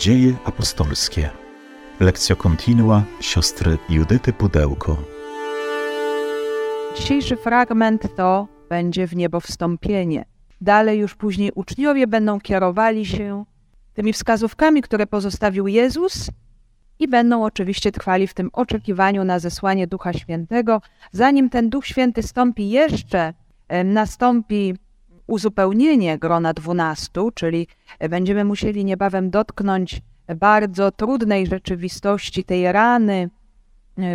Dzieje 0.00 0.34
apostolskie. 0.44 1.30
Lekcja 2.00 2.36
kontinua 2.36 3.02
siostry 3.20 3.78
Judyty 3.88 4.32
Pudełko. 4.32 4.96
Dzisiejszy 6.96 7.36
fragment 7.36 8.16
to 8.16 8.48
będzie 8.68 9.06
w 9.06 9.16
niebo 9.16 9.40
wstąpienie. 9.40 10.24
Dalej 10.60 10.98
już 10.98 11.14
później 11.14 11.52
uczniowie 11.54 12.06
będą 12.06 12.40
kierowali 12.40 13.06
się 13.06 13.44
tymi 13.94 14.12
wskazówkami, 14.12 14.82
które 14.82 15.06
pozostawił 15.06 15.68
Jezus 15.68 16.30
i 16.98 17.08
będą 17.08 17.44
oczywiście 17.44 17.92
trwali 17.92 18.26
w 18.26 18.34
tym 18.34 18.50
oczekiwaniu 18.52 19.24
na 19.24 19.38
zesłanie 19.38 19.86
Ducha 19.86 20.12
Świętego. 20.12 20.82
Zanim 21.12 21.50
ten 21.50 21.70
Duch 21.70 21.86
Święty 21.86 22.22
stąpi 22.22 22.70
jeszcze, 22.70 23.34
nastąpi 23.84 24.74
uzupełnienie 25.30 26.18
grona 26.18 26.54
dwunastu, 26.54 27.30
czyli 27.34 27.66
będziemy 28.10 28.44
musieli 28.44 28.84
niebawem 28.84 29.30
dotknąć 29.30 30.02
bardzo 30.36 30.90
trudnej 30.92 31.46
rzeczywistości, 31.46 32.44
tej 32.44 32.72
rany 32.72 33.30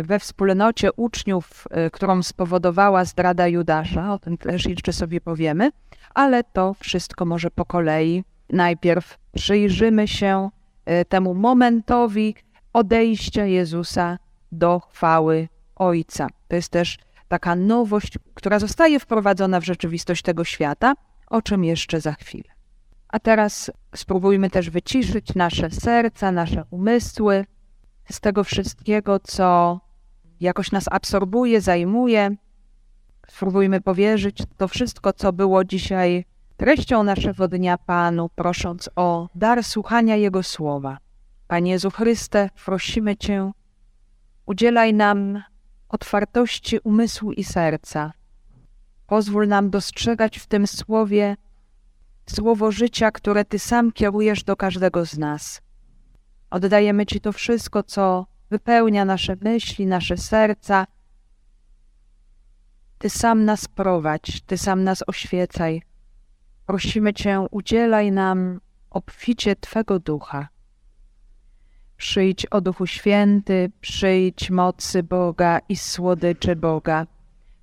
we 0.02 0.18
wspólnocie 0.18 0.92
uczniów, 0.92 1.68
którą 1.92 2.22
spowodowała 2.22 3.04
zdrada 3.04 3.48
Judasza. 3.48 4.12
O 4.12 4.18
tym 4.18 4.38
też 4.38 4.66
jeszcze 4.66 4.92
sobie 4.92 5.20
powiemy, 5.20 5.70
ale 6.14 6.44
to 6.44 6.74
wszystko 6.74 7.24
może 7.24 7.50
po 7.50 7.64
kolei. 7.64 8.24
Najpierw 8.50 9.18
przyjrzymy 9.34 10.08
się 10.08 10.50
e, 10.84 11.04
temu 11.04 11.34
momentowi 11.34 12.34
odejścia 12.72 13.44
Jezusa 13.44 14.18
do 14.52 14.80
chwały 14.80 15.48
Ojca. 15.76 16.26
To 16.48 16.56
jest 16.56 16.68
też 16.68 16.98
taka 17.28 17.56
nowość, 17.56 18.18
która 18.34 18.58
zostaje 18.58 19.00
wprowadzona 19.00 19.60
w 19.60 19.64
rzeczywistość 19.64 20.22
tego 20.22 20.44
świata, 20.44 20.94
o 21.26 21.42
czym 21.42 21.64
jeszcze 21.64 22.00
za 22.00 22.12
chwilę. 22.12 22.50
A 23.08 23.18
teraz 23.18 23.70
spróbujmy 23.94 24.50
też 24.50 24.70
wyciszyć 24.70 25.34
nasze 25.34 25.70
serca, 25.70 26.32
nasze 26.32 26.64
umysły 26.70 27.44
z 28.10 28.20
tego 28.20 28.44
wszystkiego, 28.44 29.20
co 29.20 29.80
jakoś 30.40 30.72
nas 30.72 30.84
absorbuje, 30.90 31.60
zajmuje. 31.60 32.36
Spróbujmy 33.28 33.80
powierzyć 33.80 34.42
to 34.56 34.68
wszystko, 34.68 35.12
co 35.12 35.32
było 35.32 35.64
dzisiaj 35.64 36.24
treścią 36.56 37.02
naszego 37.02 37.48
dnia 37.48 37.78
Panu, 37.78 38.28
prosząc 38.34 38.90
o 38.96 39.28
dar 39.34 39.64
słuchania 39.64 40.16
Jego 40.16 40.42
słowa. 40.42 40.98
Panie 41.48 41.70
Jezu 41.70 41.90
Chryste, 41.90 42.50
prosimy 42.64 43.16
Cię, 43.16 43.50
udzielaj 44.46 44.94
nam 44.94 45.42
otwartości 45.88 46.78
umysłu 46.78 47.32
i 47.32 47.44
serca. 47.44 48.12
Pozwól 49.06 49.48
nam 49.48 49.70
dostrzegać 49.70 50.38
w 50.38 50.46
tym 50.46 50.66
słowie 50.66 51.36
słowo 52.26 52.72
życia, 52.72 53.10
które 53.10 53.44
Ty 53.44 53.58
sam 53.58 53.92
kierujesz 53.92 54.44
do 54.44 54.56
każdego 54.56 55.06
z 55.06 55.18
nas. 55.18 55.60
Oddajemy 56.50 57.06
Ci 57.06 57.20
to 57.20 57.32
wszystko, 57.32 57.82
co 57.82 58.26
wypełnia 58.50 59.04
nasze 59.04 59.36
myśli, 59.40 59.86
nasze 59.86 60.16
serca. 60.16 60.86
Ty 62.98 63.10
sam 63.10 63.44
nas 63.44 63.68
prowadź, 63.68 64.40
Ty 64.46 64.58
sam 64.58 64.84
nas 64.84 65.04
oświecaj. 65.06 65.82
Prosimy 66.66 67.14
Cię, 67.14 67.46
udzielaj 67.50 68.12
nam 68.12 68.60
obficie 68.90 69.56
Twego 69.56 69.98
ducha. 69.98 70.48
Przyjdź 71.96 72.46
o 72.46 72.60
Duchu 72.60 72.86
Święty, 72.86 73.70
przyjdź 73.80 74.50
mocy 74.50 75.02
Boga 75.02 75.60
i 75.68 75.76
słodyczy 75.76 76.56
Boga. 76.56 77.06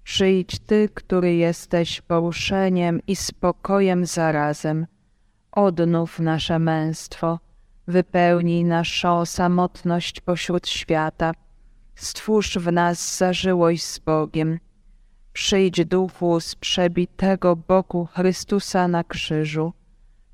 Przyjdź 0.04 0.60
Ty, 0.60 0.90
który 0.94 1.36
jesteś 1.36 2.02
poruszeniem 2.02 3.00
i 3.08 3.16
spokojem 3.16 4.06
zarazem. 4.06 4.88
Odnów 5.52 6.20
nasze 6.20 6.60
męstwo, 6.60 7.40
wypełnij 7.88 8.66
naszą 8.66 9.26
samotność 9.26 10.22
pośród 10.22 10.68
świata. 10.68 11.32
Stwórz 11.96 12.58
w 12.58 12.72
nas 12.72 13.18
zażyłość 13.18 13.84
z 13.84 14.00
Bogiem. 14.00 14.60
Przyjdź 15.34 15.86
duchu 15.86 16.40
z 16.40 16.56
przebitego 16.56 17.56
boku 17.56 18.06
Chrystusa 18.06 18.88
na 18.88 19.04
krzyżu. 19.04 19.74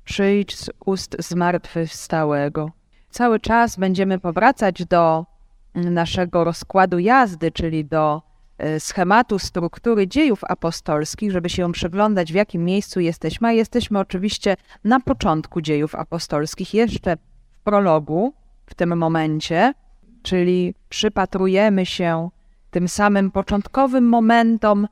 Przyjdź 0.04 0.56
z 0.56 0.70
ust 0.86 1.16
zmartwychwstałego. 1.18 2.79
Cały 3.10 3.40
czas 3.40 3.76
będziemy 3.76 4.18
powracać 4.18 4.84
do 4.84 5.26
naszego 5.74 6.44
rozkładu 6.44 6.98
jazdy, 6.98 7.52
czyli 7.52 7.84
do 7.84 8.22
E, 8.60 8.80
schematu 8.80 9.38
struktury 9.38 10.08
dziejów 10.08 10.44
apostolskich, 10.44 11.32
żeby 11.32 11.48
się 11.48 11.72
przyglądać, 11.72 12.32
w 12.32 12.34
jakim 12.34 12.64
miejscu 12.64 13.00
jesteśmy. 13.00 13.48
A 13.48 13.52
jesteśmy 13.52 13.98
oczywiście 13.98 14.56
na 14.84 15.00
początku 15.00 15.60
dziejów 15.60 15.94
apostolskich, 15.94 16.74
jeszcze 16.74 17.16
w 17.16 17.60
prologu, 17.64 18.34
w 18.66 18.74
tym 18.74 18.96
momencie, 18.98 19.74
czyli 20.22 20.74
przypatrujemy 20.88 21.86
się 21.86 22.30
tym 22.70 22.88
samym 22.88 23.30
początkowym 23.30 24.08
momentom 24.08 24.88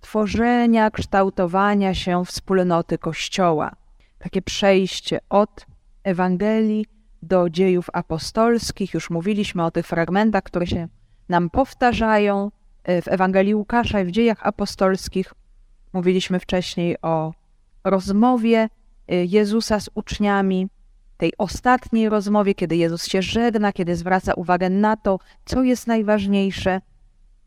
tworzenia, 0.00 0.90
kształtowania 0.90 1.94
się 1.94 2.24
wspólnoty 2.24 2.98
Kościoła. 2.98 3.76
Takie 4.18 4.42
przejście 4.42 5.20
od 5.30 5.66
Ewangelii 6.04 6.86
do 7.22 7.50
dziejów 7.50 7.86
apostolskich. 7.92 8.94
Już 8.94 9.10
mówiliśmy 9.10 9.64
o 9.64 9.70
tych 9.70 9.86
fragmentach, 9.86 10.42
które 10.42 10.66
się 10.66 10.88
nam 11.28 11.50
powtarzają, 11.50 12.50
w 12.84 13.08
Ewangelii 13.08 13.54
Łukasza 13.54 14.00
i 14.00 14.04
w 14.04 14.10
dziejach 14.10 14.46
apostolskich 14.46 15.34
mówiliśmy 15.92 16.40
wcześniej 16.40 16.96
o 17.02 17.32
rozmowie 17.84 18.68
y, 19.12 19.26
Jezusa 19.28 19.80
z 19.80 19.90
uczniami, 19.94 20.68
tej 21.16 21.32
ostatniej 21.38 22.08
rozmowie, 22.08 22.54
kiedy 22.54 22.76
Jezus 22.76 23.06
się 23.06 23.22
żegna, 23.22 23.72
kiedy 23.72 23.96
zwraca 23.96 24.34
uwagę 24.34 24.70
na 24.70 24.96
to, 24.96 25.18
co 25.44 25.62
jest 25.62 25.86
najważniejsze. 25.86 26.80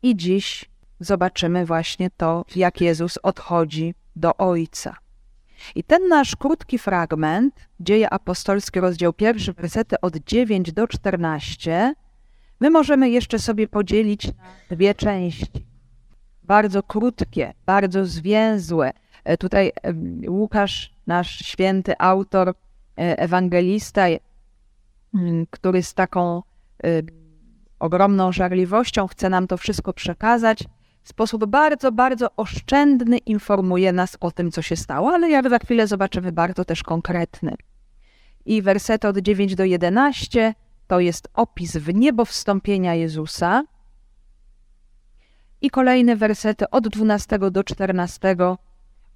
I 0.02 0.16
dziś 0.16 0.64
zobaczymy 1.00 1.66
właśnie 1.66 2.10
to, 2.10 2.44
jak 2.56 2.80
Jezus 2.80 3.18
odchodzi 3.22 3.94
do 4.16 4.36
Ojca. 4.36 4.96
I 5.74 5.84
ten 5.84 6.08
nasz 6.08 6.36
krótki 6.36 6.78
fragment, 6.78 7.68
Dzieje 7.80 8.10
Apostolskie, 8.10 8.80
rozdział 8.80 9.12
pierwszy, 9.12 9.52
wersety 9.52 10.00
od 10.00 10.16
9 10.16 10.72
do 10.72 10.88
14, 10.88 11.94
My 12.60 12.70
możemy 12.70 13.10
jeszcze 13.10 13.38
sobie 13.38 13.68
podzielić 13.68 14.26
na 14.26 14.76
dwie 14.76 14.94
części. 14.94 15.66
Bardzo 16.42 16.82
krótkie, 16.82 17.54
bardzo 17.66 18.04
zwięzłe. 18.04 18.92
E, 19.24 19.36
tutaj 19.36 19.72
Łukasz, 20.28 20.94
nasz 21.06 21.38
święty 21.38 21.94
autor, 21.98 22.48
e, 22.48 22.54
ewangelista, 23.18 24.04
który 25.50 25.82
z 25.82 25.94
taką 25.94 26.42
e, 26.84 27.02
ogromną 27.78 28.32
żarliwością 28.32 29.06
chce 29.06 29.28
nam 29.28 29.46
to 29.46 29.56
wszystko 29.56 29.92
przekazać, 29.92 30.64
w 31.06 31.08
sposób 31.08 31.46
bardzo, 31.46 31.92
bardzo 31.92 32.36
oszczędny 32.36 33.18
informuje 33.18 33.92
nas 33.92 34.16
o 34.20 34.30
tym, 34.30 34.50
co 34.50 34.62
się 34.62 34.76
stało, 34.76 35.12
ale 35.12 35.30
jak 35.30 35.50
za 35.50 35.58
chwilę 35.58 35.86
zobaczymy, 35.86 36.32
bardzo 36.32 36.64
też 36.64 36.82
konkretny. 36.82 37.54
I 38.46 38.62
wersety 38.62 39.08
od 39.08 39.18
9 39.18 39.54
do 39.54 39.64
11 39.64 40.54
to 40.86 41.00
jest 41.00 41.28
opis 41.34 41.76
w 41.76 41.94
niebo 41.94 42.24
wstąpienia 42.24 42.94
Jezusa. 42.94 43.64
I 45.60 45.70
kolejne 45.70 46.16
wersety 46.16 46.70
od 46.70 46.88
12 46.88 47.38
do 47.50 47.64
14 47.64 48.36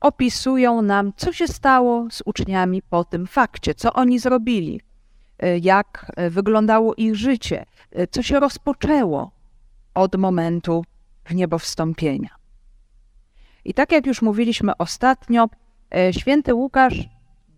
opisują 0.00 0.82
nam, 0.82 1.12
co 1.16 1.32
się 1.32 1.48
stało 1.48 2.06
z 2.10 2.22
uczniami 2.24 2.82
po 2.82 3.04
tym 3.04 3.26
fakcie, 3.26 3.74
co 3.74 3.92
oni 3.92 4.18
zrobili, 4.18 4.80
e, 5.38 5.58
jak 5.58 6.12
e, 6.16 6.30
wyglądało 6.30 6.94
ich 6.94 7.16
życie, 7.16 7.66
e, 7.92 8.06
co 8.06 8.22
się 8.22 8.40
rozpoczęło 8.40 9.30
od 9.94 10.16
momentu 10.16 10.84
w 11.30 11.34
niebo 11.34 11.58
wstąpienia. 11.58 12.30
I 13.64 13.74
tak 13.74 13.92
jak 13.92 14.06
już 14.06 14.22
mówiliśmy 14.22 14.76
ostatnio, 14.76 15.48
święty 16.10 16.54
Łukasz 16.54 17.08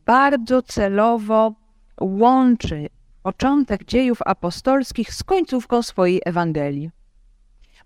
bardzo 0.06 0.62
celowo 0.62 1.54
łączy 2.00 2.88
początek 3.22 3.84
dziejów 3.84 4.18
apostolskich 4.26 5.14
z 5.14 5.24
końcówką 5.24 5.82
swojej 5.82 6.20
Ewangelii, 6.24 6.90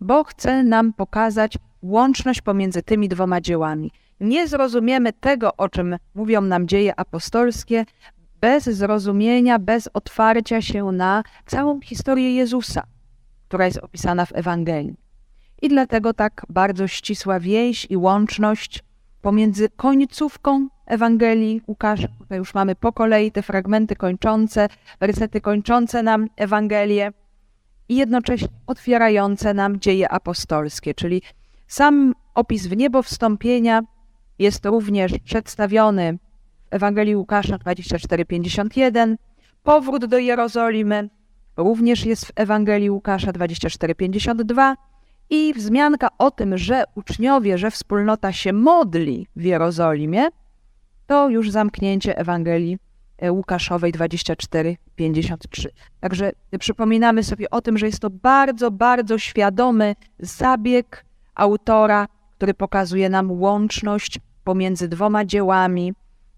bo 0.00 0.24
chce 0.24 0.62
nam 0.64 0.92
pokazać 0.92 1.58
łączność 1.82 2.42
pomiędzy 2.42 2.82
tymi 2.82 3.08
dwoma 3.08 3.40
dziełami. 3.40 3.90
Nie 4.20 4.48
zrozumiemy 4.48 5.12
tego, 5.12 5.56
o 5.56 5.68
czym 5.68 5.96
mówią 6.14 6.40
nam 6.40 6.68
dzieje 6.68 7.00
apostolskie, 7.00 7.84
bez 8.40 8.64
zrozumienia, 8.64 9.58
bez 9.58 9.88
otwarcia 9.94 10.62
się 10.62 10.84
na 10.84 11.22
całą 11.46 11.80
historię 11.80 12.34
Jezusa, 12.34 12.82
która 13.48 13.66
jest 13.66 13.78
opisana 13.78 14.26
w 14.26 14.32
Ewangelii. 14.32 15.05
I 15.62 15.68
dlatego 15.68 16.14
tak 16.14 16.46
bardzo 16.48 16.88
ścisła 16.88 17.40
więź 17.40 17.86
i 17.90 17.96
łączność 17.96 18.84
pomiędzy 19.22 19.68
końcówką 19.68 20.68
Ewangelii 20.86 21.62
Łukasza. 21.66 22.08
Tutaj 22.18 22.38
już 22.38 22.54
mamy 22.54 22.74
po 22.74 22.92
kolei 22.92 23.32
te 23.32 23.42
fragmenty 23.42 23.96
kończące, 23.96 24.68
wersety 25.00 25.40
kończące 25.40 26.02
nam 26.02 26.26
Ewangelię 26.36 27.12
i 27.88 27.96
jednocześnie 27.96 28.48
otwierające 28.66 29.54
nam 29.54 29.80
dzieje 29.80 30.08
apostolskie, 30.08 30.94
czyli 30.94 31.22
sam 31.66 32.14
opis 32.34 32.66
w 32.66 32.76
niebo 32.76 33.02
wstąpienia 33.02 33.82
jest 34.38 34.66
również 34.66 35.12
przedstawiony 35.24 36.18
w 36.70 36.74
Ewangelii 36.74 37.16
Łukasza 37.16 37.58
24:51, 37.58 39.16
powrót 39.62 40.04
do 40.04 40.18
Jerozolimy, 40.18 41.08
również 41.56 42.06
jest 42.06 42.26
w 42.26 42.32
Ewangelii 42.34 42.90
Łukasza 42.90 43.32
24:52 43.32 44.74
i 45.30 45.54
wzmianka 45.54 46.08
o 46.18 46.30
tym, 46.30 46.58
że 46.58 46.84
uczniowie, 46.94 47.58
że 47.58 47.70
wspólnota 47.70 48.32
się 48.32 48.52
modli 48.52 49.26
w 49.36 49.44
Jerozolimie, 49.44 50.28
to 51.06 51.28
już 51.28 51.50
zamknięcie 51.50 52.18
Ewangelii 52.18 52.78
e, 53.18 53.32
Łukaszowej 53.32 53.92
24:53. 53.92 55.68
Także 56.00 56.32
przypominamy 56.58 57.22
sobie 57.22 57.50
o 57.50 57.60
tym, 57.60 57.78
że 57.78 57.86
jest 57.86 58.00
to 58.00 58.10
bardzo, 58.10 58.70
bardzo 58.70 59.18
świadomy 59.18 59.94
zabieg 60.18 61.04
autora, 61.34 62.08
który 62.36 62.54
pokazuje 62.54 63.08
nam 63.08 63.32
łączność 63.32 64.20
pomiędzy 64.44 64.88
dwoma 64.88 65.24
dziełami, 65.24 65.94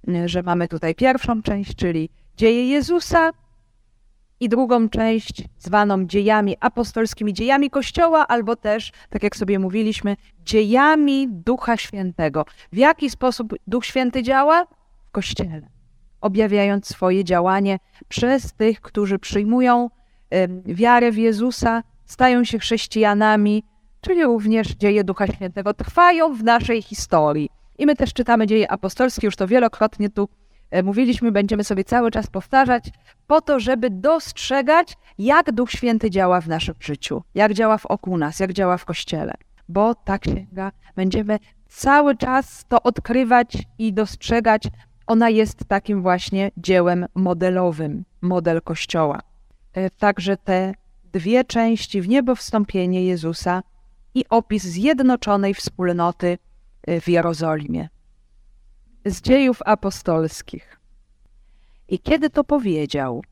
e, 0.08 0.29
że 0.29 0.43
mamy 0.43 0.69
tutaj 0.69 0.94
pierwszą 0.94 1.43
część, 1.43 1.75
czyli 1.75 2.11
dzieje 2.37 2.69
Jezusa, 2.69 3.31
i 4.40 4.49
drugą 4.49 4.88
część 4.88 5.44
zwaną 5.58 6.05
dziejami 6.05 6.56
apostolskimi, 6.61 7.32
dziejami 7.32 7.70
Kościoła, 7.70 8.26
albo 8.26 8.56
też, 8.56 8.93
tak 9.11 9.23
jak 9.23 9.37
sobie 9.37 9.58
mówiliśmy, 9.58 10.17
dziejami 10.44 11.29
Ducha 11.31 11.76
Świętego. 11.76 12.44
W 12.73 12.76
jaki 12.76 13.11
sposób 13.11 13.55
Duch 13.67 13.87
Święty 13.87 14.23
działa? 14.23 14.67
W 15.08 15.11
Kościele, 15.11 15.69
objawiając 16.20 16.88
swoje 16.88 17.25
działanie 17.25 17.79
przez 18.08 18.52
tych, 18.52 18.81
którzy 18.81 19.19
przyjmują 19.19 19.90
wiarę 20.64 21.12
w 21.12 21.19
Jezusa, 21.19 21.82
stają 22.05 22.44
się 22.44 22.58
chrześcijanami, 22.58 23.64
czyli 24.00 24.25
również 24.25 24.69
dzieje 24.69 25.05
Ducha 25.05 25.26
Świętego 25.26 25.75
trwają 25.75 26.34
w 26.34 26.44
naszej 26.44 26.82
historii. 26.82 27.49
I 27.79 27.87
my 27.87 27.96
też 27.96 28.12
czytamy 28.12 28.46
dzieje 28.46 28.70
apostolskie, 28.70 29.26
już 29.26 29.37
to 29.37 29.46
wielokrotnie 29.46 30.11
tu 30.11 30.29
mówiliśmy, 30.85 31.32
będziemy 31.32 31.65
sobie 31.65 31.85
cały 31.85 32.11
czas 32.11 32.26
powtarzać, 32.26 32.91
po 33.26 33.41
to, 33.41 33.61
żeby 33.61 33.91
dostrzegać, 33.91 34.97
jak 35.19 35.53
Duch 35.53 35.70
Święty 35.70 36.11
działa 36.11 36.41
w 36.41 36.49
naszym 36.49 36.75
życiu, 36.81 37.23
jak 37.35 37.55
działa 37.55 37.79
w 37.79 37.87
oku 37.87 38.19
nas, 38.19 38.41
jak 38.41 38.53
działa 38.53 38.76
w 38.76 38.85
Kościele. 38.85 39.35
Bo 39.69 39.94
ta 39.94 40.19
księga 40.19 40.73
będziemy 40.97 41.38
cały 41.69 42.17
czas 42.17 42.65
to 42.69 42.82
odkrywać 42.82 43.59
i 43.79 43.93
dostrzegać. 43.93 44.62
Ona 45.06 45.29
jest 45.31 45.65
takim 45.69 46.03
właśnie 46.03 46.50
dziełem 46.56 47.06
modelowym, 47.15 48.05
model 48.20 48.62
Kościoła. 48.62 49.20
E, 49.73 49.91
także 49.91 50.37
te 50.37 50.75
dwie 51.12 51.44
części 51.44 52.00
w 52.00 52.09
niebo 52.09 52.35
wstąpienie 52.35 53.05
Jezusa 53.05 53.62
i 54.15 54.25
opis 54.29 54.62
zjednoczonej 54.62 55.55
wspólnoty 55.55 56.38
e, 56.87 57.00
w 57.00 57.09
Jerozolimie 57.09 57.88
z 59.10 59.20
dziejów 59.20 59.62
apostolskich. 59.64 60.81
I 61.88 61.99
kiedy 61.99 62.31
to 62.31 62.44
powiedział, 62.44 63.22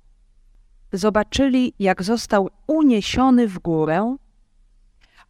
zobaczyli, 0.93 1.73
jak 1.79 2.03
został 2.03 2.51
uniesiony 2.67 3.49
w 3.49 3.59
górę, 3.59 4.17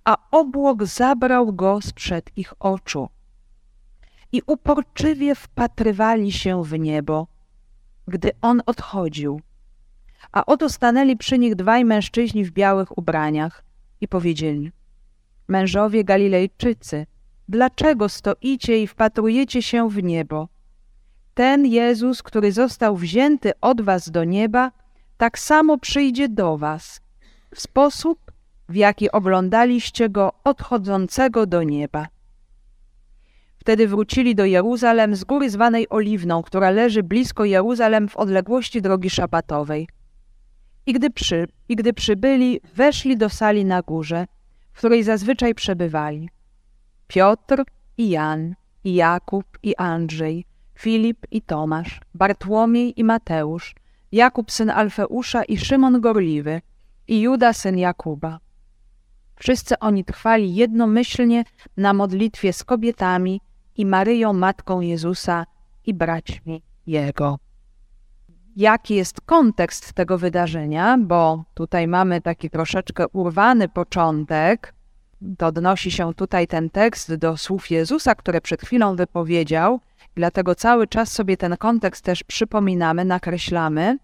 a 0.04 0.16
obłok 0.30 0.84
zabrał 0.84 1.52
go 1.52 1.80
sprzed 1.80 2.30
ich 2.36 2.52
oczu. 2.60 3.08
I 4.32 4.42
uporczywie 4.46 5.34
wpatrywali 5.34 6.32
się 6.32 6.64
w 6.64 6.78
niebo, 6.78 7.26
gdy 8.08 8.30
on 8.42 8.62
odchodził. 8.66 9.40
A 10.32 10.46
oto 10.46 10.68
stanęli 10.68 11.16
przy 11.16 11.38
nich 11.38 11.54
dwaj 11.54 11.84
mężczyźni 11.84 12.44
w 12.44 12.50
białych 12.50 12.98
ubraniach 12.98 13.64
i 14.00 14.08
powiedzieli: 14.08 14.72
Mężowie 15.48 16.04
Galilejczycy, 16.04 17.06
Dlaczego 17.48 18.08
stoicie 18.08 18.82
i 18.82 18.86
wpatrujecie 18.86 19.62
się 19.62 19.90
w 19.90 20.02
niebo? 20.02 20.48
Ten 21.34 21.66
Jezus, 21.66 22.22
który 22.22 22.52
został 22.52 22.96
wzięty 22.96 23.52
od 23.60 23.80
was 23.80 24.10
do 24.10 24.24
nieba, 24.24 24.72
tak 25.16 25.38
samo 25.38 25.78
przyjdzie 25.78 26.28
do 26.28 26.58
was, 26.58 27.00
w 27.54 27.60
sposób, 27.60 28.32
w 28.68 28.74
jaki 28.74 29.10
oglądaliście 29.10 30.08
go 30.08 30.32
odchodzącego 30.44 31.46
do 31.46 31.62
nieba. 31.62 32.06
Wtedy 33.58 33.88
wrócili 33.88 34.34
do 34.34 34.44
Jeruzalem 34.44 35.16
z 35.16 35.24
góry 35.24 35.50
zwanej 35.50 35.86
Oliwną, 35.90 36.42
która 36.42 36.70
leży 36.70 37.02
blisko 37.02 37.44
Jeruzalem 37.44 38.08
w 38.08 38.16
odległości 38.16 38.82
drogi 38.82 39.10
szabatowej. 39.10 39.88
I 40.86 40.92
gdy, 40.92 41.10
przy, 41.10 41.46
I 41.68 41.76
gdy 41.76 41.92
przybyli, 41.92 42.60
weszli 42.74 43.16
do 43.16 43.28
sali 43.28 43.64
na 43.64 43.82
górze, 43.82 44.26
w 44.72 44.78
której 44.78 45.02
zazwyczaj 45.02 45.54
przebywali. 45.54 46.28
Piotr 47.06 47.64
i 47.98 48.10
Jan, 48.10 48.54
i 48.84 48.94
Jakub 48.94 49.44
i 49.62 49.76
Andrzej, 49.76 50.44
Filip 50.74 51.26
i 51.30 51.42
Tomasz, 51.42 52.00
Bartłomiej 52.14 53.00
i 53.00 53.04
Mateusz, 53.04 53.74
Jakub 54.12 54.50
syn 54.50 54.70
Alfeusza 54.70 55.44
i 55.44 55.58
Szymon 55.58 56.00
Gorliwy, 56.00 56.60
i 57.08 57.20
Juda 57.20 57.52
syn 57.52 57.78
Jakuba. 57.78 58.38
Wszyscy 59.36 59.78
oni 59.78 60.04
trwali 60.04 60.54
jednomyślnie 60.54 61.44
na 61.76 61.92
modlitwie 61.92 62.52
z 62.52 62.64
kobietami 62.64 63.40
i 63.76 63.86
Maryją 63.86 64.32
Matką 64.32 64.80
Jezusa 64.80 65.46
i 65.86 65.94
braćmi 65.94 66.62
Jego. 66.86 67.38
Jaki 68.56 68.94
jest 68.94 69.20
kontekst 69.20 69.92
tego 69.92 70.18
wydarzenia? 70.18 70.98
Bo 70.98 71.44
tutaj 71.54 71.88
mamy 71.88 72.20
taki 72.20 72.50
troszeczkę 72.50 73.08
urwany 73.08 73.68
początek, 73.68 74.74
to 75.38 75.46
odnosi 75.46 75.90
się 75.90 76.14
tutaj 76.14 76.46
ten 76.46 76.70
tekst 76.70 77.14
do 77.14 77.36
słów 77.36 77.70
Jezusa, 77.70 78.14
które 78.14 78.40
przed 78.40 78.62
chwilą 78.62 78.96
wypowiedział, 78.96 79.80
dlatego 80.14 80.54
cały 80.54 80.86
czas 80.86 81.12
sobie 81.12 81.36
ten 81.36 81.56
kontekst 81.56 82.04
też 82.04 82.22
przypominamy, 82.24 83.04
nakreślamy. 83.04 83.98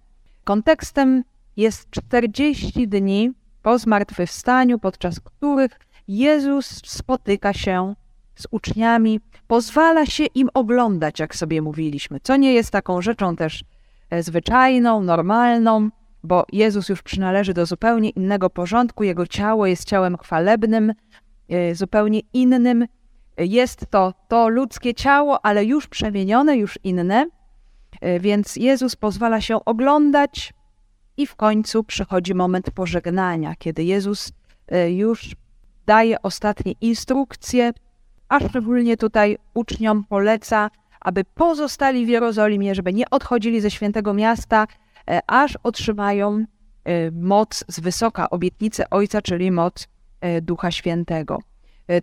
Kontekstem 0.44 1.24
jest 1.56 1.90
40 1.90 2.88
dni 2.88 3.32
po 3.62 3.78
zmartwychwstaniu, 3.78 4.78
podczas 4.78 5.20
których 5.20 5.80
Jezus 6.08 6.66
spotyka 6.86 7.52
się 7.52 7.94
z 8.34 8.46
uczniami, 8.50 9.20
pozwala 9.46 10.06
się 10.06 10.24
im 10.24 10.48
oglądać, 10.54 11.20
jak 11.20 11.36
sobie 11.36 11.62
mówiliśmy, 11.62 12.20
co 12.22 12.36
nie 12.36 12.54
jest 12.54 12.70
taką 12.70 13.02
rzeczą 13.02 13.36
też 13.36 13.64
e, 14.10 14.22
zwyczajną, 14.22 15.02
normalną 15.02 15.90
bo 16.24 16.46
Jezus 16.52 16.88
już 16.88 17.02
przynależy 17.02 17.54
do 17.54 17.66
zupełnie 17.66 18.10
innego 18.10 18.50
porządku, 18.50 19.04
jego 19.04 19.26
ciało 19.26 19.66
jest 19.66 19.84
ciałem 19.84 20.18
chwalebnym, 20.18 20.92
zupełnie 21.72 22.20
innym. 22.32 22.86
Jest 23.38 23.86
to 23.90 24.14
to 24.28 24.48
ludzkie 24.48 24.94
ciało, 24.94 25.46
ale 25.46 25.64
już 25.64 25.86
przemienione, 25.86 26.56
już 26.56 26.78
inne. 26.84 27.26
E, 28.00 28.20
więc 28.20 28.56
Jezus 28.56 28.96
pozwala 28.96 29.40
się 29.40 29.64
oglądać, 29.64 30.54
i 31.16 31.26
w 31.26 31.36
końcu 31.36 31.84
przychodzi 31.84 32.34
moment 32.34 32.70
pożegnania, 32.70 33.54
kiedy 33.58 33.84
Jezus 33.84 34.32
e, 34.68 34.92
już 34.92 35.36
daje 35.86 36.22
ostatnie 36.22 36.72
instrukcje, 36.80 37.72
a 38.28 38.48
szczególnie 38.48 38.96
tutaj 38.96 39.38
uczniom 39.54 40.04
poleca, 40.04 40.70
aby 41.00 41.24
pozostali 41.24 42.06
w 42.06 42.08
Jerozolimie, 42.08 42.74
żeby 42.74 42.92
nie 42.92 43.10
odchodzili 43.10 43.60
ze 43.60 43.70
świętego 43.70 44.14
miasta, 44.14 44.66
E, 45.10 45.20
aż 45.26 45.58
otrzymają 45.62 46.44
e, 46.84 47.10
moc 47.10 47.64
z 47.68 47.80
wysoka, 47.80 48.30
obietnicę 48.30 48.90
Ojca, 48.90 49.22
czyli 49.22 49.50
moc 49.50 49.84
e, 49.84 49.88
Ducha 50.42 50.70
Świętego. 50.70 51.38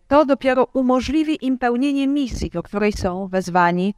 To 0.07 0.25
dopiero 0.25 0.67
umożliwi 0.73 1.45
im 1.45 1.57
pełnienie 1.57 2.07
misji, 2.07 2.49
do 2.49 2.63
której 2.63 2.93
są 2.93 3.27
wezwani 3.27 3.93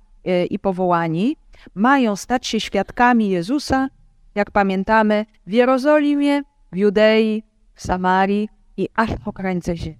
i 0.49 0.59
powołani. 0.59 1.37
Mają 1.75 2.15
stać 2.15 2.47
się 2.47 2.59
świadkami 2.59 3.29
Jezusa, 3.29 3.87
jak 4.35 4.51
pamiętamy, 4.51 5.25
w 5.47 5.51
Jerozolimie, 5.51 6.41
w 6.71 6.77
Judei, 6.77 7.43
w 7.73 7.81
Samarii 7.81 8.49
i 8.77 8.89
aż 8.95 9.09
po 9.25 9.33
krańce 9.33 9.77
ziemi. 9.77 9.99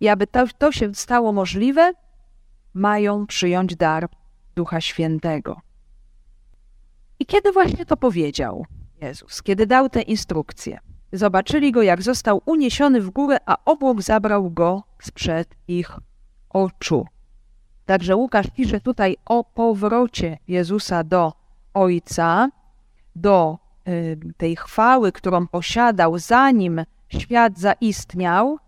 I 0.00 0.08
aby 0.08 0.26
to, 0.26 0.44
to 0.58 0.72
się 0.72 0.94
stało 0.94 1.32
możliwe, 1.32 1.92
mają 2.74 3.26
przyjąć 3.26 3.76
dar 3.76 4.08
Ducha 4.56 4.80
Świętego. 4.80 5.60
I 7.18 7.26
kiedy 7.26 7.52
właśnie 7.52 7.86
to 7.86 7.96
powiedział 7.96 8.66
Jezus, 9.00 9.42
kiedy 9.42 9.66
dał 9.66 9.88
te 9.88 10.02
instrukcje, 10.02 10.78
zobaczyli 11.12 11.72
go, 11.72 11.82
jak 11.82 12.02
został 12.02 12.42
uniesiony 12.46 13.00
w 13.00 13.10
górę, 13.10 13.38
a 13.46 13.56
obłok 13.64 14.02
zabrał 14.02 14.50
go 14.50 14.82
sprzed 15.02 15.48
ich 15.68 15.90
oczu. 16.50 17.06
Także 17.86 18.16
Łukasz 18.16 18.46
pisze 18.56 18.80
tutaj 18.80 19.16
o 19.24 19.44
powrocie 19.44 20.38
Jezusa 20.48 21.04
do 21.04 21.32
Ojca, 21.74 22.48
do 23.16 23.58
y, 23.88 24.18
tej 24.36 24.56
chwały, 24.56 25.12
którą 25.12 25.46
posiadał, 25.46 26.18
zanim 26.18 26.84
świat 27.08 27.58
zaistniał. 27.58 28.58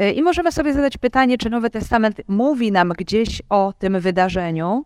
Y, 0.00 0.10
I 0.12 0.22
możemy 0.22 0.52
sobie 0.52 0.74
zadać 0.74 0.98
pytanie, 0.98 1.38
czy 1.38 1.50
Nowy 1.50 1.70
Testament 1.70 2.20
mówi 2.28 2.72
nam 2.72 2.92
gdzieś 2.98 3.42
o 3.48 3.72
tym 3.78 4.00
wydarzeniu, 4.00 4.84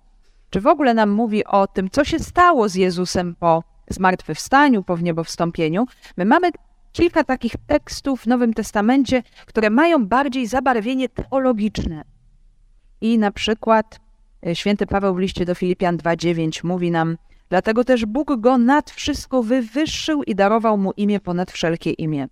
czy 0.51 0.61
w 0.61 0.67
ogóle 0.67 0.95
nam 0.95 1.11
mówi 1.11 1.45
o 1.45 1.67
tym, 1.67 1.91
co 1.91 2.05
się 2.05 2.19
stało 2.19 2.69
z 2.69 2.75
Jezusem 2.75 3.35
po 3.35 3.70
zmartwychwstaniu, 3.91 4.83
po 4.83 4.97
wniebowstąpieniu. 4.97 5.87
My 6.17 6.25
mamy 6.25 6.51
kilka 6.93 7.25
takich 7.25 7.53
tekstów 7.67 8.21
w 8.23 8.27
Nowym 8.27 8.55
Testamencie, 8.55 9.23
które 9.47 9.71
mają 9.71 10.07
bardziej 10.07 10.47
zabarwienie 10.47 11.09
teologiczne. 11.09 12.05
I 13.01 13.19
na 13.19 13.31
przykład 13.31 14.01
e, 14.47 14.55
święty 14.55 14.87
Paweł 14.87 15.15
w 15.15 15.19
liście 15.19 15.45
do 15.45 15.55
Filipian 15.55 15.97
2:9 15.97 16.65
mówi 16.65 16.91
nam, 16.91 17.17
Dlatego 17.51 17.85
też 17.85 18.07
Bóg 18.07 18.37
go 18.39 18.59
nad 18.59 18.91
wszystko 18.91 19.43
wywyższył 19.43 20.23
i 20.23 20.35
darował 20.35 20.79
mu 20.79 20.93
imię 20.97 21.21
ponad 21.21 21.51
wszelkie 21.51 21.91
imię. 21.91 22.29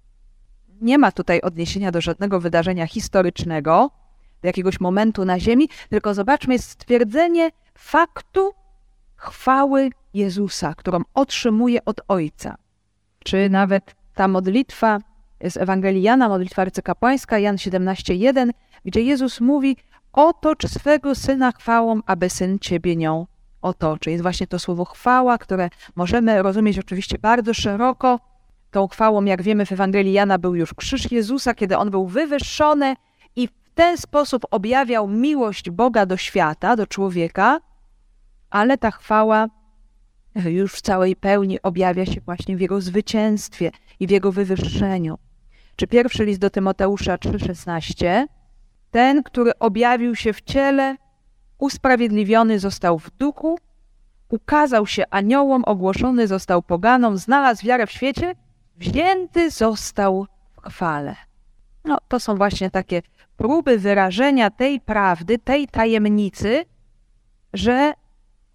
Nie 0.80 0.98
ma 0.98 1.12
tutaj 1.12 1.40
odniesienia 1.40 1.90
do 1.90 2.00
żadnego 2.00 2.40
wydarzenia 2.40 2.86
historycznego, 2.86 3.90
do 4.42 4.48
jakiegoś 4.48 4.80
momentu 4.80 5.24
na 5.24 5.40
ziemi, 5.40 5.68
tylko 5.90 6.14
zobaczmy, 6.14 6.54
jest 6.54 6.70
stwierdzenie 6.70 7.50
faktu 7.74 8.52
chwały 9.16 9.90
Jezusa, 10.18 10.74
którą 10.74 11.00
otrzymuje 11.14 11.84
od 11.84 12.00
Ojca. 12.08 12.56
Czy 13.24 13.50
nawet 13.50 13.94
ta 14.14 14.28
modlitwa 14.28 14.98
z 15.50 15.56
Ewangelii 15.56 16.02
Jana, 16.02 16.28
modlitwa 16.28 16.62
arcykapłańska, 16.62 17.38
Jan 17.38 17.56
17,1, 17.56 18.50
gdzie 18.84 19.02
Jezus 19.02 19.40
mówi: 19.40 19.76
Otocz 20.12 20.66
swego 20.66 21.14
syna 21.14 21.52
chwałą, 21.52 22.00
aby 22.06 22.30
syn 22.30 22.58
ciebie 22.58 22.96
nią 22.96 23.26
otoczy. 23.62 24.10
Jest 24.10 24.22
właśnie 24.22 24.46
to 24.46 24.58
słowo 24.58 24.84
chwała, 24.84 25.38
które 25.38 25.70
możemy 25.96 26.42
rozumieć 26.42 26.78
oczywiście 26.78 27.18
bardzo 27.18 27.54
szeroko. 27.54 28.20
Tą 28.70 28.88
chwałą, 28.88 29.24
jak 29.24 29.42
wiemy, 29.42 29.66
w 29.66 29.72
Ewangelii 29.72 30.12
Jana 30.12 30.38
był 30.38 30.54
już 30.54 30.74
krzyż 30.74 31.12
Jezusa, 31.12 31.54
kiedy 31.54 31.76
on 31.76 31.90
był 31.90 32.06
wywyższony 32.06 32.96
i 33.36 33.48
w 33.48 33.52
ten 33.74 33.98
sposób 33.98 34.46
objawiał 34.50 35.08
miłość 35.08 35.70
Boga 35.70 36.06
do 36.06 36.16
świata, 36.16 36.76
do 36.76 36.86
człowieka, 36.86 37.60
ale 38.50 38.78
ta 38.78 38.90
chwała 38.90 39.48
już 40.44 40.74
w 40.74 40.80
całej 40.80 41.16
pełni 41.16 41.62
objawia 41.62 42.06
się 42.06 42.20
właśnie 42.20 42.56
w 42.56 42.60
jego 42.60 42.80
zwycięstwie 42.80 43.70
i 44.00 44.06
w 44.06 44.10
jego 44.10 44.32
wywyższeniu. 44.32 45.18
Czy 45.76 45.86
pierwszy 45.86 46.24
list 46.24 46.40
do 46.40 46.50
Tymoteusza 46.50 47.16
3,16? 47.16 48.26
Ten, 48.90 49.22
który 49.22 49.58
objawił 49.58 50.16
się 50.16 50.32
w 50.32 50.40
ciele, 50.40 50.96
usprawiedliwiony 51.58 52.58
został 52.58 52.98
w 52.98 53.10
duchu, 53.10 53.58
ukazał 54.28 54.86
się 54.86 55.04
aniołom, 55.10 55.64
ogłoszony 55.64 56.26
został 56.26 56.62
poganom, 56.62 57.18
znalazł 57.18 57.66
wiarę 57.66 57.86
w 57.86 57.92
świecie, 57.92 58.34
wzięty 58.76 59.50
został 59.50 60.26
w 60.52 60.68
chwale. 60.68 61.16
No, 61.84 61.98
to 62.08 62.20
są 62.20 62.36
właśnie 62.36 62.70
takie 62.70 63.02
próby 63.36 63.78
wyrażenia 63.78 64.50
tej 64.50 64.80
prawdy, 64.80 65.38
tej 65.38 65.68
tajemnicy, 65.68 66.64
że 67.52 67.94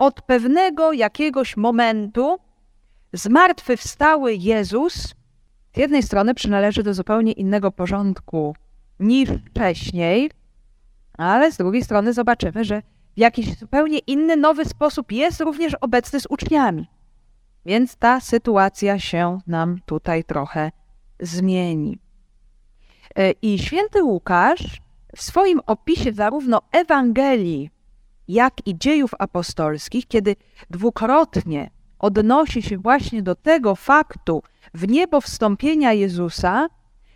od 0.04 0.22
pewnego 0.22 0.94
jakiegoś 0.94 1.58
momentu 1.58 2.40
zmartwychwstały 3.14 4.34
Jezus 4.34 5.16
z 5.74 5.78
jednej 5.78 6.04
strony 6.04 6.34
przynależy 6.34 6.84
do 6.84 6.94
zupełnie 6.94 7.32
innego 7.32 7.72
porządku 7.72 8.56
niż 9.00 9.30
wcześniej, 9.50 10.32
ale 11.18 11.52
z 11.52 11.58
drugiej 11.58 11.84
strony 11.84 12.14
zobaczymy, 12.14 12.64
że 12.64 12.82
w 13.16 13.20
jakiś 13.20 13.58
zupełnie 13.58 14.00
inny, 14.00 14.36
nowy 14.36 14.66
sposób 14.66 15.12
jest 15.12 15.42
również 15.42 15.74
obecny 15.82 16.20
z 16.20 16.28
uczniami. 16.30 16.88
Więc 17.66 17.96
ta 17.96 18.20
sytuacja 18.20 19.00
się 19.00 19.40
nam 19.48 19.80
tutaj 19.86 20.24
trochę 20.24 20.72
zmieni. 21.20 22.00
E, 23.16 23.32
I 23.32 23.60
święty 23.60 24.04
Łukasz 24.04 24.82
w 25.16 25.22
swoim 25.22 25.62
opisie 25.66 26.14
zarówno 26.14 26.62
Ewangelii, 26.72 27.70
jak 28.28 28.54
i 28.68 28.78
dziejów 28.78 29.12
apostolskich, 29.20 30.08
kiedy 30.08 30.36
dwukrotnie 30.70 31.70
odnosi 32.00 32.62
się 32.62 32.78
właśnie 32.78 33.24
do 33.24 33.36
tego 33.36 33.76
faktu 33.76 34.44
w 34.74 34.88
niebo 34.88 35.22
wstąpienia 35.22 35.94
Jezusa, 35.94 36.68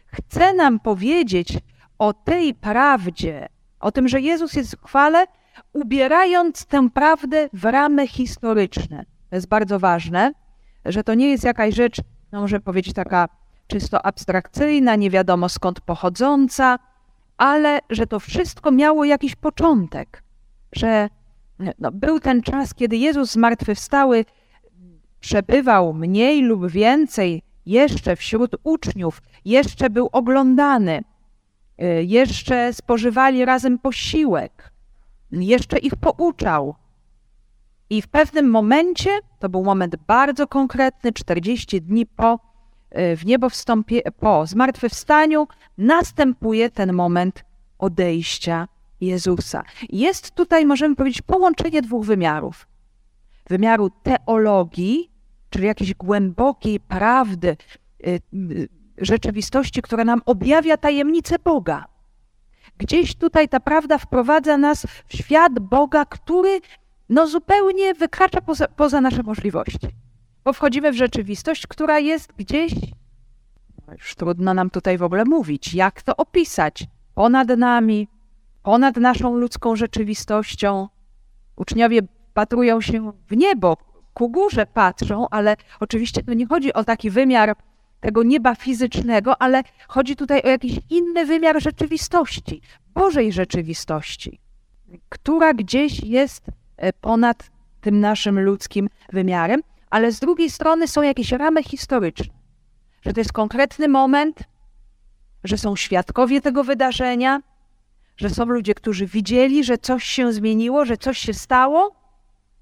chce 0.06 0.54
nam 0.54 0.80
powiedzieć 0.80 1.58
o 2.00 2.14
tej 2.14 2.54
prawdzie, 2.54 3.50
o 3.80 3.92
tym, 3.92 4.08
że 4.08 4.22
Jezus 4.22 4.54
jest 4.54 4.76
w 4.76 4.84
chwale, 4.84 5.26
ubierając 5.74 6.66
tę 6.66 6.90
prawdę 6.90 7.50
w 7.54 7.66
ramy 7.66 8.08
historyczne. 8.08 9.06
To 9.30 9.36
jest 9.36 9.48
bardzo 9.48 9.80
ważne, 9.80 10.32
że 10.86 11.04
to 11.04 11.14
nie 11.14 11.30
jest 11.30 11.44
jakaś 11.44 11.76
rzecz, 11.76 12.02
no 12.32 12.42
może 12.42 12.60
powiedzieć 12.60 12.94
taka 12.94 13.30
czysto 13.68 14.06
abstrakcyjna, 14.06 14.96
nie 14.96 15.10
wiadomo 15.10 15.50
skąd 15.50 15.82
pochodząca, 15.82 16.80
ale 17.38 17.80
że 17.90 18.08
to 18.08 18.20
wszystko 18.20 18.72
miało 18.72 19.06
jakiś 19.06 19.36
początek, 19.36 20.24
że 20.74 21.10
no, 21.80 21.92
był 21.92 22.20
ten 22.20 22.42
czas, 22.42 22.74
kiedy 22.74 22.98
Jezus 22.98 23.32
zmartwychwstały 23.32 24.26
przebywał 25.20 25.94
mniej 25.94 26.42
lub 26.42 26.68
więcej 26.68 27.42
jeszcze 27.66 28.16
wśród 28.16 28.56
uczniów, 28.64 29.22
jeszcze 29.46 29.90
był 29.90 30.10
oglądany, 30.12 31.04
jeszcze 32.02 32.74
spożywali 32.74 33.46
razem 33.46 33.80
posiłek, 33.80 34.72
jeszcze 35.32 35.78
ich 35.78 35.96
pouczał. 35.96 36.76
I 37.90 38.02
w 38.02 38.08
pewnym 38.08 38.50
momencie, 38.50 39.10
to 39.40 39.50
był 39.50 39.64
moment 39.64 39.96
bardzo 39.96 40.48
konkretny, 40.48 41.14
40 41.14 41.82
dni 41.82 42.06
po 42.06 42.40
w 43.18 43.26
niebo 43.26 43.50
wstąpie, 43.50 44.02
po 44.20 44.46
zmartwychwstaniu, 44.46 45.48
następuje 45.78 46.70
ten 46.70 46.94
moment 46.94 47.46
odejścia 47.80 48.68
Jezusa. 49.02 49.64
Jest 49.90 50.32
tutaj, 50.32 50.66
możemy 50.66 50.96
powiedzieć, 50.96 51.22
połączenie 51.22 51.82
dwóch 51.82 52.06
wymiarów. 52.06 52.68
Wymiaru 53.50 53.90
teologii, 54.04 55.12
czyli 55.50 55.66
jakiejś 55.66 55.94
głębokiej 55.94 56.80
prawdy, 56.80 57.58
y, 58.08 58.22
y, 58.34 58.70
rzeczywistości, 58.98 59.82
która 59.82 60.04
nam 60.04 60.22
objawia 60.26 60.78
tajemnicę 60.78 61.40
Boga. 61.40 61.86
Gdzieś 62.78 63.16
tutaj 63.16 63.50
ta 63.50 63.60
prawda 63.60 63.98
wprowadza 63.98 64.58
nas 64.58 64.86
w 65.08 65.16
świat 65.16 65.60
Boga, 65.60 66.06
który 66.06 66.62
no 67.10 67.28
zupełnie 67.28 67.94
wykracza 67.94 68.42
poza, 68.42 68.68
poza 68.68 69.02
nasze 69.02 69.24
możliwości. 69.24 69.88
Bo 70.44 70.54
wchodzimy 70.54 70.92
w 70.92 70.96
rzeczywistość, 70.96 71.68
która 71.68 72.00
jest 72.00 72.34
gdzieś, 72.38 72.74
no 73.88 73.94
już 73.94 74.16
trudno 74.16 74.54
nam 74.54 74.70
tutaj 74.70 74.98
w 74.98 75.04
ogóle 75.04 75.26
mówić, 75.26 75.74
jak 75.74 76.02
to 76.02 76.16
opisać, 76.16 76.86
ponad 77.16 77.48
nami, 77.48 78.08
ponad 78.68 78.98
naszą 78.98 79.36
ludzką 79.36 79.76
rzeczywistością. 79.76 80.88
Uczniowie 81.56 82.00
patrują 82.34 82.82
się 82.82 83.12
w 83.30 83.38
niebo, 83.38 83.78
ku 84.14 84.30
górze 84.30 84.66
patrzą, 84.66 85.30
ale 85.32 85.56
oczywiście 85.80 86.24
to 86.24 86.34
nie 86.34 86.48
chodzi 86.48 86.74
o 86.74 86.84
taki 86.84 87.10
wymiar 87.10 87.56
tego 88.00 88.24
nieba 88.24 88.56
fizycznego, 88.56 89.42
ale 89.42 89.64
chodzi 89.88 90.16
tutaj 90.16 90.42
o 90.42 90.48
jakiś 90.48 90.80
inny 90.90 91.26
wymiar 91.26 91.62
rzeczywistości, 91.62 92.62
Bożej 92.94 93.32
rzeczywistości, 93.32 94.40
która 95.10 95.54
gdzieś 95.54 96.04
jest 96.04 96.46
e, 96.78 96.94
ponad 96.94 97.50
tym 97.82 98.00
naszym 98.00 98.40
ludzkim 98.40 98.90
wymiarem, 99.14 99.62
ale 99.90 100.12
z 100.12 100.20
drugiej 100.20 100.50
strony 100.50 100.88
są 100.88 101.02
jakieś 101.02 101.32
ramy 101.32 101.64
historyczne, 101.64 102.34
że 103.02 103.14
to 103.14 103.20
jest 103.20 103.34
konkretny 103.34 103.88
moment, 103.88 104.40
że 105.44 105.58
są 105.58 105.76
świadkowie 105.76 106.42
tego 106.42 106.64
wydarzenia, 106.64 107.42
że 108.18 108.30
są 108.30 108.46
ludzie, 108.46 108.74
którzy 108.74 109.06
widzieli, 109.06 109.64
że 109.64 109.78
coś 109.78 110.04
się 110.04 110.34
zmieniło, 110.34 110.86
że 110.86 110.98
coś 110.98 111.18
się 111.18 111.34
stało 111.34 111.96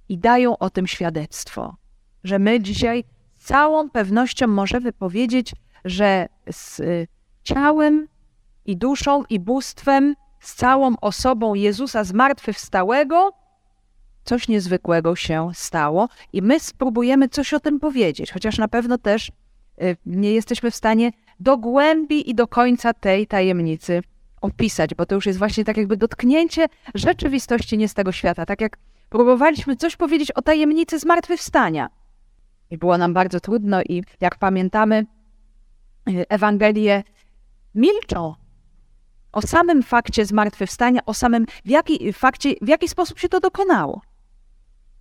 i 0.09 0.17
dają 0.17 0.57
o 0.57 0.69
tym 0.69 0.87
świadectwo. 0.87 1.75
Że 2.23 2.39
my 2.39 2.61
dzisiaj 2.61 3.03
z 3.33 3.45
całą 3.45 3.89
pewnością 3.89 4.47
możemy 4.47 4.93
powiedzieć, 4.93 5.53
że 5.85 6.27
z 6.51 6.79
y, 6.79 7.07
ciałem 7.43 8.07
i 8.65 8.77
duszą 8.77 9.23
i 9.29 9.39
bóstwem, 9.39 10.15
z 10.39 10.55
całą 10.55 10.95
osobą 11.01 11.53
Jezusa 11.53 12.03
zmartwychwstałego, 12.03 13.31
coś 14.23 14.47
niezwykłego 14.47 15.15
się 15.15 15.49
stało 15.53 16.09
i 16.33 16.41
my 16.41 16.59
spróbujemy 16.59 17.29
coś 17.29 17.53
o 17.53 17.59
tym 17.59 17.79
powiedzieć, 17.79 18.31
chociaż 18.31 18.57
na 18.57 18.67
pewno 18.67 18.97
też 18.97 19.31
y, 19.81 19.97
nie 20.05 20.33
jesteśmy 20.33 20.71
w 20.71 20.75
stanie 20.75 21.11
do 21.39 21.57
głębi 21.57 22.29
i 22.29 22.35
do 22.35 22.47
końca 22.47 22.93
tej 22.93 23.27
tajemnicy 23.27 24.01
opisać, 24.45 24.95
bo 24.95 25.05
to 25.05 25.15
już 25.15 25.25
jest 25.25 25.39
właśnie 25.39 25.65
tak 25.65 25.77
jakby 25.77 25.97
dotknięcie 25.97 26.65
rzeczywistości 26.93 27.77
nie 27.77 27.87
z 27.87 27.93
tego 27.93 28.11
świata. 28.11 28.45
Tak 28.45 28.61
jak 28.61 28.77
próbowaliśmy 29.09 29.75
coś 29.75 29.95
powiedzieć 29.95 30.31
o 30.31 30.41
tajemnicy 30.41 30.99
zmartwychwstania. 30.99 31.89
I 32.69 32.77
było 32.77 32.97
nam 32.97 33.13
bardzo 33.13 33.39
trudno 33.39 33.81
i 33.81 34.03
jak 34.21 34.37
pamiętamy, 34.37 35.05
y, 36.09 36.25
Ewangelie 36.29 37.03
milczą 37.75 38.35
o 39.31 39.41
samym 39.41 39.83
fakcie 39.83 40.25
zmartwychwstania, 40.25 41.01
o 41.05 41.13
samym 41.13 41.45
w 41.65 41.69
jaki, 41.69 42.13
fakcie, 42.13 42.53
w 42.61 42.67
jaki 42.67 42.87
sposób 42.87 43.19
się 43.19 43.29
to 43.29 43.39
dokonało. 43.39 44.01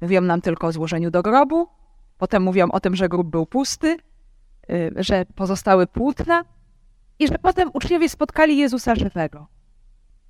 Mówią 0.01 0.21
nam 0.21 0.41
tylko 0.41 0.67
o 0.67 0.73
złożeniu 0.73 1.11
do 1.11 1.23
grobu, 1.23 1.69
potem 2.19 2.43
mówią 2.43 2.71
o 2.71 2.81
tym, 2.81 2.97
że 2.97 3.09
grób 3.09 3.31
był 3.31 3.47
pusty, 3.47 3.97
y, 4.71 4.93
że 4.97 5.25
pozostały 5.35 5.87
płótna, 5.87 6.45
i 7.19 7.29
że 7.29 7.39
potem 7.39 7.71
uczniowie 7.73 8.09
spotkali 8.09 8.57
Jezusa 8.57 8.95
żywego. 8.95 9.47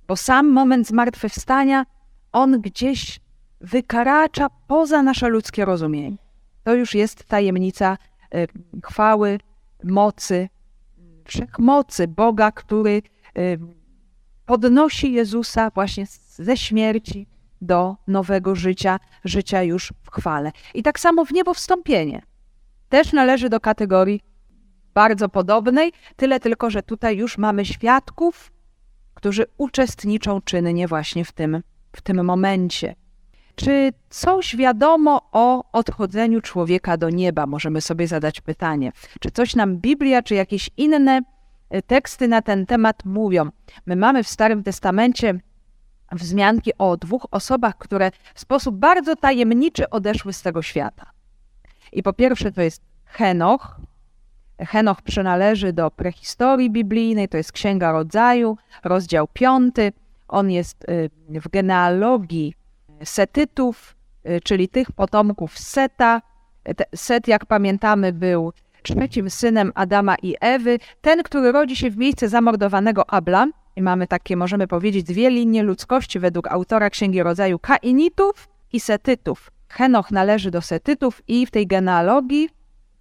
Bo 0.07 0.15
sam 0.15 0.49
moment 0.49 0.87
zmartwychwstania, 0.87 1.85
on 2.31 2.61
gdzieś 2.61 3.19
wykracza 3.61 4.47
poza 4.67 5.03
nasze 5.03 5.29
ludzkie 5.29 5.65
rozumienie. 5.65 6.17
To 6.63 6.73
już 6.73 6.95
jest 6.95 7.23
tajemnica 7.23 7.97
y, 8.35 8.47
chwały, 8.83 9.39
mocy, 9.83 10.49
wszechmocy 11.25 12.07
Boga, 12.07 12.51
który 12.51 13.01
y, 13.37 13.59
podnosi 14.45 15.13
Jezusa 15.13 15.69
właśnie 15.69 16.05
ze 16.35 16.57
śmierci 16.57 17.27
do 17.61 17.95
nowego 18.07 18.55
życia, 18.55 18.99
życia 19.23 19.63
już 19.63 19.93
w 20.03 20.11
chwale. 20.11 20.51
I 20.73 20.83
tak 20.83 20.99
samo 20.99 21.25
w 21.25 21.31
niebo 21.31 21.53
wstąpienie 21.53 22.21
też 22.89 23.13
należy 23.13 23.49
do 23.49 23.59
kategorii 23.59 24.21
bardzo 24.95 25.29
podobnej, 25.29 25.91
tyle 26.15 26.39
tylko, 26.39 26.69
że 26.69 26.83
tutaj 26.83 27.17
już 27.17 27.37
mamy 27.37 27.65
świadków, 27.65 28.51
którzy 29.13 29.45
uczestniczą 29.57 30.41
czynnie 30.41 30.87
właśnie 30.87 31.25
w 31.25 31.31
tym, 31.31 31.63
w 31.95 32.01
tym 32.01 32.25
momencie. 32.25 32.95
Czy 33.55 33.91
coś 34.09 34.55
wiadomo 34.55 35.29
o 35.31 35.71
odchodzeniu 35.71 36.41
człowieka 36.41 36.97
do 36.97 37.09
nieba? 37.09 37.45
Możemy 37.45 37.81
sobie 37.81 38.07
zadać 38.07 38.41
pytanie. 38.41 38.91
Czy 39.19 39.31
coś 39.31 39.55
nam 39.55 39.77
Biblia, 39.77 40.21
czy 40.21 40.35
jakieś 40.35 40.69
inne 40.77 41.21
e, 41.69 41.81
teksty 41.81 42.27
na 42.27 42.41
ten 42.41 42.65
temat 42.65 43.05
mówią? 43.05 43.49
My 43.85 43.95
mamy 43.95 44.23
w 44.23 44.27
Starym 44.27 44.63
Testamencie 44.63 45.39
wzmianki 46.11 46.71
o 46.77 46.97
dwóch 46.97 47.27
osobach, 47.31 47.77
które 47.77 48.11
w 48.33 48.39
sposób 48.39 48.75
bardzo 48.75 49.15
tajemniczy 49.15 49.89
odeszły 49.89 50.33
z 50.33 50.41
tego 50.41 50.61
świata. 50.61 51.11
I 51.91 52.03
po 52.03 52.13
pierwsze 52.13 52.51
to 52.51 52.61
jest 52.61 52.81
Henoch. 53.05 53.79
Henoch 54.59 55.01
przynależy 55.01 55.73
do 55.73 55.91
prehistorii 55.91 56.71
biblijnej, 56.71 57.27
to 57.27 57.37
jest 57.37 57.51
Księga 57.51 57.91
Rodzaju, 57.91 58.57
rozdział 58.83 59.27
5. 59.33 59.75
On 60.27 60.51
jest 60.51 60.89
y, 60.89 61.09
w 61.29 61.49
genealogii 61.49 62.53
Setytów, 63.03 63.95
y, 64.29 64.41
czyli 64.41 64.69
tych 64.69 64.91
potomków 64.91 65.59
Seta. 65.59 66.21
Set, 66.95 67.27
jak 67.27 67.45
pamiętamy, 67.45 68.13
był 68.13 68.53
trzecim 68.83 69.29
synem 69.29 69.71
Adama 69.75 70.15
i 70.21 70.35
Ewy, 70.41 70.79
ten, 71.01 71.23
który 71.23 71.51
rodzi 71.51 71.75
się 71.75 71.89
w 71.89 71.97
miejsce 71.97 72.29
zamordowanego 72.29 73.09
Abla. 73.09 73.47
I 73.75 73.81
mamy 73.81 74.07
takie, 74.07 74.35
możemy 74.37 74.67
powiedzieć, 74.67 75.03
dwie 75.03 75.29
linie 75.29 75.63
ludzkości 75.63 76.19
według 76.19 76.47
autora 76.47 76.89
Księgi 76.89 77.23
Rodzaju 77.23 77.59
Kainitów 77.59 78.47
i 78.73 78.79
Setytów. 78.79 79.51
Henoch 79.69 80.11
należy 80.11 80.51
do 80.51 80.61
Setytów 80.61 81.21
i 81.27 81.45
w 81.45 81.51
tej 81.51 81.67
genealogii 81.67 82.49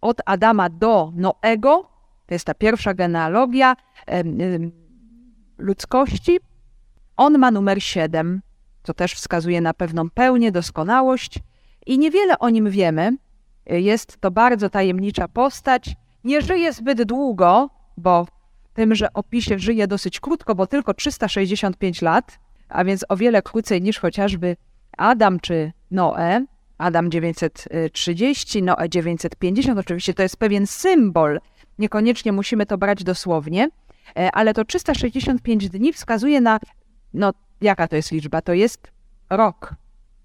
od 0.04 0.20
Adama 0.26 0.68
do 0.68 1.12
Noego, 1.14 1.90
to 2.26 2.34
jest 2.34 2.44
ta 2.44 2.54
pierwsza 2.54 2.94
genealogia 2.94 3.76
ludzkości, 5.58 6.38
on 7.16 7.38
ma 7.38 7.50
numer 7.50 7.82
7, 7.82 8.42
co 8.82 8.94
też 8.94 9.14
wskazuje 9.14 9.60
na 9.60 9.74
pewną 9.74 10.10
pełnię, 10.10 10.52
doskonałość 10.52 11.38
i 11.86 11.98
niewiele 11.98 12.38
o 12.38 12.50
nim 12.50 12.70
wiemy. 12.70 13.16
Jest 13.66 14.20
to 14.20 14.30
bardzo 14.30 14.70
tajemnicza 14.70 15.28
postać. 15.28 15.96
Nie 16.24 16.42
żyje 16.42 16.72
zbyt 16.72 17.02
długo, 17.02 17.70
bo 17.96 18.24
w 18.24 18.28
tymże 18.74 19.12
opisie 19.12 19.58
żyje 19.58 19.86
dosyć 19.86 20.20
krótko, 20.20 20.54
bo 20.54 20.66
tylko 20.66 20.94
365 20.94 22.02
lat, 22.02 22.38
a 22.68 22.84
więc 22.84 23.04
o 23.08 23.16
wiele 23.16 23.42
krócej 23.42 23.82
niż 23.82 23.98
chociażby 23.98 24.56
Adam 24.96 25.40
czy 25.40 25.72
Noe. 25.90 26.44
Adam 26.78 27.10
930, 27.10 28.62
Noe 28.62 28.88
950. 28.88 29.78
Oczywiście 29.78 30.14
to 30.14 30.22
jest 30.22 30.36
pewien 30.36 30.66
symbol. 30.66 31.40
Niekoniecznie 31.78 32.32
musimy 32.32 32.66
to 32.66 32.78
brać 32.78 33.04
dosłownie, 33.04 33.68
e, 34.16 34.30
ale 34.32 34.54
to 34.54 34.64
365 34.64 35.68
dni 35.68 35.92
wskazuje 35.92 36.40
na, 36.40 36.58
no 37.14 37.32
jaka 37.60 37.88
to 37.88 37.96
jest 37.96 38.12
liczba? 38.12 38.42
To 38.42 38.52
jest 38.52 38.92
rok. 39.30 39.74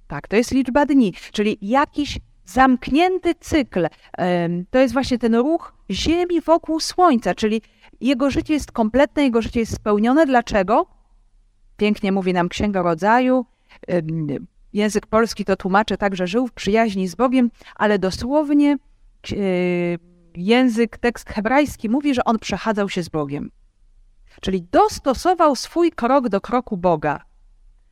Tak, 0.08 0.28
to 0.28 0.36
jest 0.36 0.52
liczba 0.52 0.86
dni, 0.86 1.14
czyli 1.32 1.58
jakiś 1.62 2.20
zamknięty 2.46 3.36
cykl. 3.40 3.88
To 4.70 4.80
jest 4.80 4.94
właśnie 4.94 5.20
ten 5.20 5.36
ruch 5.36 5.74
Ziemi 5.92 6.42
wokół 6.42 6.80
Słońca, 6.80 7.36
czyli 7.36 7.62
jego 8.02 8.30
życie 8.30 8.54
jest 8.54 8.72
kompletne, 8.72 9.24
jego 9.24 9.42
życie 9.42 9.60
jest 9.60 9.76
spełnione. 9.76 10.26
Dlaczego? 10.26 10.86
Pięknie 11.78 12.12
mówi 12.12 12.34
nam 12.34 12.50
Księga 12.50 12.82
Rodzaju, 12.82 13.46
Język 14.74 15.08
polski 15.08 15.46
to 15.46 15.56
tłumaczy 15.56 15.98
tak, 15.98 16.16
że 16.16 16.28
żył 16.28 16.48
w 16.48 16.54
przyjaźni 16.54 17.08
z 17.08 17.16
Bogiem, 17.16 17.52
ale 17.76 18.00
dosłownie 18.00 18.78
e, 19.32 19.36
język, 20.36 20.98
tekst 20.98 21.30
hebrajski 21.30 21.90
mówi, 21.90 22.14
że 22.14 22.24
on 22.24 22.40
przechadzał 22.40 22.90
się 22.90 23.04
z 23.04 23.10
Bogiem. 23.10 23.52
Czyli 24.42 24.62
dostosował 24.72 25.56
swój 25.56 25.92
krok 25.92 26.30
do 26.30 26.42
kroku 26.42 26.78
Boga. 26.78 27.22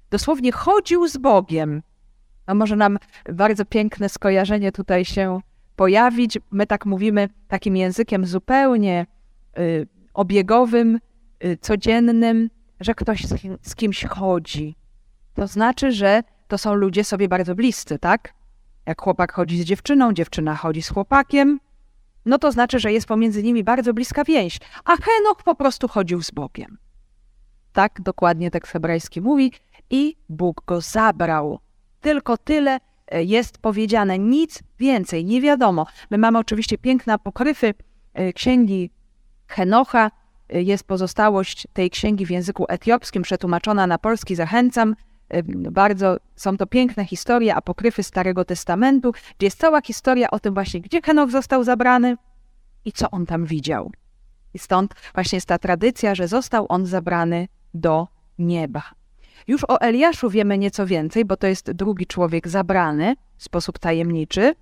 Dosłownie 0.09 0.51
chodził 0.51 1.07
z 1.07 1.17
Bogiem. 1.17 1.81
No 2.47 2.55
może 2.55 2.75
nam 2.75 2.97
bardzo 3.33 3.65
piękne 3.65 4.09
skojarzenie 4.09 4.71
tutaj 4.71 5.05
się 5.05 5.39
pojawić. 5.75 6.37
My 6.51 6.67
tak 6.67 6.85
mówimy 6.85 7.29
takim 7.47 7.77
językiem 7.77 8.25
zupełnie 8.25 9.05
y, 9.59 9.87
obiegowym, 10.13 10.99
y, 11.45 11.57
codziennym, 11.61 12.49
że 12.79 12.95
ktoś 12.95 13.25
z, 13.25 13.41
z 13.61 13.75
kimś 13.75 14.05
chodzi. 14.05 14.75
To 15.33 15.47
znaczy, 15.47 15.91
że 15.91 16.23
to 16.47 16.57
są 16.57 16.73
ludzie 16.73 17.03
sobie 17.03 17.27
bardzo 17.27 17.55
bliscy, 17.55 17.99
tak? 17.99 18.33
Jak 18.85 19.01
chłopak 19.01 19.33
chodzi 19.33 19.61
z 19.61 19.65
dziewczyną, 19.65 20.13
dziewczyna 20.13 20.55
chodzi 20.55 20.81
z 20.81 20.89
chłopakiem, 20.89 21.59
no 22.25 22.37
to 22.37 22.51
znaczy, 22.51 22.79
że 22.79 22.93
jest 22.93 23.07
pomiędzy 23.07 23.43
nimi 23.43 23.63
bardzo 23.63 23.93
bliska 23.93 24.23
więź. 24.23 24.59
A 24.85 24.91
Henoch 24.95 25.43
po 25.45 25.55
prostu 25.55 25.87
chodził 25.87 26.23
z 26.23 26.31
Bogiem. 26.31 26.77
Tak 27.73 28.01
dokładnie 28.01 28.51
tekst 28.51 28.73
hebrajski 28.73 29.21
mówi 29.21 29.51
i 29.89 30.15
Bóg 30.29 30.63
go 30.65 30.81
zabrał. 30.81 31.59
Tylko 32.01 32.37
tyle 32.37 32.79
e, 33.07 33.23
jest 33.23 33.57
powiedziane, 33.57 34.19
nic 34.19 34.63
więcej, 34.79 35.25
nie 35.25 35.41
wiadomo. 35.41 35.85
My 36.09 36.17
mamy 36.17 36.39
oczywiście 36.39 36.77
piękne 36.77 37.13
apokryfy 37.13 37.73
e, 38.13 38.33
księgi 38.33 38.91
Henocha. 39.47 40.11
E, 40.49 40.61
jest 40.61 40.83
pozostałość 40.83 41.67
tej 41.73 41.89
księgi 41.89 42.25
w 42.25 42.31
języku 42.31 42.65
etiopskim, 42.69 43.23
przetłumaczona 43.23 43.87
na 43.87 43.97
polski. 43.97 44.35
Zachęcam 44.35 44.95
bardzo 45.71 46.17
są 46.35 46.57
to 46.57 46.67
piękne 46.67 47.05
historie, 47.05 47.55
apokryfy 47.55 48.03
Starego 48.03 48.45
Testamentu, 48.45 49.11
gdzie 49.11 49.47
jest 49.47 49.59
cała 49.59 49.81
historia 49.81 50.31
o 50.31 50.39
tym 50.39 50.53
właśnie, 50.53 50.81
gdzie 50.81 51.01
Henoch 51.01 51.31
został 51.31 51.63
zabrany 51.63 52.17
i 52.85 52.91
co 52.91 53.11
on 53.11 53.25
tam 53.25 53.45
widział. 53.45 53.91
I 54.53 54.59
stąd 54.59 54.95
właśnie 55.13 55.35
jest 55.35 55.47
ta 55.47 55.57
tradycja, 55.57 56.15
że 56.15 56.27
został 56.27 56.65
on 56.69 56.85
zabrany 56.85 57.47
do 57.73 58.07
nieba. 58.39 58.83
Już 59.47 59.63
o 59.63 59.81
Eliaszu 59.81 60.29
wiemy 60.29 60.57
nieco 60.57 60.85
więcej, 60.85 61.25
bo 61.25 61.37
to 61.37 61.47
jest 61.47 61.71
drugi 61.71 62.05
człowiek 62.05 62.47
zabrany 62.47 63.15
w 63.37 63.43
sposób 63.43 63.79
tajemniczy. 63.79 64.55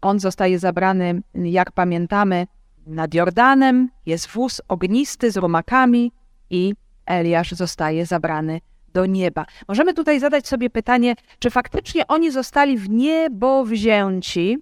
On 0.00 0.20
zostaje 0.20 0.58
zabrany, 0.58 1.22
jak 1.34 1.72
pamiętamy, 1.72 2.46
nad 2.86 3.14
Jordanem, 3.14 3.90
jest 4.06 4.28
wóz 4.28 4.60
ognisty 4.68 5.30
z 5.30 5.36
rumakami 5.36 6.12
i 6.50 6.74
Eliasz 7.06 7.52
zostaje 7.52 8.06
zabrany 8.06 8.60
do 8.98 9.06
nieba. 9.06 9.46
Możemy 9.68 9.94
tutaj 9.94 10.20
zadać 10.20 10.48
sobie 10.48 10.70
pytanie, 10.70 11.14
czy 11.38 11.50
faktycznie 11.50 12.06
oni 12.06 12.30
zostali 12.30 12.78
w 12.78 12.90
niebo 12.90 13.64
wzięci? 13.64 14.58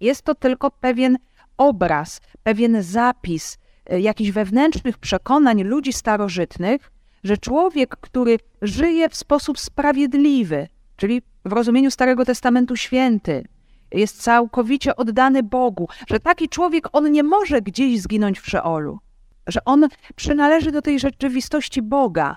Jest 0.00 0.22
to 0.22 0.34
tylko 0.34 0.70
pewien 0.70 1.18
obraz, 1.56 2.20
pewien 2.42 2.82
zapis 2.82 3.58
e, 3.86 4.00
jakichś 4.00 4.30
wewnętrznych 4.30 4.98
przekonań 4.98 5.62
ludzi 5.62 5.92
starożytnych, 5.92 6.92
że 7.24 7.36
człowiek, 7.36 7.96
który 8.00 8.38
żyje 8.62 9.08
w 9.08 9.16
sposób 9.16 9.58
sprawiedliwy, 9.58 10.68
czyli 10.96 11.22
w 11.44 11.52
rozumieniu 11.52 11.90
Starego 11.90 12.24
Testamentu 12.24 12.76
święty, 12.76 13.44
jest 13.92 14.22
całkowicie 14.22 14.96
oddany 14.96 15.42
Bogu, 15.42 15.88
że 16.08 16.20
taki 16.20 16.48
człowiek, 16.48 16.88
on 16.92 17.12
nie 17.12 17.22
może 17.22 17.60
gdzieś 17.62 18.00
zginąć 18.00 18.40
w 18.40 18.46
Szeolu, 18.46 18.98
że 19.46 19.64
on 19.64 19.88
przynależy 20.16 20.72
do 20.72 20.82
tej 20.82 21.00
rzeczywistości 21.00 21.82
Boga, 21.82 22.36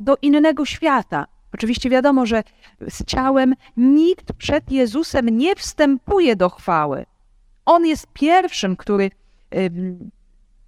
do 0.00 0.16
innego 0.22 0.64
świata. 0.64 1.26
Oczywiście 1.54 1.90
wiadomo, 1.90 2.26
że 2.26 2.42
z 2.88 3.04
ciałem 3.04 3.54
nikt 3.76 4.32
przed 4.32 4.72
Jezusem 4.72 5.28
nie 5.28 5.56
wstępuje 5.56 6.36
do 6.36 6.50
chwały. 6.50 7.06
On 7.64 7.86
jest 7.86 8.06
pierwszym, 8.12 8.76
który 8.76 9.10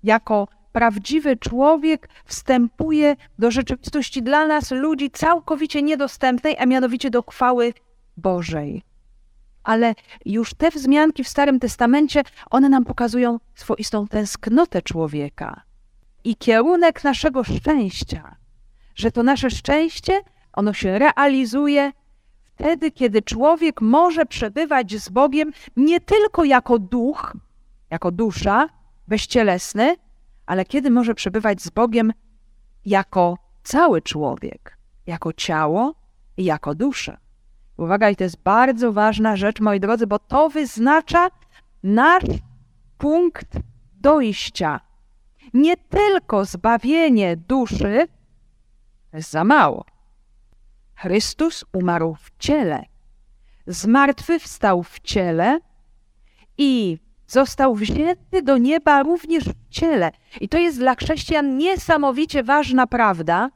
jako 0.02 0.48
prawdziwy 0.72 1.36
człowiek 1.36 2.08
wstępuje 2.24 3.16
do 3.38 3.50
rzeczywistości 3.50 4.22
dla 4.22 4.46
nas, 4.46 4.70
ludzi, 4.70 5.10
całkowicie 5.10 5.82
niedostępnej, 5.82 6.56
a 6.58 6.66
mianowicie 6.66 7.10
do 7.10 7.22
chwały 7.22 7.74
Bożej. 8.16 8.82
Ale 9.64 9.94
już 10.24 10.54
te 10.54 10.70
wzmianki 10.70 11.24
w 11.24 11.28
Starym 11.28 11.60
Testamencie, 11.60 12.22
one 12.50 12.68
nam 12.68 12.84
pokazują 12.84 13.38
swoistą 13.54 14.08
tęsknotę 14.08 14.82
człowieka 14.82 15.62
i 16.24 16.36
kierunek 16.36 17.04
naszego 17.04 17.44
szczęścia 17.44 18.41
że 18.94 19.12
to 19.12 19.22
nasze 19.22 19.50
szczęście, 19.50 20.20
ono 20.52 20.72
się 20.72 20.98
realizuje 20.98 21.92
wtedy, 22.44 22.90
kiedy 22.90 23.22
człowiek 23.22 23.80
może 23.80 24.26
przebywać 24.26 24.94
z 25.00 25.08
Bogiem 25.08 25.52
nie 25.76 26.00
tylko 26.00 26.44
jako 26.44 26.78
duch, 26.78 27.36
jako 27.90 28.10
dusza, 28.10 28.68
bezcielesny, 29.08 29.96
ale 30.46 30.64
kiedy 30.64 30.90
może 30.90 31.14
przebywać 31.14 31.62
z 31.62 31.70
Bogiem 31.70 32.12
jako 32.84 33.38
cały 33.62 34.02
człowiek, 34.02 34.78
jako 35.06 35.32
ciało 35.32 35.94
i 36.36 36.44
jako 36.44 36.74
dusza. 36.74 37.16
Uwaga, 37.76 38.10
i 38.10 38.16
to 38.16 38.24
jest 38.24 38.42
bardzo 38.42 38.92
ważna 38.92 39.36
rzecz, 39.36 39.60
moi 39.60 39.80
drodzy, 39.80 40.06
bo 40.06 40.18
to 40.18 40.48
wyznacza 40.48 41.28
nasz 41.82 42.24
punkt 42.98 43.58
dojścia. 44.00 44.80
Nie 45.54 45.76
tylko 45.76 46.44
zbawienie 46.44 47.36
duszy, 47.36 48.06
za 49.14 49.44
mało. 49.44 49.84
Chrystus 50.94 51.64
umarł 51.72 52.14
w 52.14 52.30
ciele, 52.38 52.84
zmartwychwstał 53.66 54.82
w 54.82 55.00
ciele 55.00 55.60
i 56.58 56.98
został 57.26 57.74
wzięty 57.74 58.42
do 58.42 58.58
nieba 58.58 59.02
również 59.02 59.44
w 59.44 59.68
ciele. 59.70 60.10
I 60.40 60.48
to 60.48 60.58
jest 60.58 60.78
dla 60.78 60.94
chrześcijan 60.94 61.56
niesamowicie 61.56 62.42
ważna 62.42 62.86
prawda, 62.86 63.50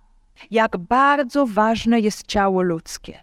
jak 0.51 0.77
bardzo 0.77 1.47
ważne 1.47 2.01
jest 2.01 2.27
ciało 2.27 2.62
ludzkie. 2.62 3.23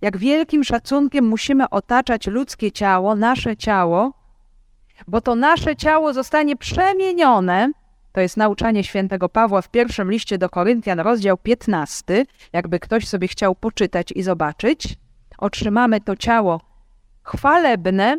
Jak 0.00 0.16
wielkim 0.16 0.64
szacunkiem 0.64 1.28
musimy 1.28 1.70
otaczać 1.70 2.26
ludzkie 2.26 2.72
ciało, 2.72 3.14
nasze 3.14 3.56
ciało, 3.56 4.12
bo 5.08 5.20
to 5.20 5.34
nasze 5.34 5.76
ciało 5.76 6.12
zostanie 6.12 6.56
przemienione. 6.56 7.72
To 8.12 8.20
jest 8.20 8.36
nauczanie 8.36 8.84
świętego 8.84 9.28
Pawła 9.28 9.62
w 9.62 9.68
pierwszym 9.68 10.10
liście 10.10 10.38
do 10.38 10.48
Koryntian, 10.48 11.00
rozdział 11.00 11.36
15. 11.36 12.26
Jakby 12.52 12.78
ktoś 12.80 13.08
sobie 13.08 13.28
chciał 13.28 13.54
poczytać 13.54 14.12
i 14.12 14.22
zobaczyć, 14.22 14.96
otrzymamy 15.38 16.00
to 16.00 16.16
ciało 16.16 16.60
chwalebne, 17.22 18.18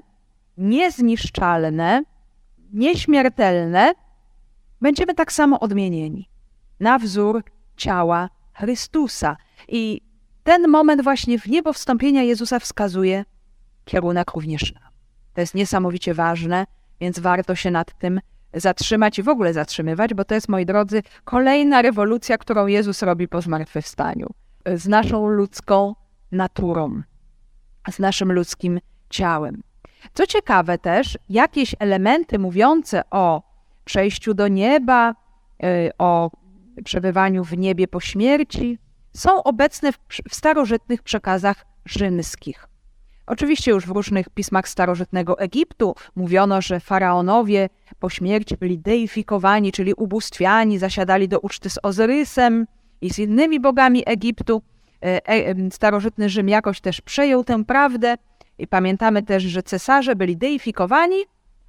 niezniszczalne, 0.57 2.03
nieśmiertelne. 2.73 3.93
Będziemy 4.81 5.13
tak 5.13 5.31
samo 5.31 5.59
odmienieni 5.59 6.29
na 6.79 6.99
wzór 6.99 7.43
ciała 7.77 8.29
Chrystusa. 8.53 9.37
I 9.67 10.01
ten 10.43 10.67
moment 10.67 11.03
właśnie 11.03 11.39
w 11.39 11.47
niebo 11.47 11.73
wstąpienia 11.73 12.23
Jezusa 12.23 12.59
wskazuje 12.59 13.25
kierunek 13.85 14.31
również 14.31 14.73
nam. 14.73 14.91
To 15.33 15.41
jest 15.41 15.55
niesamowicie 15.55 16.13
ważne, 16.13 16.65
więc 16.99 17.19
warto 17.19 17.55
się 17.55 17.71
nad 17.71 17.97
tym 17.97 18.21
zatrzymać 18.53 19.19
i 19.19 19.23
w 19.23 19.29
ogóle 19.29 19.53
zatrzymywać, 19.53 20.13
bo 20.13 20.25
to 20.25 20.35
jest, 20.35 20.49
moi 20.49 20.65
drodzy, 20.65 21.03
kolejna 21.23 21.81
rewolucja, 21.81 22.37
którą 22.37 22.67
Jezus 22.67 23.01
robi 23.01 23.27
po 23.27 23.41
zmartwychwstaniu. 23.41 24.27
Z 24.75 24.87
naszą 24.87 25.27
ludzką 25.27 25.95
naturą, 26.31 27.01
z 27.91 27.99
naszym 27.99 28.31
ludzkim 28.31 28.79
ciałem. 29.09 29.63
Co 30.13 30.27
ciekawe 30.27 30.77
też, 30.77 31.17
jakieś 31.29 31.75
elementy 31.79 32.39
mówiące 32.39 33.01
o 33.09 33.43
przejściu 33.85 34.33
do 34.33 34.47
nieba, 34.47 35.15
y, 35.63 35.91
o 35.97 36.31
przebywaniu 36.83 37.43
w 37.43 37.57
niebie 37.57 37.87
po 37.87 37.99
śmierci, 37.99 38.79
są 39.13 39.43
obecne 39.43 39.91
w, 39.91 39.97
w 40.29 40.35
starożytnych 40.35 41.03
przekazach 41.03 41.65
rzymskich. 41.85 42.70
Oczywiście 43.31 43.71
już 43.71 43.85
w 43.85 43.89
różnych 43.89 44.29
pismach 44.29 44.67
starożytnego 44.67 45.39
Egiptu 45.39 45.95
mówiono, 46.15 46.61
że 46.61 46.79
faraonowie 46.79 47.69
po 47.99 48.09
śmierci 48.09 48.57
byli 48.57 48.79
deifikowani, 48.79 49.71
czyli 49.71 49.93
ubóstwiani, 49.93 50.77
zasiadali 50.77 51.27
do 51.27 51.39
uczty 51.39 51.69
z 51.69 51.79
Ozyrysem 51.83 52.65
i 53.01 53.13
z 53.13 53.19
innymi 53.19 53.59
bogami 53.59 54.03
Egiptu. 54.05 54.61
E, 55.03 55.27
e, 55.27 55.55
starożytny 55.71 56.29
Rzym 56.29 56.49
jakoś 56.49 56.81
też 56.81 57.01
przejął 57.01 57.43
tę 57.43 57.65
prawdę 57.65 58.15
i 58.57 58.67
pamiętamy 58.67 59.23
też, 59.23 59.43
że 59.43 59.63
cesarze 59.63 60.15
byli 60.15 60.37
deifikowani, 60.37 61.23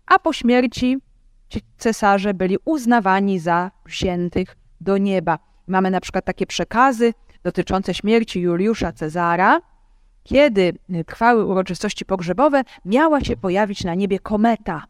a 0.07 0.19
po 0.19 0.33
śmierci 0.33 0.99
ci 1.49 1.61
cesarze 1.77 2.35
byli 2.35 2.57
uznawani 2.65 3.39
za 3.39 3.71
wziętych 3.87 4.57
do 4.81 4.99
nieba. 4.99 5.39
Mamy 5.67 5.91
na 5.91 6.01
przykład 6.01 6.25
takie 6.25 6.47
przekazy 6.47 7.15
dotyczące 7.43 7.95
śmierci 7.95 8.41
Juliusza 8.41 8.93
Cezara, 8.93 9.61
kiedy 10.23 10.73
trwały 11.07 11.45
uroczystości 11.45 12.05
pogrzebowe, 12.05 12.63
miała 12.85 13.21
się 13.21 13.37
pojawić 13.37 13.85
na 13.85 13.95
niebie 13.95 14.19
kometa. 14.19 14.85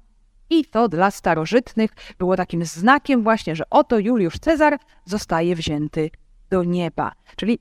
I 0.51 0.65
to 0.65 0.89
dla 0.89 1.11
starożytnych 1.11 1.91
było 2.19 2.37
takim 2.37 2.65
znakiem 2.65 3.23
właśnie, 3.23 3.57
że 3.57 3.65
oto 3.71 3.99
Juliusz 3.99 4.39
Cezar 4.39 4.79
zostaje 5.05 5.57
wzięty 5.57 6.11
do 6.51 6.65
nieba. 6.65 7.13
Czyli 7.37 7.59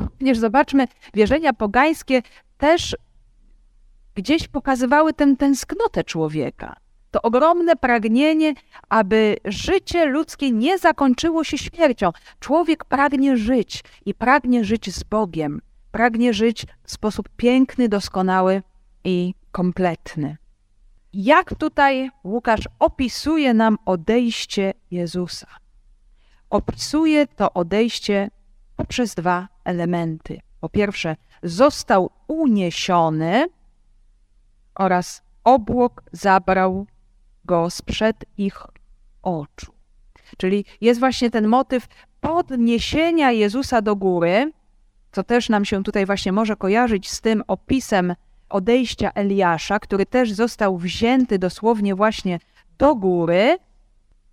również 0.00 0.38
zobaczmy, 0.38 0.86
wierzenia 1.14 1.52
pogańskie 1.52 2.22
też 2.58 2.96
gdzieś 4.14 4.48
pokazywały 4.48 5.12
tę 5.12 5.36
tęsknotę 5.36 6.04
człowieka. 6.04 6.76
To 7.10 7.22
ogromne 7.22 7.76
pragnienie, 7.76 8.54
aby 8.88 9.36
życie 9.44 10.04
ludzkie 10.04 10.50
nie 10.50 10.78
zakończyło 10.78 11.44
się 11.44 11.58
śmiercią. 11.58 12.12
Człowiek 12.40 12.84
pragnie 12.84 13.36
żyć 13.36 13.84
i 14.06 14.14
pragnie 14.14 14.64
żyć 14.64 14.94
z 14.94 15.02
Bogiem 15.02 15.60
pragnie 15.96 16.34
żyć 16.34 16.66
w 16.82 16.92
sposób 16.92 17.28
piękny, 17.36 17.88
doskonały 17.88 18.62
i 19.04 19.34
kompletny. 19.52 20.36
Jak 21.12 21.54
tutaj 21.54 22.10
Łukasz 22.24 22.68
opisuje 22.78 23.54
nam 23.54 23.78
odejście 23.84 24.74
Jezusa? 24.90 25.46
Opisuje 26.50 27.26
to 27.26 27.52
odejście 27.52 28.30
poprzez 28.76 29.14
dwa 29.14 29.48
elementy. 29.64 30.40
Po 30.60 30.68
pierwsze, 30.68 31.16
został 31.42 32.10
uniesiony 32.28 33.46
oraz 34.74 35.22
obłok 35.44 36.02
zabrał 36.12 36.86
go 37.44 37.70
sprzed 37.70 38.24
ich 38.38 38.62
oczu. 39.22 39.72
Czyli 40.36 40.64
jest 40.80 41.00
właśnie 41.00 41.30
ten 41.30 41.48
motyw 41.48 41.86
podniesienia 42.20 43.32
Jezusa 43.32 43.82
do 43.82 43.96
góry, 43.96 44.52
co 45.16 45.24
też 45.24 45.48
nam 45.48 45.64
się 45.64 45.82
tutaj 45.82 46.06
właśnie 46.06 46.32
może 46.32 46.56
kojarzyć 46.56 47.10
z 47.10 47.20
tym 47.20 47.42
opisem 47.46 48.14
odejścia 48.48 49.10
Eliasza, 49.14 49.78
który 49.78 50.06
też 50.06 50.32
został 50.32 50.78
wzięty 50.78 51.38
dosłownie 51.38 51.94
właśnie 51.94 52.38
do 52.78 52.94
góry. 52.94 53.58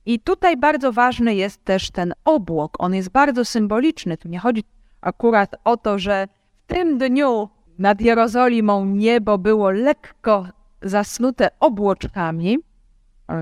I 0.05 0.19
tutaj 0.19 0.57
bardzo 0.57 0.91
ważny 0.93 1.35
jest 1.35 1.65
też 1.65 1.91
ten 1.91 2.13
obłok. 2.25 2.75
On 2.79 2.95
jest 2.95 3.09
bardzo 3.09 3.45
symboliczny. 3.45 4.17
Tu 4.17 4.27
nie 4.27 4.39
chodzi 4.39 4.63
akurat 5.01 5.55
o 5.63 5.77
to, 5.77 5.99
że 5.99 6.27
w 6.63 6.67
tym 6.67 6.97
dniu 6.97 7.49
nad 7.79 8.01
Jerozolimą 8.01 8.85
niebo 8.85 9.37
było 9.37 9.71
lekko 9.71 10.47
zasnute 10.81 11.49
obłoczkami, 11.59 12.57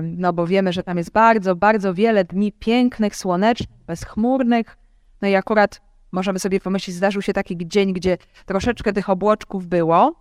no 0.02 0.32
bo 0.32 0.46
wiemy, 0.46 0.72
że 0.72 0.82
tam 0.82 0.98
jest 0.98 1.12
bardzo, 1.12 1.56
bardzo 1.56 1.94
wiele 1.94 2.24
dni 2.24 2.52
pięknych, 2.52 3.16
słonecznych, 3.16 3.84
bezchmurnych. 3.86 4.76
No 5.22 5.28
i 5.28 5.34
akurat 5.34 5.80
możemy 6.12 6.38
sobie 6.38 6.60
pomyśleć, 6.60 6.96
zdarzył 6.96 7.22
się 7.22 7.32
taki 7.32 7.68
dzień, 7.68 7.92
gdzie 7.92 8.18
troszeczkę 8.46 8.92
tych 8.92 9.10
obłoczków 9.10 9.66
było. 9.66 10.14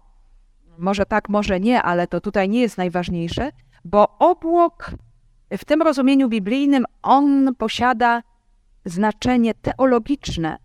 Może 0.77 1.05
tak, 1.05 1.29
może 1.29 1.59
nie, 1.59 1.81
ale 1.81 2.07
to 2.07 2.21
tutaj 2.21 2.49
nie 2.49 2.61
jest 2.61 2.77
najważniejsze, 2.77 3.51
bo 3.85 4.17
obłok 4.19 4.91
w 5.51 5.65
tym 5.65 5.81
rozumieniu 5.81 6.29
biblijnym 6.29 6.85
on 7.01 7.55
posiada 7.55 8.23
znaczenie 8.85 9.53
teologiczne. 9.53 10.57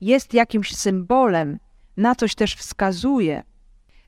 Jest 0.00 0.34
jakimś 0.34 0.76
symbolem, 0.76 1.58
na 1.96 2.14
coś 2.14 2.34
też 2.34 2.54
wskazuje. 2.54 3.42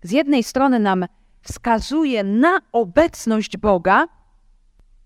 Z 0.03 0.11
jednej 0.11 0.43
strony 0.43 0.79
nam 0.79 1.05
wskazuje 1.43 2.25
na 2.25 2.61
obecność 2.73 3.57
Boga, 3.57 4.07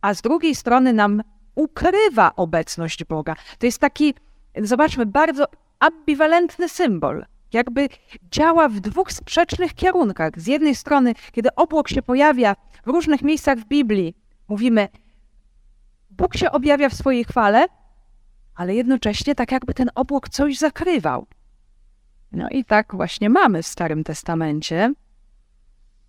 a 0.01 0.15
z 0.15 0.23
drugiej 0.23 0.55
strony 0.55 0.93
nam 0.93 1.23
ukrywa 1.55 2.37
obecność 2.37 3.05
Boga. 3.05 3.37
To 3.59 3.67
jest 3.67 3.79
taki 3.79 4.15
zobaczmy, 4.57 5.07
bardzo 5.07 5.45
ambiwalentny 5.79 6.69
symbol. 6.69 7.27
Jakby 7.53 7.89
działa 8.31 8.69
w 8.69 8.81
dwóch 8.81 9.13
sprzecznych 9.13 9.75
kierunkach. 9.75 10.41
Z 10.41 10.47
jednej 10.47 10.75
strony, 10.75 11.15
kiedy 11.33 11.55
obłok 11.55 11.89
się 11.89 12.03
pojawia 12.03 12.57
w 12.87 12.89
różnych 12.89 13.23
miejscach 13.23 13.59
w 13.59 13.65
Biblii, 13.65 14.17
mówimy, 14.49 14.89
Bóg 16.11 16.37
się 16.37 16.51
objawia 16.51 16.89
w 16.89 16.95
swojej 16.95 17.25
chwale, 17.25 17.67
ale 18.55 18.75
jednocześnie 18.75 19.35
tak 19.35 19.53
jakby 19.53 19.75
ten 19.75 19.91
obłok 19.95 20.29
coś 20.29 20.59
zakrywał. 20.59 21.27
No 22.33 22.49
i 22.49 22.65
tak 22.65 22.95
właśnie 22.95 23.31
mamy 23.31 23.63
w 23.63 23.67
Starym 23.67 24.05
Testamencie. 24.05 24.93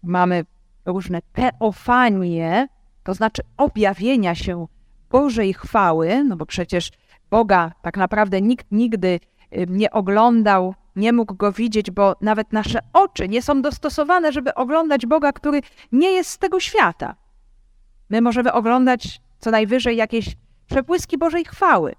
Mamy 0.04 0.46
różne 0.86 1.22
teofanie, 1.34 2.68
to 3.04 3.14
znaczy 3.14 3.42
objawienia 3.58 4.36
się 4.36 4.68
Bożej 5.10 5.54
chwały, 5.54 6.24
no 6.24 6.36
bo 6.36 6.46
przecież 6.46 6.92
Boga 7.30 7.72
tak 7.82 7.98
naprawdę 7.98 8.42
nikt 8.42 8.72
nigdy 8.72 9.20
nie 9.68 9.92
oglądał, 9.92 10.76
nie 10.96 11.14
mógł 11.14 11.36
go 11.36 11.52
widzieć, 11.52 11.92
bo 11.92 12.16
nawet 12.22 12.54
nasze 12.54 12.80
oczy 12.94 13.30
nie 13.30 13.42
są 13.42 13.62
dostosowane, 13.62 14.32
żeby 14.32 14.56
oglądać 14.56 15.06
Boga, 15.06 15.32
który 15.32 15.62
nie 15.92 16.12
jest 16.12 16.30
z 16.30 16.38
tego 16.38 16.60
świata. 16.60 17.16
My 18.10 18.22
możemy 18.22 18.54
oglądać 18.54 19.22
co 19.40 19.52
najwyżej 19.52 19.98
jakieś 19.98 20.36
przepłyski 20.68 21.18
Bożej 21.18 21.46
chwały. 21.46 21.96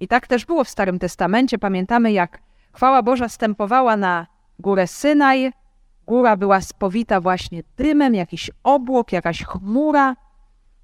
I 0.00 0.08
tak 0.08 0.26
też 0.26 0.44
było 0.44 0.64
w 0.64 0.68
Starym 0.68 0.98
Testamencie. 0.98 1.58
Pamiętamy, 1.58 2.12
jak 2.12 2.42
chwała 2.72 3.02
Boża 3.02 3.28
stępowała 3.28 3.96
na 3.96 4.26
górę 4.58 4.86
Synaj. 4.86 5.52
Góra 6.06 6.36
była 6.36 6.60
spowita 6.60 7.20
właśnie 7.20 7.62
dymem, 7.76 8.14
jakiś 8.14 8.50
obłok, 8.62 9.12
jakaś 9.12 9.44
chmura. 9.44 10.16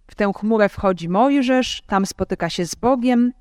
W 0.06 0.14
tę 0.14 0.32
chmurę 0.36 0.68
wchodzi 0.68 1.08
Mojżesz, 1.08 1.82
tam 1.86 2.06
spotyka 2.06 2.50
się 2.50 2.66
z 2.66 2.74
Bogiem. 2.74 3.32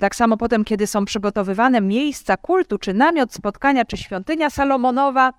Tak 0.00 0.16
samo 0.16 0.36
potem, 0.36 0.64
kiedy 0.64 0.86
są 0.86 1.04
przygotowywane 1.04 1.80
miejsca 1.80 2.36
kultu, 2.36 2.78
czy 2.78 2.94
namiot 2.94 3.34
spotkania, 3.34 3.84
czy 3.84 3.96
świątynia 3.96 4.50
Salomonowa, 4.50 5.32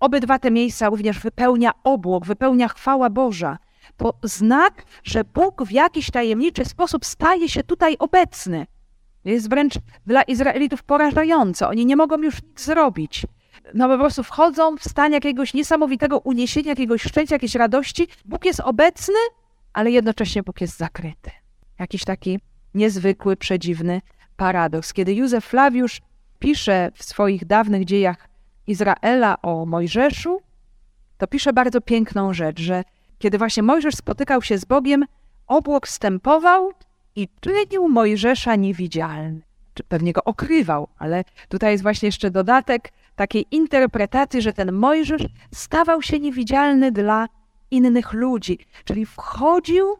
obydwa 0.00 0.38
te 0.38 0.50
miejsca 0.50 0.88
również 0.88 1.18
wypełnia 1.18 1.72
obłok, 1.84 2.26
wypełnia 2.26 2.68
chwała 2.68 3.10
Boża. 3.10 3.58
To 3.96 4.14
znak, 4.22 4.84
że 5.04 5.24
Bóg 5.24 5.64
w 5.64 5.70
jakiś 5.70 6.10
tajemniczy 6.10 6.64
sposób 6.64 7.04
staje 7.04 7.48
się 7.48 7.62
tutaj 7.62 7.96
obecny. 7.98 8.66
Jest 9.24 9.50
wręcz 9.50 9.74
dla 10.06 10.22
Izraelitów 10.22 10.82
porażające. 10.82 11.68
Oni 11.68 11.86
nie 11.86 11.96
mogą 11.96 12.18
już 12.18 12.42
nic 12.42 12.64
zrobić. 12.64 13.26
No 13.74 13.88
po 13.88 13.98
prostu 13.98 14.22
wchodzą 14.22 14.76
w 14.76 14.84
stan 14.84 15.12
jakiegoś 15.12 15.54
niesamowitego 15.54 16.18
uniesienia, 16.18 16.68
jakiegoś 16.68 17.02
szczęścia, 17.02 17.34
jakiejś 17.34 17.54
radości. 17.54 18.08
Bóg 18.24 18.44
jest 18.44 18.60
obecny, 18.60 19.14
ale 19.72 19.90
jednocześnie 19.90 20.42
Bóg 20.42 20.60
jest 20.60 20.76
zakryty. 20.76 21.30
Jakiś 21.78 22.04
taki 22.04 22.40
niezwykły, 22.74 23.36
przedziwny 23.36 24.00
paradoks. 24.36 24.92
Kiedy 24.92 25.14
Józef 25.14 25.44
Flawiusz 25.44 26.00
pisze 26.38 26.90
w 26.94 27.04
swoich 27.04 27.44
dawnych 27.44 27.84
dziejach 27.84 28.28
Izraela 28.66 29.42
o 29.42 29.66
Mojżeszu, 29.66 30.40
to 31.18 31.26
pisze 31.26 31.52
bardzo 31.52 31.80
piękną 31.80 32.34
rzecz, 32.34 32.60
że 32.60 32.84
kiedy 33.18 33.38
właśnie 33.38 33.62
Mojżesz 33.62 33.94
spotykał 33.94 34.42
się 34.42 34.58
z 34.58 34.64
Bogiem, 34.64 35.04
obłok 35.46 35.86
wstępował 35.86 36.72
i 37.16 37.28
czynił 37.40 37.88
Mojżesza 37.88 38.56
niewidzialny. 38.56 39.40
Pewnie 39.88 40.12
go 40.12 40.24
okrywał, 40.24 40.88
ale 40.98 41.24
tutaj 41.48 41.72
jest 41.72 41.82
właśnie 41.82 42.06
jeszcze 42.06 42.30
dodatek 42.30 42.92
takiej 43.16 43.46
interpretacji, 43.50 44.42
że 44.42 44.52
ten 44.52 44.72
Mojżesz 44.72 45.22
stawał 45.54 46.02
się 46.02 46.18
niewidzialny 46.18 46.92
dla 46.92 47.28
innych 47.70 48.12
ludzi, 48.12 48.58
czyli 48.84 49.06
wchodził 49.06 49.96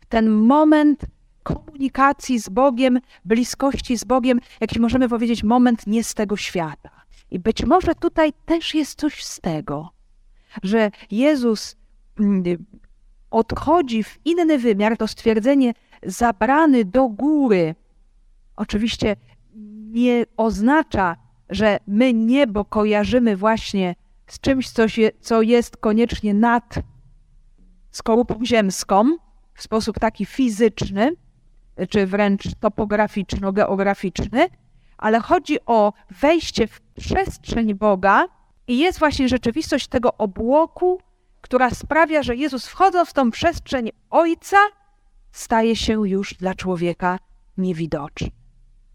w 0.00 0.06
ten 0.06 0.30
moment 0.30 1.04
komunikacji 1.42 2.38
z 2.38 2.48
Bogiem, 2.48 3.00
bliskości 3.24 3.98
z 3.98 4.04
Bogiem, 4.04 4.40
jakiś 4.60 4.78
możemy 4.78 5.08
powiedzieć 5.08 5.42
moment 5.42 5.86
nie 5.86 6.04
z 6.04 6.14
tego 6.14 6.36
świata. 6.36 6.90
I 7.30 7.38
być 7.38 7.64
może 7.64 7.94
tutaj 7.94 8.32
też 8.46 8.74
jest 8.74 8.98
coś 8.98 9.24
z 9.24 9.40
tego, 9.40 9.90
że 10.62 10.90
Jezus 11.10 11.76
mm, 12.20 12.42
odchodzi 13.30 14.02
w 14.02 14.18
inny 14.24 14.58
wymiar, 14.58 14.96
to 14.96 15.08
stwierdzenie 15.08 15.74
zabrany 16.02 16.84
do 16.84 17.08
góry, 17.08 17.74
oczywiście 18.56 19.16
nie 19.90 20.26
oznacza, 20.36 21.16
że 21.50 21.78
my 21.86 22.12
niebo 22.12 22.64
kojarzymy 22.64 23.36
właśnie 23.36 23.94
z 24.26 24.40
czymś, 24.40 24.70
co, 25.20 25.42
jest 25.42 25.76
koniecznie 25.76 26.34
nad 26.34 26.74
skorupą 27.90 28.44
ziemską 28.44 29.16
w 29.54 29.62
sposób 29.62 29.98
taki 29.98 30.26
fizyczny, 30.26 31.12
czy 31.90 32.06
wręcz 32.06 32.42
topograficzno-geograficzny, 32.60 34.48
ale 34.98 35.20
chodzi 35.20 35.58
o 35.66 35.92
wejście 36.20 36.66
w 36.66 36.80
przestrzeń 36.80 37.74
Boga 37.74 38.24
i 38.68 38.78
jest 38.78 38.98
właśnie 38.98 39.28
rzeczywistość 39.28 39.88
tego 39.88 40.16
obłoku, 40.16 41.00
która 41.40 41.70
sprawia, 41.70 42.22
że 42.22 42.36
Jezus 42.36 42.66
wchodząc 42.66 43.08
w 43.08 43.12
tą 43.12 43.30
przestrzeń 43.30 43.90
Ojca, 44.10 44.56
staje 45.32 45.76
się 45.76 46.08
już 46.08 46.34
dla 46.34 46.54
człowieka 46.54 47.18
niewidoczny. 47.58 48.28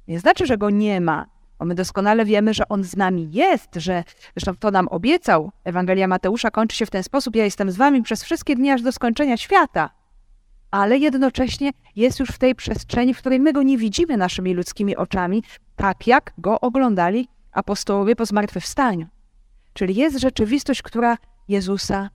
Nie 0.08 0.20
znaczy, 0.20 0.46
że 0.46 0.58
go 0.58 0.70
nie 0.70 1.02
ma, 1.02 1.26
bo 1.60 1.66
my 1.66 1.76
doskonale 1.76 2.26
wiemy, 2.26 2.54
że 2.54 2.68
on 2.68 2.84
z 2.84 2.96
nami 2.96 3.32
jest, 3.32 3.76
że 3.76 4.04
zresztą 4.36 4.56
to 4.56 4.72
nam 4.72 4.88
obiecał. 4.88 5.52
Ewangelia 5.64 6.08
Mateusza 6.08 6.52
kończy 6.52 6.78
się 6.78 6.86
w 6.86 6.90
ten 6.90 7.04
sposób: 7.04 7.36
Ja 7.36 7.44
jestem 7.44 7.72
z 7.72 7.78
wami 7.78 8.04
przez 8.04 8.24
wszystkie 8.24 8.56
dni 8.56 8.72
aż 8.72 8.82
do 8.82 8.92
skończenia 8.92 9.38
świata. 9.38 9.90
Ale 10.72 10.98
jednocześnie 10.98 11.72
jest 11.96 12.20
już 12.20 12.30
w 12.30 12.38
tej 12.38 12.56
przestrzeni, 12.56 13.14
w 13.14 13.18
której 13.18 13.40
my 13.40 13.54
go 13.54 13.64
nie 13.64 13.78
widzimy 13.78 14.18
naszymi 14.18 14.54
ludzkimi 14.54 14.96
oczami, 14.96 15.44
tak 15.76 16.08
jak 16.08 16.34
go 16.38 16.60
oglądali 16.60 17.28
apostołowie 17.52 18.16
po 18.16 18.26
zmartwychwstaniu. 18.26 19.08
Czyli 19.74 19.96
jest 19.96 20.20
rzeczywistość, 20.20 20.82
która 20.82 21.18
Jezusa 21.48 22.10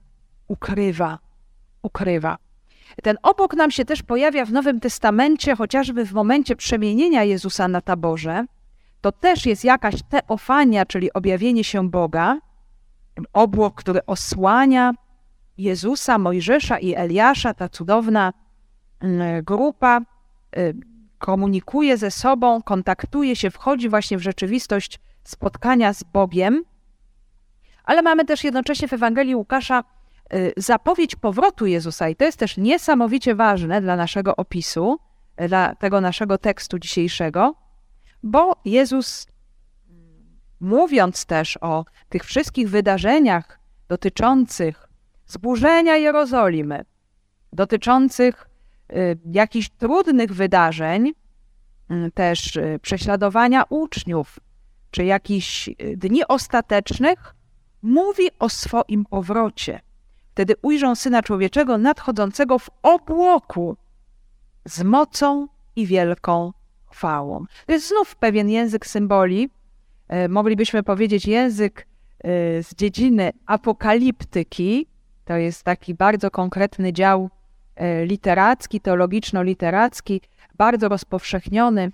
ukrywa. 0.47 1.19
Ukrywa. 1.81 2.37
Ten 3.03 3.17
obok 3.23 3.53
nam 3.53 3.71
się 3.71 3.85
też 3.85 4.03
pojawia 4.03 4.45
w 4.45 4.51
Nowym 4.51 4.79
Testamencie, 4.79 5.55
chociażby 5.55 6.05
w 6.05 6.13
momencie 6.13 6.55
przemienienia 6.55 7.23
Jezusa 7.23 7.67
na 7.67 7.81
taborze. 7.81 8.45
To 9.01 9.11
też 9.11 9.45
jest 9.45 9.63
jakaś 9.63 9.95
teofania, 10.09 10.85
czyli 10.85 11.13
objawienie 11.13 11.63
się 11.63 11.89
Boga. 11.89 12.39
Obłok, 13.33 13.75
który 13.75 14.05
osłania 14.05 14.93
Jezusa, 15.57 16.17
Mojżesza 16.17 16.79
i 16.79 16.95
Eliasza, 16.95 17.53
ta 17.53 17.69
cudowna 17.69 18.33
grupa 19.43 20.01
y, 20.57 20.73
komunikuje 21.19 21.97
ze 21.97 22.11
sobą, 22.11 22.61
kontaktuje 22.61 23.35
się, 23.35 23.51
wchodzi 23.51 23.89
właśnie 23.89 24.17
w 24.17 24.21
rzeczywistość 24.21 24.99
spotkania 25.23 25.93
z 25.93 26.03
Bogiem. 26.03 26.63
Ale 27.83 28.01
mamy 28.01 28.25
też 28.25 28.43
jednocześnie 28.43 28.87
w 28.87 28.93
Ewangelii 28.93 29.35
Łukasza 29.35 29.83
y, 30.33 30.53
zapowiedź 30.57 31.15
powrotu 31.15 31.65
Jezusa, 31.65 32.09
i 32.09 32.15
to 32.15 32.25
jest 32.25 32.37
też 32.37 32.57
niesamowicie 32.57 33.35
ważne 33.35 33.81
dla 33.81 33.95
naszego 33.95 34.35
opisu, 34.35 34.99
dla 35.47 35.75
tego 35.75 36.01
naszego 36.01 36.37
tekstu 36.37 36.79
dzisiejszego, 36.79 37.55
bo 38.23 38.55
Jezus, 38.65 39.27
mówiąc 40.59 41.25
też 41.25 41.57
o 41.61 41.85
tych 42.09 42.23
wszystkich 42.23 42.69
wydarzeniach 42.69 43.59
dotyczących 43.87 44.89
zburzenia 45.25 45.97
Jerozolimy, 45.97 46.85
dotyczących 47.53 48.47
y, 48.47 48.52
jakichś 49.25 49.69
trudnych 49.69 50.33
wydarzeń, 50.33 51.13
y, 51.91 52.11
też 52.11 52.59
prześladowania 52.81 53.63
uczniów, 53.69 54.39
czy 54.91 55.03
jakichś 55.03 55.69
dni 55.97 56.27
ostatecznych, 56.27 57.35
mówi 57.81 58.29
o 58.39 58.49
swoim 58.49 59.05
powrocie. 59.05 59.79
Wtedy 60.31 60.53
ujrzą 60.61 60.95
Syna 60.95 61.21
Człowieczego 61.21 61.77
nadchodzącego 61.77 62.59
w 62.59 62.69
obłoku 62.81 63.77
z 64.65 64.83
mocą 64.83 65.47
i 65.75 65.87
wielką 65.87 66.53
chwałą. 66.85 67.45
To 67.65 67.73
jest 67.73 67.87
znów 67.87 68.15
pewien 68.15 68.49
język 68.49 68.85
symboli, 68.85 69.49
e, 70.07 70.27
moglibyśmy 70.27 70.83
powiedzieć 70.83 71.25
język 71.25 71.87
e, 72.19 72.27
z 72.63 72.75
dziedziny 72.75 73.31
apokaliptyki. 73.45 74.87
To 75.25 75.33
jest 75.33 75.63
taki 75.63 75.93
bardzo 75.93 76.31
konkretny 76.31 76.93
dział 76.93 77.29
literacki, 78.05 78.81
teologiczno-literacki, 78.81 80.21
bardzo 80.55 80.89
rozpowszechniony 80.89 81.91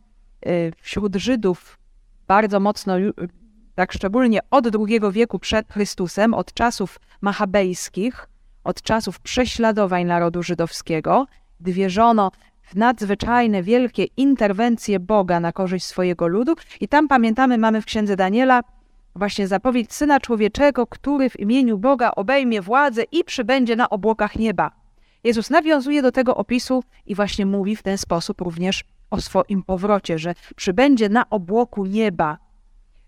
wśród 0.81 1.15
Żydów, 1.15 1.79
bardzo 2.27 2.59
mocno 2.59 2.93
tak 3.75 3.93
szczególnie 3.93 4.39
od 4.51 4.67
II 4.75 4.99
wieku 5.11 5.39
przed 5.39 5.73
Chrystusem, 5.73 6.33
od 6.33 6.53
czasów 6.53 6.99
machabejskich, 7.21 8.27
od 8.63 8.81
czasów 8.81 9.19
prześladowań 9.19 10.05
narodu 10.05 10.43
żydowskiego, 10.43 11.25
gdy 11.59 11.73
wierzono 11.73 12.31
w 12.61 12.75
nadzwyczajne, 12.75 13.63
wielkie 13.63 14.03
interwencje 14.03 14.99
Boga 14.99 15.39
na 15.39 15.51
korzyść 15.51 15.85
swojego 15.85 16.27
ludu. 16.27 16.55
I 16.81 16.87
tam 16.87 17.07
pamiętamy, 17.07 17.57
mamy 17.57 17.81
w 17.81 17.85
księdze 17.85 18.15
Daniela 18.15 18.61
właśnie 19.15 19.47
zapowiedź 19.47 19.93
Syna 19.93 20.19
Człowieczego, 20.19 20.87
który 20.87 21.29
w 21.29 21.39
imieniu 21.39 21.77
Boga 21.77 22.11
obejmie 22.11 22.61
władzę 22.61 23.03
i 23.11 23.23
przybędzie 23.23 23.75
na 23.75 23.89
obłokach 23.89 24.35
nieba. 24.35 24.78
Jezus 25.23 25.49
nawiązuje 25.49 26.01
do 26.01 26.11
tego 26.11 26.35
opisu 26.35 26.83
i 27.05 27.15
właśnie 27.15 27.45
mówi 27.45 27.75
w 27.75 27.83
ten 27.83 27.97
sposób 27.97 28.41
również 28.41 28.83
o 29.09 29.21
swoim 29.21 29.63
powrocie, 29.63 30.19
że 30.19 30.35
przybędzie 30.55 31.09
na 31.09 31.29
obłoku 31.29 31.85
nieba, 31.85 32.37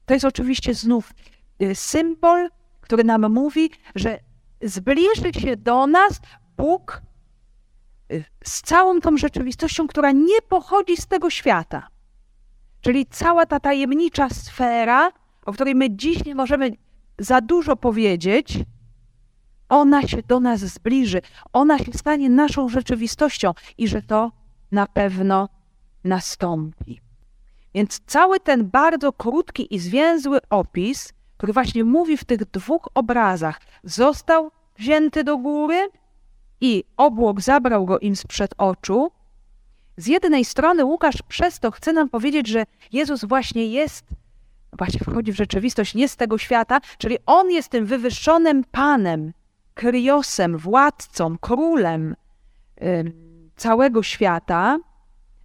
to 0.05 0.13
jest 0.13 0.25
oczywiście 0.25 0.73
znów 0.73 1.13
y, 1.61 1.75
symbol, 1.75 2.49
który 2.81 3.03
nam 3.03 3.33
mówi, 3.33 3.69
że 3.95 4.19
zbliży 4.61 5.33
się 5.41 5.57
do 5.57 5.87
nas 5.87 6.21
Bóg 6.57 7.01
y, 8.11 8.23
z 8.43 8.61
całą 8.61 8.99
tą 8.99 9.17
rzeczywistością, 9.17 9.87
która 9.87 10.11
nie 10.11 10.41
pochodzi 10.49 10.97
z 10.97 11.07
tego 11.07 11.29
świata. 11.29 11.87
Czyli 12.81 13.05
cała 13.05 13.45
ta 13.45 13.59
tajemnicza 13.59 14.29
sfera, 14.29 15.11
o 15.45 15.53
której 15.53 15.75
my 15.75 15.95
dziś 15.95 16.25
nie 16.25 16.35
możemy 16.35 16.71
za 17.19 17.41
dużo 17.41 17.75
powiedzieć, 17.75 18.59
ona 19.71 20.07
się 20.07 20.21
do 20.27 20.39
nas 20.39 20.59
zbliży, 20.59 21.21
ona 21.53 21.77
się 21.77 21.93
stanie 21.93 22.29
naszą 22.29 22.69
rzeczywistością 22.69 23.53
i 23.77 23.87
że 23.87 24.01
to 24.01 24.31
na 24.71 24.87
pewno 24.87 25.49
nastąpi. 26.03 27.01
Więc 27.73 28.01
cały 28.05 28.39
ten 28.39 28.69
bardzo 28.69 29.13
krótki 29.13 29.75
i 29.75 29.79
zwięzły 29.79 30.39
opis, 30.49 31.13
który 31.37 31.53
właśnie 31.53 31.83
mówi 31.83 32.17
w 32.17 32.23
tych 32.23 32.45
dwóch 32.45 32.87
obrazach, 32.93 33.59
został 33.83 34.51
wzięty 34.77 35.23
do 35.23 35.37
góry 35.37 35.89
i 36.61 36.83
obłok 36.97 37.41
zabrał 37.41 37.85
go 37.85 37.99
im 37.99 38.15
sprzed 38.15 38.53
oczu. 38.57 39.11
Z 39.97 40.07
jednej 40.07 40.45
strony 40.45 40.85
Łukasz 40.85 41.21
przez 41.27 41.59
to 41.59 41.71
chce 41.71 41.93
nam 41.93 42.09
powiedzieć, 42.09 42.47
że 42.47 42.63
Jezus 42.91 43.25
właśnie 43.25 43.65
jest, 43.65 44.05
właśnie 44.77 44.99
wchodzi 44.99 45.31
w 45.31 45.35
rzeczywistość 45.35 45.95
nie 45.95 46.07
z 46.07 46.15
tego 46.15 46.37
świata, 46.37 46.81
czyli 46.97 47.17
On 47.25 47.51
jest 47.51 47.69
tym 47.69 47.85
wywyższonym 47.85 48.63
Panem, 48.71 49.33
kryosem, 49.81 50.57
władcą, 50.57 51.37
królem 51.37 52.15
całego 53.55 54.03
świata, 54.03 54.79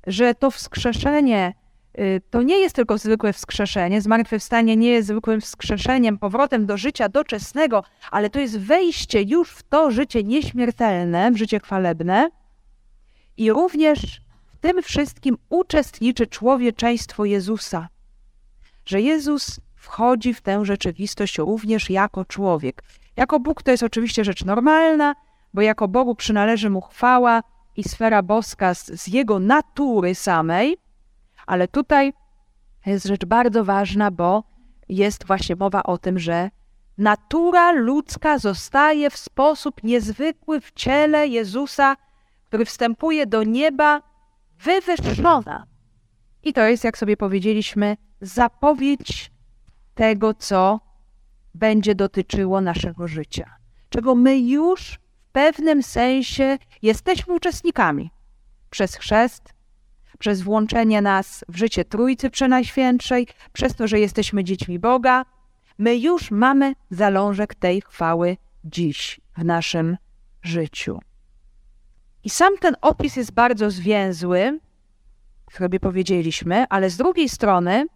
że 0.06 0.34
to 0.34 0.50
wskrzeszenie 0.50 1.52
Y, 1.98 2.22
to 2.30 2.42
nie 2.42 2.58
jest 2.58 2.76
tylko 2.76 2.98
zwykłe 2.98 3.32
wskrzeszenie. 3.32 4.00
Zmartwychwstanie 4.00 4.76
nie 4.76 4.88
jest 4.88 5.08
zwykłym 5.08 5.40
wskrzeszeniem, 5.40 6.18
powrotem 6.18 6.66
do 6.66 6.76
życia 6.76 7.08
doczesnego, 7.08 7.84
ale 8.10 8.30
to 8.30 8.40
jest 8.40 8.58
wejście 8.58 9.22
już 9.22 9.50
w 9.50 9.62
to 9.62 9.90
życie 9.90 10.22
nieśmiertelne, 10.22 11.32
w 11.32 11.36
życie 11.36 11.60
chwalebne. 11.60 12.30
I 13.36 13.52
również 13.52 14.20
w 14.46 14.56
tym 14.56 14.82
wszystkim 14.82 15.38
uczestniczy 15.48 16.26
człowieczeństwo 16.26 17.24
Jezusa. 17.24 17.88
Że 18.86 19.00
Jezus 19.00 19.60
wchodzi 19.76 20.34
w 20.34 20.40
tę 20.40 20.64
rzeczywistość 20.64 21.38
również 21.38 21.90
jako 21.90 22.24
człowiek. 22.24 22.82
Jako 23.16 23.40
Bóg 23.40 23.62
to 23.62 23.70
jest 23.70 23.82
oczywiście 23.82 24.24
rzecz 24.24 24.44
normalna, 24.44 25.14
bo 25.54 25.62
jako 25.62 25.88
Bogu 25.88 26.14
przynależy 26.14 26.70
mu 26.70 26.80
chwała 26.80 27.42
i 27.76 27.84
sfera 27.84 28.22
boska 28.22 28.74
z, 28.74 28.86
z 28.86 29.06
jego 29.06 29.38
natury 29.38 30.14
samej, 30.14 30.76
ale 31.46 31.68
tutaj 31.68 32.12
jest 32.86 33.06
rzecz 33.06 33.24
bardzo 33.24 33.64
ważna, 33.64 34.10
bo 34.10 34.44
jest 34.88 35.26
właśnie 35.26 35.56
mowa 35.56 35.82
o 35.82 35.98
tym, 35.98 36.18
że 36.18 36.50
natura 36.98 37.72
ludzka 37.72 38.38
zostaje 38.38 39.10
w 39.10 39.16
sposób 39.16 39.82
niezwykły 39.82 40.60
w 40.60 40.72
ciele 40.72 41.28
Jezusa, 41.28 41.96
który 42.44 42.64
wstępuje 42.64 43.26
do 43.26 43.42
nieba, 43.42 44.02
wywyższona. 44.58 45.66
I 46.42 46.52
to 46.52 46.60
jest, 46.60 46.84
jak 46.84 46.98
sobie 46.98 47.16
powiedzieliśmy, 47.16 47.96
zapowiedź 48.20 49.30
tego, 49.94 50.34
co 50.34 50.85
będzie 51.56 51.94
dotyczyło 51.94 52.60
naszego 52.60 53.08
życia, 53.08 53.56
czego 53.88 54.14
my 54.14 54.38
już 54.38 54.92
w 54.92 55.32
pewnym 55.32 55.82
sensie 55.82 56.58
jesteśmy 56.82 57.34
uczestnikami 57.34 58.10
przez 58.70 58.96
chrzest, 58.96 59.54
przez 60.18 60.42
włączenie 60.42 61.02
nas 61.02 61.44
w 61.48 61.56
życie 61.56 61.84
Trójcy 61.84 62.30
Przenajświętszej, 62.30 63.26
przez 63.52 63.74
to, 63.74 63.86
że 63.86 64.00
jesteśmy 64.00 64.44
dziećmi 64.44 64.78
Boga, 64.78 65.24
my 65.78 65.96
już 65.96 66.30
mamy 66.30 66.74
zalążek 66.90 67.54
tej 67.54 67.80
chwały 67.80 68.36
dziś 68.64 69.20
w 69.36 69.44
naszym 69.44 69.96
życiu. 70.42 70.98
I 72.24 72.30
sam 72.30 72.58
ten 72.58 72.76
opis 72.82 73.16
jest 73.16 73.32
bardzo 73.32 73.70
zwięzły, 73.70 74.60
sobie 75.52 75.80
powiedzieliśmy, 75.80 76.66
ale 76.68 76.90
z 76.90 76.96
drugiej 76.96 77.28
strony, 77.28 77.86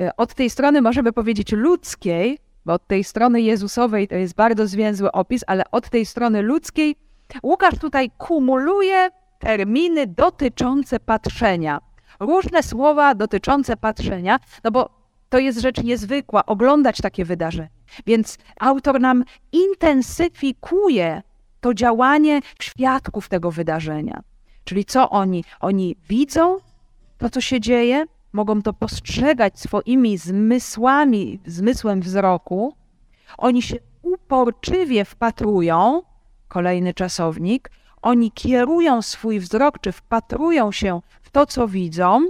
e, 0.00 0.16
od 0.16 0.34
tej 0.34 0.50
strony 0.50 0.82
możemy 0.82 1.12
powiedzieć 1.12 1.52
ludzkiej, 1.52 2.38
bo 2.66 2.72
od 2.72 2.86
tej 2.86 3.04
strony 3.04 3.40
Jezusowej 3.40 4.08
to 4.08 4.14
jest 4.14 4.34
bardzo 4.34 4.66
zwięzły 4.66 5.12
opis, 5.12 5.44
ale 5.46 5.62
od 5.70 5.90
tej 5.90 6.06
strony 6.06 6.42
ludzkiej 6.42 6.96
Łukasz 7.42 7.78
tutaj 7.78 8.10
kumuluje 8.18 9.10
terminy 9.38 10.06
dotyczące 10.06 11.00
patrzenia. 11.00 11.80
Różne 12.20 12.62
słowa 12.62 13.14
dotyczące 13.14 13.76
patrzenia, 13.76 14.40
no 14.64 14.70
bo 14.70 14.90
to 15.28 15.38
jest 15.38 15.60
rzecz 15.60 15.82
niezwykła 15.82 16.46
oglądać 16.46 16.96
takie 16.96 17.24
wydarzenie. 17.24 17.70
Więc 18.06 18.38
autor 18.60 19.00
nam 19.00 19.24
intensyfikuje 19.52 21.22
to 21.60 21.74
działanie 21.74 22.40
świadków 22.60 23.28
tego 23.28 23.50
wydarzenia. 23.50 24.22
Czyli 24.64 24.84
co 24.84 25.10
oni? 25.10 25.44
Oni 25.60 25.96
widzą 26.08 26.58
to, 27.18 27.30
co 27.30 27.40
się 27.40 27.60
dzieje, 27.60 28.04
mogą 28.34 28.62
to 28.62 28.72
postrzegać 28.72 29.60
swoimi 29.60 30.18
zmysłami, 30.18 31.40
zmysłem 31.46 32.00
wzroku. 32.00 32.74
Oni 33.38 33.62
się 33.62 33.76
uporczywie 34.02 35.04
wpatrują, 35.04 36.02
kolejny 36.48 36.94
czasownik, 36.94 37.70
oni 38.02 38.32
kierują 38.32 39.02
swój 39.02 39.40
wzrok, 39.40 39.78
czy 39.80 39.92
wpatrują 39.92 40.72
się 40.72 41.00
w 41.22 41.30
to, 41.30 41.46
co 41.46 41.68
widzą, 41.68 42.20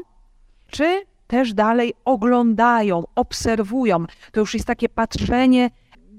czy 0.66 1.02
też 1.26 1.54
dalej 1.54 1.94
oglądają, 2.04 3.04
obserwują. 3.14 4.04
To 4.32 4.40
już 4.40 4.54
jest 4.54 4.66
takie 4.66 4.88
patrzenie 4.88 5.70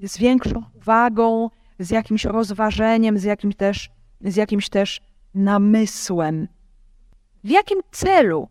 z 0.02 0.18
większą 0.18 0.62
uwagą, 0.74 1.50
z 1.78 1.90
jakimś 1.90 2.24
rozważeniem, 2.24 3.18
z 3.18 3.22
jakimś 3.22 3.56
też, 3.56 3.90
z 4.20 4.36
jakimś 4.36 4.68
też 4.68 5.00
namysłem. 5.34 6.48
W 7.44 7.48
jakim 7.48 7.80
celu 7.90 8.48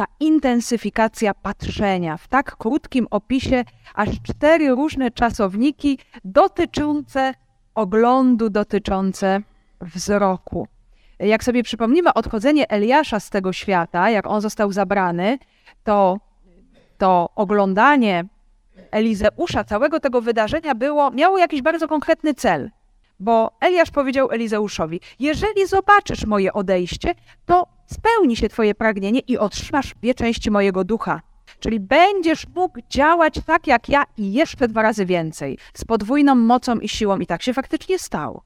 ta 0.00 0.06
intensyfikacja 0.20 1.34
patrzenia 1.34 2.16
w 2.16 2.28
tak 2.28 2.56
krótkim 2.56 3.06
opisie, 3.10 3.64
aż 3.94 4.08
cztery 4.22 4.68
różne 4.68 5.10
czasowniki 5.10 5.98
dotyczące 6.24 7.34
oglądu, 7.74 8.50
dotyczące 8.50 9.40
wzroku. 9.80 10.68
Jak 11.18 11.44
sobie 11.44 11.62
przypomnimy 11.62 12.14
odchodzenie 12.14 12.70
Eliasza 12.70 13.20
z 13.20 13.30
tego 13.30 13.52
świata, 13.52 14.10
jak 14.10 14.26
on 14.26 14.40
został 14.40 14.72
zabrany, 14.72 15.38
to, 15.84 16.18
to 16.98 17.28
oglądanie 17.36 18.24
Elizeusza, 18.90 19.64
całego 19.64 20.00
tego 20.00 20.20
wydarzenia 20.20 20.74
było, 20.74 21.10
miało 21.10 21.38
jakiś 21.38 21.62
bardzo 21.62 21.88
konkretny 21.88 22.34
cel. 22.34 22.70
Bo 23.20 23.50
Eliasz 23.60 23.90
powiedział 23.90 24.30
Elizeuszowi: 24.30 25.00
Jeżeli 25.18 25.66
zobaczysz 25.66 26.26
moje 26.26 26.52
odejście, 26.52 27.14
to 27.46 27.66
spełni 27.86 28.36
się 28.36 28.48
Twoje 28.48 28.74
pragnienie 28.74 29.20
i 29.20 29.38
otrzymasz 29.38 29.94
dwie 29.94 30.14
części 30.14 30.50
mojego 30.50 30.84
ducha. 30.84 31.20
Czyli 31.60 31.80
będziesz 31.80 32.46
mógł 32.54 32.78
działać 32.90 33.34
tak 33.46 33.66
jak 33.66 33.88
ja 33.88 34.04
i 34.16 34.32
jeszcze 34.32 34.68
dwa 34.68 34.82
razy 34.82 35.06
więcej, 35.06 35.58
z 35.74 35.84
podwójną 35.84 36.34
mocą 36.34 36.78
i 36.78 36.88
siłą. 36.88 37.18
I 37.18 37.26
tak 37.26 37.42
się 37.42 37.54
faktycznie 37.54 37.98
stało. 37.98 38.44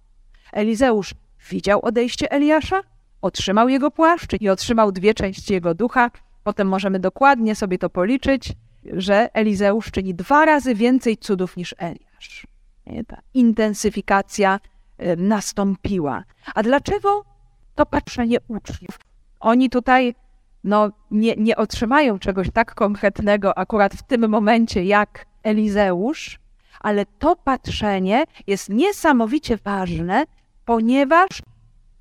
Elizeusz 0.52 1.14
widział 1.50 1.80
odejście 1.82 2.32
Eliasza, 2.32 2.80
otrzymał 3.22 3.68
jego 3.68 3.90
płaszcz 3.90 4.40
i 4.40 4.48
otrzymał 4.48 4.92
dwie 4.92 5.14
części 5.14 5.52
jego 5.52 5.74
ducha. 5.74 6.10
Potem 6.44 6.68
możemy 6.68 7.00
dokładnie 7.00 7.54
sobie 7.54 7.78
to 7.78 7.90
policzyć, 7.90 8.52
że 8.92 9.34
Elizeusz 9.34 9.90
czyni 9.90 10.14
dwa 10.14 10.44
razy 10.44 10.74
więcej 10.74 11.16
cudów 11.16 11.56
niż 11.56 11.74
Eliasz. 11.78 12.46
Ta 13.06 13.20
intensyfikacja 13.34 14.60
nastąpiła. 15.16 16.24
A 16.54 16.62
dlaczego 16.62 17.24
to 17.74 17.86
patrzenie 17.86 18.38
uczniów? 18.48 18.98
Oni 19.40 19.70
tutaj 19.70 20.14
no, 20.64 20.90
nie, 21.10 21.34
nie 21.36 21.56
otrzymają 21.56 22.18
czegoś 22.18 22.50
tak 22.50 22.74
konkretnego 22.74 23.58
akurat 23.58 23.94
w 23.94 24.02
tym 24.02 24.28
momencie 24.28 24.84
jak 24.84 25.26
Elizeusz, 25.42 26.38
ale 26.80 27.06
to 27.06 27.36
patrzenie 27.36 28.24
jest 28.46 28.68
niesamowicie 28.68 29.56
ważne, 29.56 30.24
ponieważ 30.64 31.28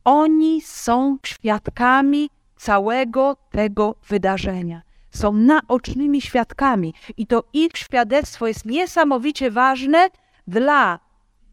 oni 0.03 0.61
są 0.61 1.17
świadkami 1.25 2.29
całego 2.55 3.35
tego 3.51 3.95
wydarzenia. 4.07 4.81
Są 5.09 5.33
naocznymi 5.33 6.21
świadkami 6.21 6.93
i 7.17 7.27
to 7.27 7.43
ich 7.53 7.71
świadectwo 7.77 8.47
jest 8.47 8.65
niesamowicie 8.65 9.51
ważne 9.51 10.09
dla 10.47 10.99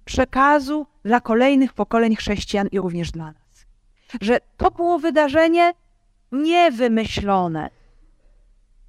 przekazu 0.04 0.86
dla 1.04 1.20
kolejnych 1.20 1.72
pokoleń 1.72 2.16
chrześcijan 2.16 2.68
i 2.72 2.80
również 2.80 3.10
dla 3.10 3.24
nas. 3.24 3.66
Że 4.20 4.38
to 4.56 4.70
było 4.70 4.98
wydarzenie 4.98 5.72
niewymyślone, 6.32 7.70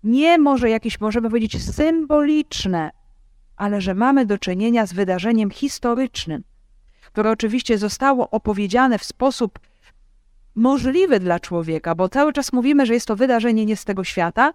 nie 0.04 0.38
może 0.38 0.70
jakieś, 0.70 1.00
możemy 1.00 1.30
powiedzieć, 1.30 1.64
symboliczne, 1.76 2.92
ale 3.56 3.82
że 3.82 3.94
mamy 3.94 4.26
do 4.26 4.38
czynienia 4.38 4.86
z 4.86 4.94
wydarzeniem 4.94 5.52
historycznym, 5.52 6.44
które 7.08 7.32
oczywiście 7.32 7.78
zostało 7.78 8.30
opowiedziane 8.30 8.98
w 9.00 9.04
sposób 9.04 9.60
możliwy 10.56 11.20
dla 11.20 11.40
człowieka, 11.40 11.96
bo 11.96 12.10
cały 12.10 12.34
czas 12.34 12.54
mówimy, 12.54 12.86
że 12.86 12.94
jest 12.94 13.08
to 13.08 13.16
wydarzenie 13.16 13.66
nie 13.66 13.78
z 13.78 13.86
tego 13.86 14.04
świata, 14.04 14.54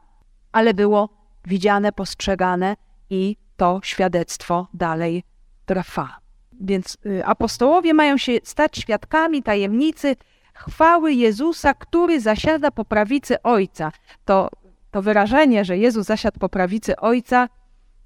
ale 0.53 0.75
było 0.75 1.09
widziane, 1.45 1.93
postrzegane 1.93 2.77
i 3.11 3.37
to 3.57 3.81
świadectwo 3.83 4.69
dalej 4.75 5.23
trwa. 5.67 6.21
Więc 6.61 6.99
y, 7.07 7.25
apostołowie 7.25 7.95
mają 7.95 8.17
się 8.17 8.33
stać 8.43 8.77
świadkami 8.79 9.43
tajemnicy 9.43 10.17
chwały 10.55 11.13
Jezusa, 11.13 11.75
który 11.75 12.21
zasiada 12.21 12.71
po 12.71 12.85
prawicy 12.85 13.43
Ojca. 13.43 13.93
To, 14.25 14.51
to 14.91 15.03
wyrażenie, 15.03 15.65
że 15.65 15.79
Jezus 15.79 16.07
zasiadł 16.07 16.39
po 16.39 16.49
prawicy 16.49 16.97
Ojca, 16.97 17.49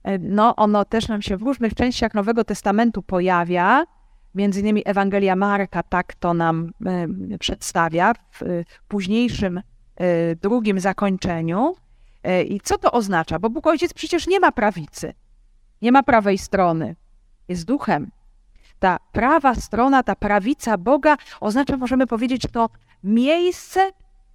y, 0.09 0.19
no 0.21 0.57
ono 0.57 0.85
też 0.85 1.09
nam 1.09 1.23
się 1.23 1.37
w 1.37 1.43
różnych 1.43 1.75
częściach 1.75 2.15
Nowego 2.15 2.45
Testamentu 2.45 3.03
pojawia. 3.03 3.85
Między 4.35 4.61
innymi 4.61 4.83
Ewangelia 4.85 5.37
Marka 5.37 5.83
tak 5.83 6.15
to 6.15 6.35
nam 6.35 6.73
y, 7.33 7.39
przedstawia 7.39 8.13
w 8.33 8.65
późniejszym 8.89 9.61
drugim 10.43 10.81
zakończeniu. 10.81 11.75
I 12.49 12.61
co 12.61 12.79
to 12.79 12.93
oznacza? 12.93 13.39
Bo 13.39 13.51
Bóg 13.51 13.67
Ojciec 13.67 13.95
przecież 13.95 14.27
nie 14.27 14.41
ma 14.41 14.53
prawicy, 14.53 15.15
nie 15.83 15.93
ma 15.93 16.03
prawej 16.03 16.39
strony, 16.39 16.97
jest 17.51 17.65
duchem. 17.65 18.11
Ta 18.79 18.99
prawa 19.13 19.55
strona, 19.55 20.03
ta 20.03 20.17
prawica 20.17 20.79
Boga 20.79 21.17
oznacza, 21.41 21.77
możemy 21.77 22.07
powiedzieć, 22.07 22.43
to 22.53 22.71
miejsce, 23.05 23.91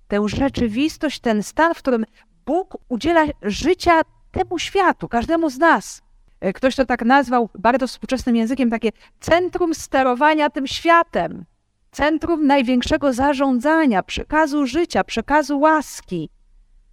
tę 0.07 0.29
rzeczywistość, 0.29 1.19
ten 1.19 1.43
stan, 1.43 1.73
w 1.73 1.77
którym 1.77 2.05
Bóg 2.45 2.77
udziela 2.89 3.25
życia 3.41 4.01
temu 4.31 4.59
światu, 4.59 5.07
każdemu 5.07 5.49
z 5.49 5.57
nas. 5.57 6.01
E, 6.39 6.53
ktoś 6.53 6.75
to 6.75 6.85
tak 6.85 7.05
nazwał 7.05 7.49
bardzo 7.59 7.87
współczesnym 7.87 8.35
językiem, 8.35 8.69
takie 8.69 8.89
centrum 9.19 9.75
sterowania 9.75 10.49
tym 10.49 10.67
światem, 10.67 11.45
centrum 11.91 12.47
największego 12.47 13.13
zarządzania, 13.13 14.03
przekazu 14.03 14.67
życia, 14.67 15.03
przekazu 15.03 15.59
łaski. 15.59 16.29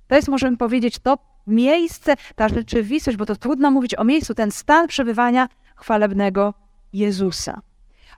To 0.09 0.15
jest, 0.15 0.29
możemy 0.29 0.57
powiedzieć, 0.57 0.99
to 0.99 1.19
miejsce, 1.47 2.15
ta 2.37 2.49
rzeczywistość, 2.49 3.17
bo 3.17 3.27
to 3.27 3.37
trudno 3.37 3.71
mówić 3.71 3.95
o 3.95 4.05
miejscu, 4.05 4.35
ten 4.35 4.51
stan 4.51 4.89
przebywania 4.89 5.49
chwalebnego 5.83 6.55
Jezusa. 6.93 7.61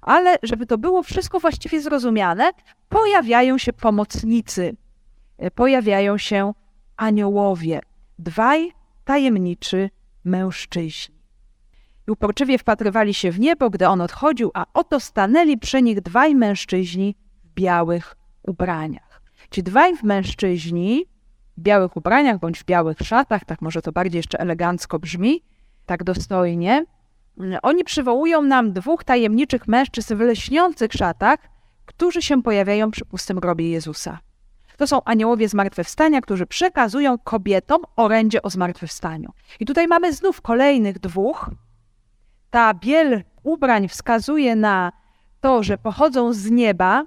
Ale 0.03 0.37
żeby 0.43 0.67
to 0.67 0.79
było 0.79 1.03
wszystko 1.03 1.41
właściwie 1.41 1.81
zrozumiane, 1.81 2.51
pojawiają 2.89 3.59
się 3.59 3.73
pomocnicy 3.73 4.77
e, 5.39 5.51
pojawiają 5.51 6.19
się 6.19 6.53
aniołowie, 6.97 7.81
dwaj 8.19 8.73
tajemniczy 9.05 9.91
mężczyźni. 10.25 11.15
I 12.09 12.11
uporczywie 12.11 12.59
wpatrywali 12.59 13.15
się 13.15 13.31
w 13.31 13.41
niebo, 13.41 13.71
gdy 13.71 13.89
on 13.89 14.01
odchodził, 14.01 14.51
a 14.55 14.67
oto 14.75 15.01
stanęli 15.01 15.59
przy 15.59 15.83
nich 15.83 16.01
dwaj 16.01 16.35
mężczyźni 16.35 17.17
w 17.45 17.55
białych 17.55 18.17
ubraniach. 18.43 19.23
Ci 19.51 19.63
dwaj 19.63 19.93
mężczyźni 20.03 21.07
w 21.57 21.61
białych 21.61 21.97
ubraniach 21.97 22.39
bądź 22.39 22.59
w 22.59 22.65
białych 22.65 22.99
szatach, 22.99 23.45
tak 23.45 23.63
może 23.63 23.83
to 23.83 23.93
bardziej 23.93 24.19
jeszcze 24.19 24.41
elegancko 24.41 24.99
brzmi, 24.99 25.43
tak 25.87 26.05
dostojnie, 26.05 26.85
oni 27.63 27.85
przywołują 27.85 28.43
nam 28.43 28.73
dwóch 28.73 29.05
tajemniczych 29.05 29.69
mężczyzn 29.69 30.17
w 30.17 30.21
leśniących 30.21 30.93
szatach, 30.93 31.39
którzy 31.87 32.23
się 32.23 32.43
pojawiają 32.43 32.91
przy 32.91 33.05
pustym 33.05 33.41
grobie 33.41 33.71
Jezusa. 33.71 34.19
To 34.77 34.87
są 34.87 35.05
aniołowie 35.05 35.49
zmartwychwstania, 35.49 36.21
którzy 36.21 36.47
przekazują 36.47 37.19
kobietom 37.19 37.83
orędzie 37.97 38.43
o 38.43 38.51
zmartwychwstaniu. 38.51 39.33
I 39.61 39.67
tutaj 39.67 39.89
mamy 39.89 40.13
znów 40.13 40.41
kolejnych 40.41 40.99
dwóch. 40.99 41.51
Ta 42.51 42.75
biel 42.75 43.23
ubrań 43.43 43.89
wskazuje 43.89 44.57
na 44.57 44.93
to, 45.41 45.63
że 45.63 45.79
pochodzą 45.79 46.33
z 46.33 46.51
nieba, 46.51 47.05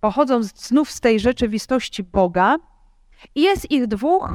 pochodzą 0.00 0.42
znów 0.42 0.90
z 0.90 1.00
tej 1.00 1.20
rzeczywistości 1.20 2.02
Boga. 2.02 2.56
I 3.34 3.42
jest 3.42 3.70
ich 3.70 3.86
dwóch, 3.86 4.34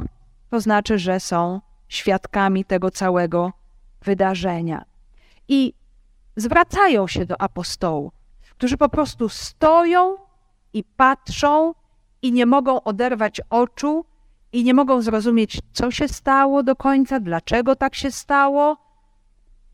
to 0.50 0.60
znaczy, 0.60 0.98
że 0.98 1.20
są 1.20 1.60
świadkami 1.88 2.64
tego 2.64 2.90
całego 2.90 3.52
wydarzenia. 4.02 4.91
I 5.48 5.74
zwracają 6.36 7.06
się 7.06 7.26
do 7.26 7.40
apostołów, 7.40 8.12
którzy 8.50 8.76
po 8.76 8.88
prostu 8.88 9.28
stoją 9.28 10.16
i 10.72 10.84
patrzą 10.84 11.74
i 12.22 12.32
nie 12.32 12.46
mogą 12.46 12.82
oderwać 12.82 13.40
oczu 13.50 14.04
i 14.52 14.64
nie 14.64 14.74
mogą 14.74 15.02
zrozumieć, 15.02 15.60
co 15.72 15.90
się 15.90 16.08
stało 16.08 16.62
do 16.62 16.76
końca, 16.76 17.20
dlaczego 17.20 17.76
tak 17.76 17.94
się 17.94 18.10
stało. 18.10 18.76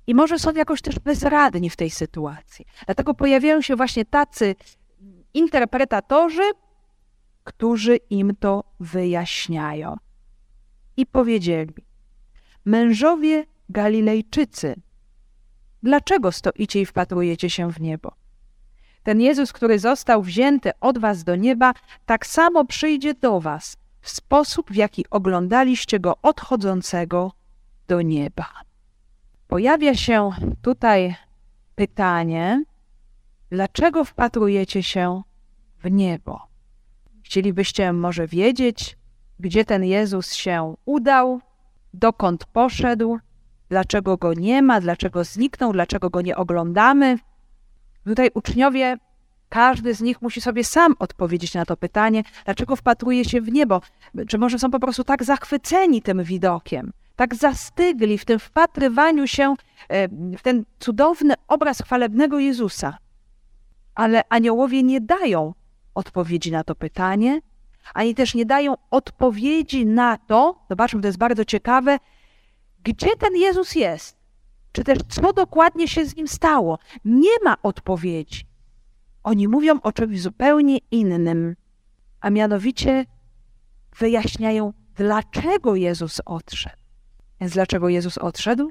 I 0.06 0.14
może 0.14 0.38
są 0.38 0.52
jakoś 0.52 0.82
też 0.82 0.98
bezradni 0.98 1.70
w 1.70 1.76
tej 1.76 1.90
sytuacji. 1.90 2.66
Dlatego 2.86 3.14
pojawiają 3.14 3.60
się 3.60 3.76
właśnie 3.76 4.04
tacy 4.04 4.54
interpretatorzy, 5.34 6.42
którzy 7.44 7.96
im 7.96 8.36
to 8.40 8.64
wyjaśniają. 8.80 9.96
I 10.96 11.06
powiedzieli: 11.06 11.74
Mężowie 12.64 13.46
Galilejczycy, 13.68 14.74
dlaczego 15.82 16.32
stoicie 16.32 16.80
i 16.80 16.86
wpatrujecie 16.86 17.50
się 17.50 17.72
w 17.72 17.80
niebo? 17.80 18.12
Ten 19.02 19.20
Jezus, 19.20 19.52
który 19.52 19.78
został 19.78 20.22
wzięty 20.22 20.70
od 20.80 20.98
was 20.98 21.24
do 21.24 21.36
nieba, 21.36 21.74
tak 22.06 22.26
samo 22.26 22.64
przyjdzie 22.64 23.14
do 23.14 23.40
was 23.40 23.76
w 24.00 24.10
sposób, 24.10 24.70
w 24.70 24.74
jaki 24.74 25.04
oglądaliście 25.10 26.00
go 26.00 26.16
odchodzącego 26.22 27.32
do 27.88 28.02
nieba. 28.02 28.48
Pojawia 29.48 29.94
się 29.94 30.30
tutaj 30.62 31.14
pytanie, 31.74 32.64
dlaczego 33.50 34.04
wpatrujecie 34.04 34.82
się 34.82 35.22
w 35.82 35.90
niebo? 35.90 36.40
Chcielibyście 37.22 37.92
może 37.92 38.26
wiedzieć, 38.26 38.98
gdzie 39.40 39.64
ten 39.64 39.84
Jezus 39.84 40.32
się 40.32 40.74
udał, 40.84 41.40
dokąd 41.94 42.44
poszedł, 42.44 43.18
dlaczego 43.68 44.16
go 44.16 44.34
nie 44.34 44.62
ma, 44.62 44.80
dlaczego 44.80 45.24
zniknął, 45.24 45.72
dlaczego 45.72 46.10
go 46.10 46.20
nie 46.20 46.36
oglądamy. 46.36 47.18
Tutaj 48.04 48.30
uczniowie, 48.34 48.96
każdy 49.48 49.94
z 49.94 50.00
nich 50.00 50.22
musi 50.22 50.40
sobie 50.40 50.64
sam 50.64 50.94
odpowiedzieć 50.98 51.54
na 51.54 51.64
to 51.64 51.76
pytanie, 51.76 52.22
dlaczego 52.44 52.76
wpatruje 52.76 53.24
się 53.24 53.40
w 53.40 53.52
niebo. 53.52 53.80
Czy 54.28 54.38
może 54.38 54.58
są 54.58 54.70
po 54.70 54.80
prostu 54.80 55.04
tak 55.04 55.24
zachwyceni 55.24 56.02
tym 56.02 56.24
widokiem, 56.24 56.92
tak 57.16 57.34
zastygli 57.34 58.18
w 58.18 58.24
tym 58.24 58.38
wpatrywaniu 58.38 59.26
się 59.26 59.54
e, 59.88 60.08
w 60.08 60.42
ten 60.42 60.64
cudowny 60.78 61.34
obraz 61.48 61.82
chwalebnego 61.82 62.38
Jezusa. 62.38 62.98
Ale 63.94 64.22
aniołowie 64.28 64.82
nie 64.82 65.00
dają 65.00 65.54
odpowiedzi 65.94 66.52
na 66.52 66.64
to 66.64 66.74
pytanie, 66.74 67.40
ani 67.94 68.14
też 68.14 68.34
nie 68.34 68.46
dają 68.46 68.74
odpowiedzi 68.90 69.86
na 69.86 70.16
to, 70.16 70.58
zobaczmy, 70.68 71.00
to 71.00 71.06
jest 71.06 71.18
bardzo 71.18 71.44
ciekawe, 71.44 71.98
gdzie 72.84 73.16
ten 73.16 73.36
Jezus 73.36 73.74
jest, 73.74 74.16
czy 74.72 74.84
też 74.84 74.98
co 75.08 75.32
dokładnie 75.32 75.88
się 75.88 76.06
z 76.06 76.16
nim 76.16 76.28
stało. 76.28 76.78
Nie 77.04 77.38
ma 77.44 77.56
odpowiedzi. 77.62 78.46
Oni 79.22 79.48
mówią 79.48 79.80
o 79.80 79.92
czymś 79.92 80.20
zupełnie 80.20 80.78
innym, 80.90 81.56
a 82.20 82.30
mianowicie 82.30 83.06
wyjaśniają, 83.98 84.72
dlaczego 84.94 85.76
Jezus 85.76 86.20
odszedł. 86.24 86.76
Więc 87.40 87.52
dlaczego 87.52 87.88
Jezus 87.88 88.18
odszedł? 88.18 88.70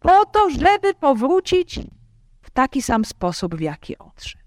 Po 0.00 0.24
to, 0.24 0.50
żeby 0.50 0.94
powrócić 0.94 1.80
w 2.42 2.50
taki 2.50 2.82
sam 2.82 3.04
sposób, 3.04 3.54
w 3.54 3.60
jaki 3.60 3.98
odszedł. 3.98 4.44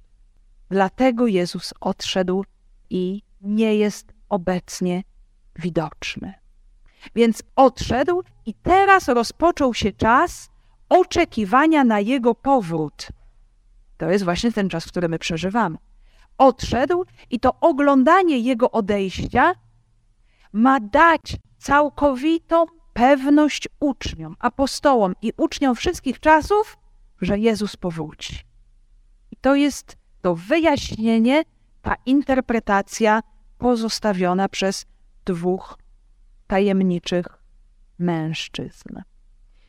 Dlatego 0.70 1.28
Jezus 1.28 1.74
odszedł 1.82 2.46
i 2.90 3.22
nie 3.42 3.76
jest 3.76 4.14
obecnie 4.30 5.04
widoczny. 5.56 6.34
Więc 7.16 7.44
odszedł 7.56 8.24
i 8.46 8.54
teraz 8.54 9.08
rozpoczął 9.08 9.74
się 9.74 9.92
czas 9.92 10.50
oczekiwania 10.90 11.84
na 11.84 12.00
jego 12.00 12.36
powrót. 12.36 13.08
To 13.98 14.10
jest 14.10 14.24
właśnie 14.24 14.52
ten 14.52 14.70
czas, 14.70 14.88
który 14.88 15.10
my 15.10 15.20
przeżywamy. 15.20 15.78
Odszedł 16.38 17.06
i 17.30 17.40
to 17.40 17.60
oglądanie 17.62 18.40
jego 18.40 18.72
odejścia 18.72 19.56
ma 20.54 20.80
dać 20.80 21.38
całkowitą 21.58 22.66
pewność 22.94 23.68
uczniom, 23.80 24.36
apostołom 24.40 25.14
i 25.22 25.32
uczniom 25.38 25.76
wszystkich 25.76 26.20
czasów, 26.20 26.78
że 27.22 27.40
Jezus 27.40 27.76
powróci. 27.76 28.36
I 29.32 29.36
to 29.36 29.56
jest 29.56 29.98
to 30.22 30.36
wyjaśnienie, 30.36 31.44
ta 31.82 31.96
interpretacja 32.06 33.22
pozostawiona 33.58 34.50
przez 34.50 34.86
dwóch 35.26 35.78
tajemniczych 36.48 37.26
mężczyzn. 38.00 39.02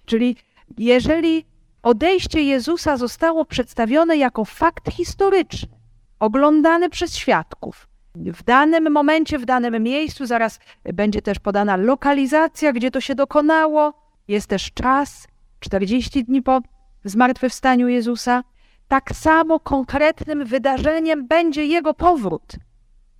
Czyli 0.07 0.37
jeżeli 0.79 1.45
odejście 1.83 2.43
Jezusa 2.43 2.97
zostało 2.97 3.45
przedstawione 3.45 4.17
jako 4.17 4.45
fakt 4.45 4.93
historyczny, 4.93 5.79
oglądany 6.21 6.91
przez 6.91 7.17
świadków, 7.17 7.89
w 8.15 8.43
danym 8.43 8.93
momencie, 8.93 9.39
w 9.39 9.45
danym 9.45 9.83
miejscu, 9.83 10.27
zaraz 10.27 10.61
będzie 10.85 11.23
też 11.23 11.39
podana 11.39 11.77
lokalizacja, 11.77 12.73
gdzie 12.73 12.91
to 12.91 13.01
się 13.01 13.15
dokonało, 13.15 13.93
jest 14.29 14.47
też 14.47 14.73
czas, 14.73 15.29
40 15.61 16.25
dni 16.25 16.43
po 16.43 16.61
zmartwychwstaniu 17.05 17.89
Jezusa, 17.89 18.45
tak 18.89 19.13
samo 19.15 19.61
konkretnym 19.61 20.45
wydarzeniem 20.45 21.27
będzie 21.27 21.67
Jego 21.67 21.95
powrót. 21.95 22.53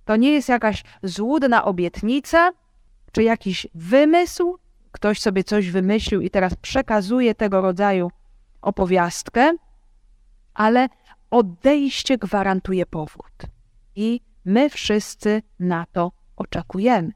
To 0.05 0.15
nie 0.15 0.31
jest 0.31 0.49
jakaś 0.49 0.83
złudna 1.03 1.65
obietnica, 1.65 2.51
czy 3.11 3.23
jakiś 3.23 3.67
wymysł, 3.75 4.57
ktoś 4.91 5.21
sobie 5.21 5.43
coś 5.43 5.71
wymyślił 5.71 6.21
i 6.21 6.29
teraz 6.29 6.55
przekazuje 6.55 7.35
tego 7.35 7.61
rodzaju 7.61 8.11
opowiastkę, 8.61 9.53
ale 10.53 10.89
odejście 11.29 12.17
gwarantuje 12.17 12.85
powrót. 12.85 13.33
I 13.95 14.21
my 14.45 14.69
wszyscy 14.69 15.41
na 15.59 15.85
to 15.91 16.11
oczekujemy. 16.35 17.11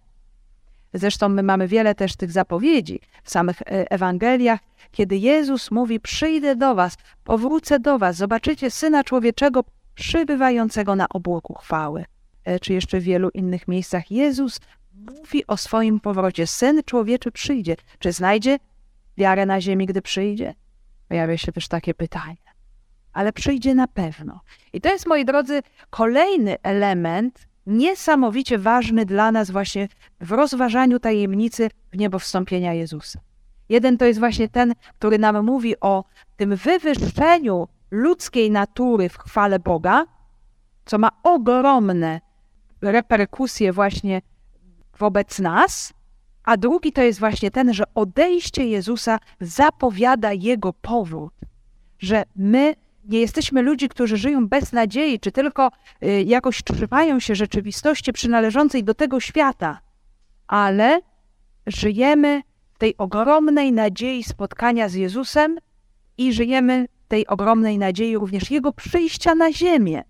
Zresztą 0.94 1.30
my 1.30 1.44
mamy 1.44 1.68
wiele 1.68 1.96
też 1.96 2.16
tych 2.16 2.32
zapowiedzi 2.32 3.00
w 3.24 3.32
samych 3.32 3.62
e, 3.62 3.91
Ewangeliach, 3.91 4.60
kiedy 4.91 5.18
Jezus 5.18 5.72
mówi: 5.72 6.00
Przyjdę 6.00 6.56
do 6.56 6.76
Was, 6.76 6.98
powrócę 7.24 7.80
do 7.80 8.00
Was, 8.00 8.16
zobaczycie 8.16 8.72
syna 8.72 9.04
człowieczego 9.04 9.64
przybywającego 9.96 10.96
na 10.96 11.10
obłoku 11.10 11.54
chwały. 11.54 12.06
E, 12.44 12.60
czy 12.60 12.74
jeszcze 12.74 13.00
w 13.00 13.04
wielu 13.04 13.30
innych 13.30 13.68
miejscach 13.68 14.12
Jezus 14.12 14.60
mówi 14.94 15.48
o 15.48 15.58
swoim 15.58 16.00
powrocie. 16.00 16.48
Syn 16.48 16.82
człowieczy 16.86 17.32
przyjdzie. 17.32 17.76
Czy 18.00 18.12
znajdzie 18.12 18.60
wiarę 19.18 19.46
na 19.46 19.62
ziemi, 19.62 19.86
gdy 19.86 20.02
przyjdzie? 20.02 20.56
Pojawia 21.08 21.38
się 21.38 21.52
też 21.52 21.68
takie 21.68 21.94
pytanie. 21.94 22.38
Ale 23.14 23.34
przyjdzie 23.34 23.76
na 23.76 23.88
pewno. 23.88 24.41
I 24.74 24.82
to 24.82 24.89
jest, 24.89 25.08
moi 25.08 25.26
drodzy, 25.26 25.62
kolejny 25.89 26.58
element 26.64 27.48
niesamowicie 27.68 28.58
ważny 28.58 29.06
dla 29.06 29.32
nas 29.32 29.52
właśnie 29.52 29.88
w 30.20 30.32
rozważaniu 30.32 31.00
tajemnicy 31.00 31.70
w 31.91 31.98
niebo 31.98 32.20
wstąpienia 32.20 32.74
Jezusa. 32.74 33.20
Jeden 33.70 33.98
to 33.98 34.06
jest 34.06 34.20
właśnie 34.20 34.50
ten, 34.50 34.74
który 35.00 35.20
nam 35.20 35.46
mówi 35.46 35.80
o 35.80 36.04
tym 36.38 36.56
wywyższeniu 36.56 37.68
ludzkiej 37.91 38.52
natury 38.52 39.10
w 39.10 39.18
chwale 39.18 39.60
Boga, 39.60 40.06
co 40.86 40.98
ma 40.98 41.10
ogromne 41.24 42.22
reperkusje 42.82 43.74
właśnie 43.74 44.22
wobec 44.98 45.39
nas, 45.39 45.94
a 46.44 46.58
drugi 46.58 46.91
to 46.91 47.02
jest 47.02 47.20
właśnie 47.20 47.52
ten, 47.52 47.74
że 47.74 47.84
odejście 47.96 48.68
Jezusa 48.68 49.20
zapowiada 49.41 50.34
Jego 50.34 50.74
powrót, 50.74 51.34
że 52.00 52.24
my 52.36 52.76
nie 53.06 53.20
jesteśmy 53.20 53.62
ludzi, 53.62 53.89
którzy 53.89 54.18
żyją 54.18 54.48
bez 54.48 54.72
nadziei, 54.72 55.20
czy 55.20 55.32
tylko 55.32 55.72
y, 56.04 56.24
jakoś 56.24 56.64
trzymają 56.64 57.20
się 57.20 57.36
rzeczywistości 57.36 58.14
przynależącej 58.14 58.84
do 58.84 58.94
tego 58.94 59.20
świata, 59.20 59.80
ale 60.48 61.02
żyjemy 61.68 62.41
w 62.74 62.78
tej 62.78 62.98
ogromnej 62.98 63.72
nadziei 63.72 64.24
spotkania 64.24 64.89
z 64.89 64.94
Jezusem 64.94 65.58
i 66.18 66.34
żyjemy 66.34 66.88
w 67.06 67.08
tej 67.08 67.28
ogromnej 67.28 67.78
nadziei 67.78 68.18
również 68.18 68.52
Jego 68.52 68.74
przyjścia 68.74 69.36
na 69.36 69.52
ziemię. 69.52 70.04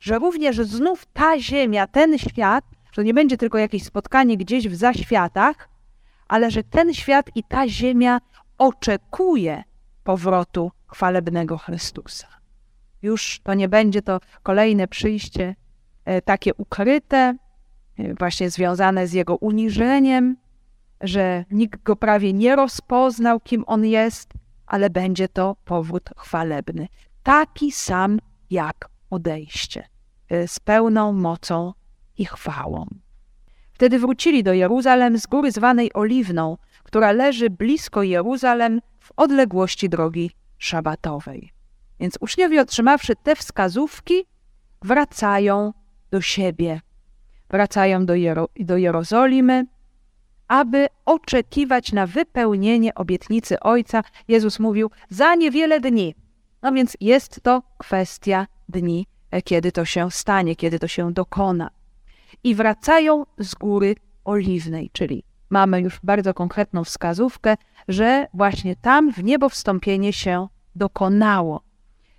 Że 0.00 0.18
również 0.18 0.56
znów 0.56 1.06
ta 1.12 1.38
ziemia, 1.38 1.86
ten 1.86 2.18
świat, 2.18 2.64
że 2.92 3.04
nie 3.04 3.14
będzie 3.14 3.36
tylko 3.36 3.58
jakieś 3.58 3.84
spotkanie 3.84 4.36
gdzieś 4.36 4.68
w 4.68 4.74
zaświatach, 4.74 5.68
ale 6.28 6.50
że 6.50 6.62
ten 6.62 6.94
świat 6.94 7.30
i 7.34 7.44
ta 7.44 7.68
ziemia 7.68 8.20
oczekuje 8.58 9.64
powrotu 10.04 10.72
chwalebnego 10.86 11.58
Chrystusa. 11.58 12.28
Już 13.02 13.40
to 13.42 13.54
nie 13.54 13.68
będzie 13.68 14.02
to 14.02 14.20
kolejne 14.42 14.88
przyjście 14.88 15.56
e, 16.04 16.22
takie 16.22 16.54
ukryte, 16.54 17.36
e, 17.98 18.14
właśnie 18.14 18.50
związane 18.50 19.06
z 19.06 19.12
jego 19.12 19.36
uniżeniem, 19.36 20.36
że 21.00 21.44
nikt 21.50 21.82
go 21.82 21.96
prawie 21.96 22.32
nie 22.32 22.56
rozpoznał, 22.56 23.40
kim 23.40 23.64
on 23.66 23.84
jest, 23.84 24.32
ale 24.66 24.90
będzie 24.90 25.28
to 25.28 25.56
powrót 25.64 26.10
chwalebny. 26.16 26.88
Taki 27.22 27.72
sam 27.72 28.18
jak 28.50 28.88
odejście, 29.10 29.84
e, 30.28 30.48
z 30.48 30.60
pełną 30.60 31.12
mocą 31.12 31.72
i 32.22 32.24
chwałą. 32.24 32.86
Wtedy 33.72 33.98
wrócili 33.98 34.42
do 34.42 34.52
Jeruzalem 34.52 35.18
z 35.18 35.26
góry 35.26 35.52
zwanej 35.52 35.90
Oliwną, 35.94 36.56
która 36.82 37.12
leży 37.12 37.50
blisko 37.50 38.02
Jeruzalem 38.02 38.80
w 39.00 39.12
odległości 39.16 39.88
drogi 39.88 40.30
szabatowej. 40.58 41.52
Więc 42.00 42.18
uczniowie, 42.20 42.60
otrzymawszy 42.60 43.12
te 43.22 43.36
wskazówki, 43.36 44.24
wracają 44.82 45.72
do 46.10 46.20
siebie, 46.20 46.80
wracają 47.50 48.06
do, 48.06 48.14
Jero 48.14 48.48
do 48.60 48.76
Jerozolimy, 48.76 49.66
aby 50.48 50.86
oczekiwać 51.04 51.92
na 51.92 52.06
wypełnienie 52.06 52.94
obietnicy 52.94 53.60
Ojca. 53.60 54.02
Jezus 54.28 54.60
mówił 54.60 54.90
za 55.10 55.34
niewiele 55.34 55.80
dni. 55.80 56.14
No 56.62 56.72
więc 56.72 56.96
jest 57.00 57.40
to 57.42 57.62
kwestia 57.78 58.46
dni, 58.68 59.06
kiedy 59.44 59.72
to 59.72 59.84
się 59.84 60.10
stanie, 60.10 60.56
kiedy 60.56 60.78
to 60.78 60.88
się 60.88 61.12
dokona. 61.12 61.70
I 62.44 62.54
wracają 62.54 63.24
z 63.38 63.54
góry 63.54 63.94
oliwnej, 64.24 64.90
czyli 64.92 65.24
mamy 65.50 65.80
już 65.80 66.00
bardzo 66.02 66.34
konkretną 66.34 66.84
wskazówkę, 66.84 67.56
że 67.88 68.26
właśnie 68.34 68.76
tam 68.76 69.12
w 69.12 69.24
niebo 69.24 69.48
wstąpienie 69.48 70.12
się 70.12 70.48
dokonało. 70.74 71.62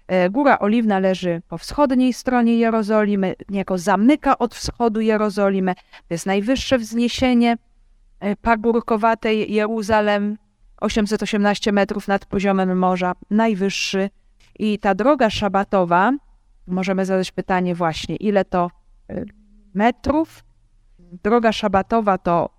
E, 0.08 0.30
Góra 0.30 0.60
Oliwna 0.60 1.00
leży 1.00 1.42
po 1.48 1.58
wschodniej 1.58 2.14
stronie 2.14 2.58
Jerozolimy, 2.58 3.36
niejako 3.50 3.78
zamyka 3.78 4.38
od 4.38 4.56
wschodu 4.56 5.02
Jerozolimę. 5.02 5.76
To 5.76 6.14
jest 6.14 6.26
najwyższe 6.26 6.78
wzniesienie 6.78 7.58
e, 8.20 8.36
pagórkowatej 8.36 9.54
Jeruzalem, 9.54 10.38
818 10.82 11.72
metrów 11.72 12.08
nad 12.08 12.26
poziomem 12.26 12.78
morza, 12.78 13.14
najwyższy. 13.30 14.10
I 14.60 14.80
ta 14.80 14.96
droga 14.96 15.30
szabatowa, 15.30 16.12
możemy 16.68 17.06
zadać 17.06 17.32
pytanie 17.32 17.76
właśnie, 17.76 18.16
ile 18.16 18.46
to 18.46 18.72
e, 19.10 19.26
metrów? 19.76 20.44
Droga 21.00 21.52
szabatowa 21.52 22.18
to 22.18 22.50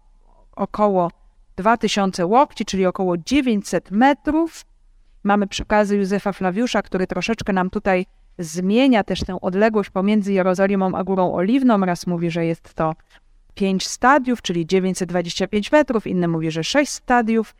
około 0.56 1.10
2000 1.56 2.26
łokci, 2.26 2.64
czyli 2.64 2.86
około 2.86 3.16
900 3.18 3.90
metrów. 3.90 4.64
Mamy 5.22 5.46
przekazy 5.46 5.96
Józefa 5.96 6.32
Flawiusza, 6.32 6.82
który 6.82 7.06
troszeczkę 7.06 7.52
nam 7.52 7.70
tutaj 7.70 8.06
zmienia 8.38 9.04
też 9.04 9.20
tę 9.20 9.40
odległość 9.40 9.90
pomiędzy 9.90 10.32
Jerozolimą 10.32 10.94
a 10.94 11.04
Górą 11.04 11.34
Oliwną. 11.34 11.80
Raz 11.80 12.06
mówi, 12.06 12.30
że 12.30 12.46
jest 12.46 12.74
to 12.74 12.94
5 13.54 13.86
stadiów, 13.86 14.42
czyli 14.42 14.66
925 14.66 15.72
metrów, 15.72 16.06
inny 16.06 16.28
mówi, 16.28 16.50
że 16.50 16.64
6 16.64 16.92
stadiów, 16.92 17.54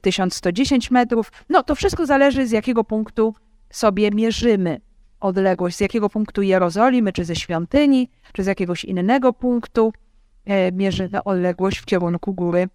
1110 0.00 0.90
metrów. 0.90 1.32
No 1.48 1.62
to 1.62 1.74
wszystko 1.74 2.06
zależy 2.06 2.46
z 2.46 2.50
jakiego 2.50 2.84
punktu 2.84 3.34
sobie 3.70 4.10
mierzymy 4.10 4.80
odległość, 5.24 5.76
z 5.76 5.80
jakiego 5.80 6.08
punktu 6.08 6.42
Jerozolimy, 6.42 7.12
czy 7.12 7.24
ze 7.24 7.36
świątyni, 7.36 8.10
czy 8.32 8.44
z 8.44 8.46
jakiegoś 8.46 8.84
innego 8.84 9.32
punktu 9.32 9.92
e, 10.44 10.72
mierzymy 10.72 11.24
odległość 11.24 11.78
w 11.78 11.84
kierunku 11.84 12.34
Góry 12.34 12.68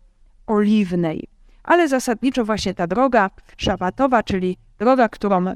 Oliwnej 0.47 1.27
ale 1.69 1.87
zasadniczo 1.87 2.45
właśnie 2.45 2.73
ta 2.73 2.87
droga 2.87 3.29
szabatowa, 3.57 4.23
czyli 4.23 4.57
droga, 4.79 5.09
którą 5.09 5.47
y, 5.47 5.55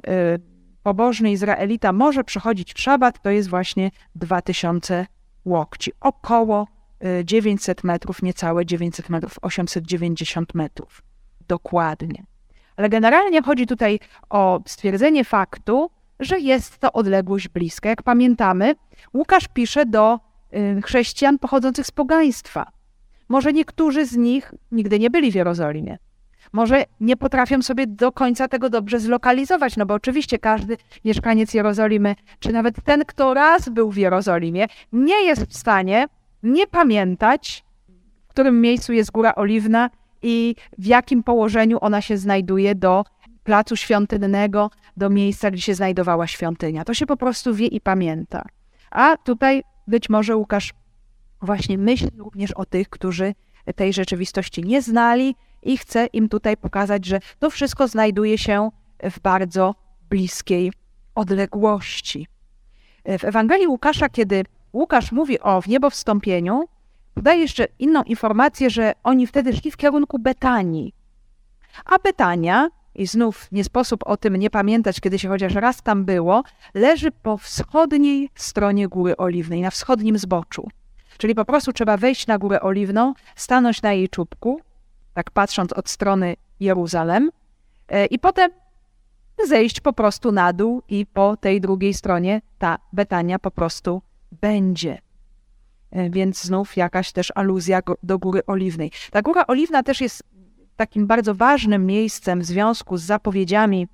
pobożny 0.84 1.32
Izraelita 1.32 1.94
może 1.94 2.24
przechodzić 2.24 2.74
w 2.74 2.80
szabat, 2.80 3.22
to 3.22 3.30
jest 3.30 3.50
właśnie 3.50 3.92
2000 4.16 5.06
łokci, 5.46 5.92
około 6.00 6.68
900 7.24 7.80
y, 7.80 7.88
metrów, 7.88 8.22
niecałe 8.22 8.66
900 8.66 9.10
metrów, 9.10 9.40
890 9.42 10.56
metrów. 10.56 11.02
Dokładnie. 11.48 12.24
Ale 12.76 12.90
generalnie 12.90 13.42
chodzi 13.42 13.68
tutaj 13.68 14.00
o 14.30 14.62
stwierdzenie 14.66 15.24
faktu, 15.24 15.90
że 16.24 16.40
jest 16.40 16.78
to 16.78 16.94
odległość 16.94 17.48
bliska. 17.48 17.90
Jak 17.90 18.04
pamiętamy, 18.04 18.76
Łukasz 19.14 19.48
pisze 19.48 19.86
do 19.86 20.20
y, 20.78 20.82
chrześcijan 20.82 21.40
pochodzących 21.40 21.88
z 21.88 21.92
pogaństwa. 21.92 22.72
Może 23.30 23.54
niektórzy 23.54 24.06
z 24.06 24.18
nich 24.18 24.54
nigdy 24.72 25.00
nie 25.00 25.10
byli 25.10 25.32
w 25.32 25.36
Jerozolimie. 25.36 25.98
Może 26.54 26.86
nie 27.00 27.18
potrafią 27.18 27.62
sobie 27.62 27.88
do 27.88 28.12
końca 28.12 28.48
tego 28.48 28.70
dobrze 28.70 29.00
zlokalizować, 29.00 29.78
no 29.78 29.86
bo 29.86 29.94
oczywiście 29.94 30.40
każdy 30.40 30.78
mieszkaniec 31.06 31.54
Jerozolimy, 31.54 32.16
czy 32.40 32.54
nawet 32.54 32.76
ten, 32.84 33.06
kto 33.06 33.34
raz 33.34 33.70
był 33.70 33.92
w 33.92 33.98
Jerozolimie, 33.98 34.68
nie 34.92 35.26
jest 35.26 35.46
w 35.46 35.58
stanie 35.58 36.08
nie 36.44 36.68
pamiętać, 36.68 37.64
w 38.26 38.28
którym 38.28 38.62
miejscu 38.62 38.94
jest 38.94 39.12
Góra 39.12 39.36
Oliwna 39.36 39.90
i 40.22 40.56
w 40.78 40.86
jakim 40.86 41.24
położeniu 41.24 41.78
ona 41.82 42.02
się 42.02 42.18
znajduje 42.18 42.76
do 42.76 43.06
placu 43.44 43.76
świątynnego, 43.76 44.72
do 44.98 45.10
miejsca, 45.10 45.52
gdzie 45.52 45.62
się 45.62 45.76
znajdowała 45.76 46.28
świątynia. 46.28 46.86
To 46.86 46.94
się 46.94 47.06
po 47.06 47.18
prostu 47.18 47.56
wie 47.56 47.68
i 47.68 47.82
pamięta. 47.82 48.46
A 48.92 49.18
tutaj 49.18 49.64
być 49.88 50.10
może 50.10 50.36
Łukasz 50.38 50.74
właśnie 51.42 51.78
myśli 51.78 52.10
również 52.18 52.52
o 52.52 52.66
tych, 52.66 52.90
którzy 52.90 53.34
tej 53.76 53.94
rzeczywistości 53.94 54.64
nie 54.64 54.82
znali 54.82 55.36
i 55.64 55.78
chce 55.78 56.06
im 56.06 56.30
tutaj 56.30 56.58
pokazać, 56.58 57.06
że 57.06 57.20
to 57.40 57.50
wszystko 57.50 57.88
znajduje 57.88 58.38
się 58.38 58.70
w 59.04 59.20
bardzo 59.20 59.76
bliskiej 60.10 60.72
odległości. 61.16 62.28
W 63.06 63.24
Ewangelii 63.24 63.68
Łukasza, 63.68 64.10
kiedy 64.10 64.44
Łukasz 64.74 65.12
mówi 65.12 65.40
o 65.40 65.62
wniebowstąpieniu, 65.62 66.66
podaje 67.14 67.42
jeszcze 67.42 67.68
inną 67.80 68.04
informację, 68.04 68.70
że 68.70 68.94
oni 69.04 69.28
wtedy 69.28 69.54
szli 69.54 69.72
w 69.72 69.78
kierunku 69.78 70.20
Betanii. 70.20 70.94
A 71.86 72.00
Betania, 72.00 72.70
i 72.96 73.08
znów 73.08 73.52
nie 73.52 73.64
sposób 73.64 74.04
o 74.06 74.18
tym 74.18 74.36
nie 74.36 74.50
pamiętać, 74.50 75.00
kiedy 75.00 75.20
się 75.20 75.30
chociaż 75.30 75.54
raz 75.54 75.82
tam 75.82 76.06
było, 76.06 76.44
leży 76.74 77.12
po 77.12 77.38
wschodniej 77.38 78.30
stronie 78.36 78.88
Góry 78.88 79.18
Oliwnej, 79.18 79.62
na 79.62 79.72
wschodnim 79.72 80.18
zboczu. 80.18 80.68
Czyli 81.18 81.36
po 81.36 81.46
prostu 81.46 81.74
trzeba 81.74 81.98
wejść 81.98 82.28
na 82.28 82.38
Górę 82.38 82.62
Oliwną, 82.62 83.14
stanąć 83.36 83.82
na 83.82 83.94
jej 83.94 84.10
czubku, 84.10 84.62
tak 85.14 85.32
patrząc 85.32 85.74
od 85.74 85.90
strony 85.90 86.36
Jeruzalem, 86.60 87.32
e, 87.88 88.06
i 88.06 88.20
potem 88.20 88.52
zejść 89.48 89.80
po 89.80 89.94
prostu 89.94 90.32
na 90.32 90.54
dół 90.54 90.82
i 90.90 91.06
po 91.06 91.38
tej 91.38 91.62
drugiej 91.62 91.94
stronie 91.94 92.42
ta 92.60 92.78
Betania 92.94 93.40
po 93.40 93.52
prostu 93.52 94.02
będzie. 94.32 94.98
E, 95.92 96.10
więc 96.10 96.44
znów 96.44 96.78
jakaś 96.78 97.12
też 97.12 97.32
aluzja 97.36 97.82
do 98.04 98.20
Góry 98.20 98.46
Oliwnej. 98.46 98.92
Ta 99.12 99.22
Góra 99.22 99.48
Oliwna 99.48 99.84
też 99.84 100.02
jest 100.02 100.24
takim 100.76 101.08
bardzo 101.08 101.36
ważnym 101.36 101.86
miejscem 101.86 102.40
w 102.40 102.46
związku 102.46 102.98
z 102.98 103.04
zapowiedziami 103.04 103.88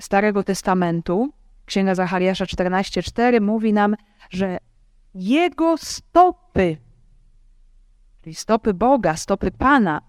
Starego 0.00 0.42
Testamentu. 0.42 1.32
Księga 1.66 1.94
Zachariasza 1.94 2.44
14:4 2.44 3.40
mówi 3.40 3.72
nam, 3.72 3.96
że 4.30 4.58
jego 5.14 5.78
stopy, 5.78 6.76
czyli 8.22 8.34
stopy 8.34 8.74
Boga, 8.74 9.16
stopy 9.16 9.50
Pana, 9.50 10.00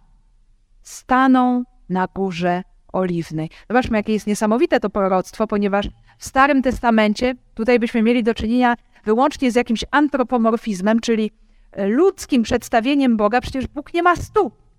staną 0.81 1.63
na 1.89 2.07
górze 2.07 2.63
oliwnej. 2.93 3.49
Zobaczmy, 3.69 3.97
jakie 3.97 4.13
jest 4.13 4.27
niesamowite 4.27 4.79
to 4.79 4.89
proroctwo, 4.89 5.47
ponieważ 5.47 5.89
w 6.17 6.25
Starym 6.25 6.61
Testamencie 6.61 7.35
tutaj 7.53 7.79
byśmy 7.79 8.01
mieli 8.01 8.23
do 8.23 8.33
czynienia 8.33 8.75
wyłącznie 9.03 9.51
z 9.51 9.55
jakimś 9.55 9.85
antropomorfizmem, 9.91 10.99
czyli 10.99 11.31
ludzkim 11.77 12.43
przedstawieniem 12.43 13.17
Boga. 13.17 13.41
Przecież 13.41 13.67
Bóg 13.67 13.93
nie 13.93 14.03
ma 14.03 14.15
stóp. 14.15 14.70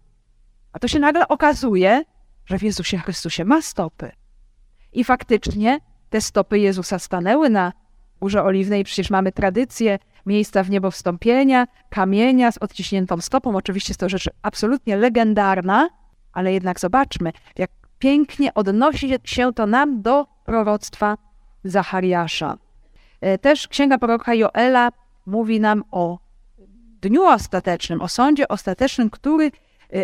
A 0.73 0.79
to 0.79 0.89
się 0.89 0.99
nagle 0.99 1.29
okazuje, 1.29 2.03
że 2.47 2.59
w 2.59 2.63
Jezusie 2.63 2.99
Chrystusie 2.99 3.45
ma 3.45 3.63
stopy. 3.63 4.13
I 4.93 5.05
faktycznie 5.05 5.79
te 6.11 6.21
stopy 6.21 6.59
Jezusa 6.59 6.99
stanęły 6.99 7.51
na 7.51 7.73
Górze 8.21 8.43
Oliwnej. 8.43 8.85
Przecież 8.85 9.11
mamy 9.11 9.33
tradycję 9.33 9.99
miejsca 10.27 10.63
w 10.63 10.71
niebo 10.71 10.91
wstąpienia, 10.91 11.67
kamienia 11.91 12.53
z 12.53 12.59
odciśniętą 12.59 13.21
stopą. 13.21 13.57
Oczywiście 13.57 13.91
jest 13.91 14.01
to 14.01 14.09
rzecz 14.09 14.31
absolutnie 14.43 14.97
legendarna, 14.97 15.89
ale 16.33 16.53
jednak 16.53 16.81
zobaczmy, 16.81 17.33
jak 17.59 17.71
pięknie 17.99 18.55
odnosi 18.55 19.15
się 19.25 19.53
to 19.53 19.67
nam 19.67 20.03
do 20.03 20.27
proroctwa 20.45 21.19
Zachariasza. 21.65 22.59
E, 23.21 23.39
też 23.39 23.69
księga 23.69 23.99
proroka 23.99 24.35
Joela 24.35 24.91
mówi 25.27 25.61
nam 25.61 25.85
o 25.91 26.19
dniu 27.01 27.23
ostatecznym, 27.23 28.01
o 28.01 28.09
sądzie 28.09 28.49
ostatecznym, 28.49 29.11
który 29.11 29.51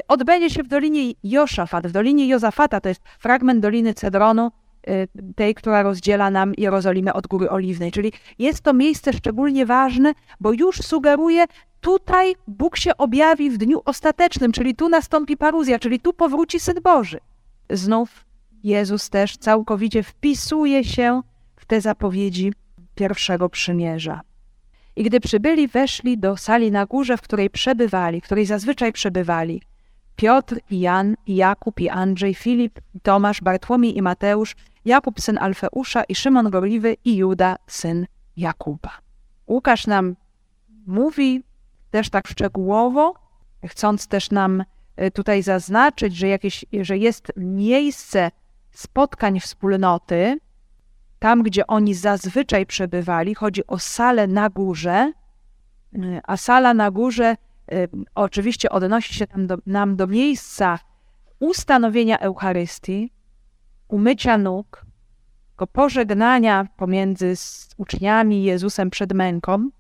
odbędzie 0.09 0.51
się 0.51 0.63
w 0.63 0.69
dolinie 0.69 1.13
Joszafat, 1.23 1.87
w 1.87 1.93
dolinie 1.93 2.29
Jozafata, 2.29 2.81
to 2.81 2.89
jest 2.89 3.01
fragment 3.19 3.61
doliny 3.61 3.95
Cedronu, 3.95 4.51
e, 4.87 5.07
tej, 5.37 5.55
która 5.55 5.83
rozdziela 5.83 6.31
nam 6.31 6.53
Jerozolimę 6.59 7.13
od 7.13 7.27
Góry 7.27 7.51
Oliwnej. 7.51 7.93
Czyli 7.93 8.13
jest 8.39 8.61
to 8.61 8.73
miejsce 8.73 9.13
szczególnie 9.13 9.67
ważne, 9.67 10.13
bo 10.41 10.53
już 10.53 10.77
sugeruje, 10.77 11.45
tutaj 11.81 12.35
Bóg 12.47 12.77
się 12.77 12.97
objawi 12.97 13.51
w 13.51 13.59
dniu 13.59 13.83
ostatecznym, 13.85 14.53
czyli 14.53 14.75
tu 14.75 14.89
nastąpi 14.89 15.37
paruzja, 15.37 15.79
czyli 15.79 16.01
tu 16.01 16.13
powróci 16.13 16.61
Syn 16.61 16.77
Boży. 16.83 17.19
Znów 17.71 18.25
Jezus 18.65 19.11
też 19.11 19.37
całkowicie 19.37 20.03
wpisuje 20.03 20.85
się 20.85 21.23
w 21.57 21.67
te 21.67 21.81
zapowiedzi 21.81 22.53
pierwszego 22.95 23.49
przymierza. 23.49 24.21
I 24.97 25.03
gdy 25.03 25.21
przybyli, 25.21 25.69
weszli 25.69 26.19
do 26.19 26.37
sali 26.37 26.71
na 26.71 26.87
górze, 26.87 27.17
w 27.17 27.23
której 27.23 27.51
przebywali, 27.51 28.21
w 28.21 28.25
której 28.25 28.47
zazwyczaj 28.47 28.93
przebywali. 28.93 29.63
Piotr 30.19 30.61
Jan, 30.71 31.17
Jakub, 31.27 31.81
i 31.81 31.89
Andrzej, 31.89 32.35
Filip, 32.35 32.81
Tomasz, 33.03 33.41
Bartłomiej 33.41 33.97
i 33.97 34.03
Mateusz, 34.03 34.57
Jakub 34.85 35.21
syn 35.21 35.39
Alfeusza 35.39 36.05
i 36.05 36.15
Szymon 36.15 36.51
Gorliwy 36.51 36.97
i 37.05 37.17
Juda 37.17 37.57
syn 37.67 38.07
Jakuba. 38.37 38.91
Łukasz 39.49 39.87
nam 39.87 40.17
mówi 40.87 41.43
też 41.91 42.11
tak 42.11 42.29
szczegółowo, 42.29 43.15
chcąc 43.67 44.09
też 44.09 44.31
nam 44.31 44.65
e, 44.97 45.11
tutaj 45.11 45.43
zaznaczyć, 45.43 46.17
że, 46.17 46.29
jakieś, 46.29 46.65
że 46.81 46.99
jest 46.99 47.33
miejsce 47.37 48.31
spotkań 48.71 49.41
wspólnoty, 49.41 50.39
tam 51.19 51.43
gdzie 51.43 51.67
oni 51.67 51.95
zazwyczaj 51.95 52.67
przebywali, 52.67 53.35
chodzi 53.35 53.67
o 53.67 53.79
salę 53.79 54.27
na 54.27 54.51
górze, 54.51 55.13
e, 55.95 56.21
a 56.25 56.37
sala 56.37 56.75
na 56.75 56.91
górze 56.91 57.37
oczywiście 58.15 58.71
odnosi 58.71 59.15
się 59.15 59.27
nam 59.37 59.47
do, 59.47 59.57
nam 59.67 59.97
do 59.97 60.07
miejsca 60.07 60.79
ustanowienia 61.41 62.19
Eucharystii, 62.19 63.13
umycia 63.89 64.39
nóg, 64.39 64.87
pożegnania 65.73 66.67
pomiędzy 66.77 67.35
uczniami 67.77 68.45
Jezusem 68.45 68.91
przed 68.91 69.13
męką, 69.13 69.71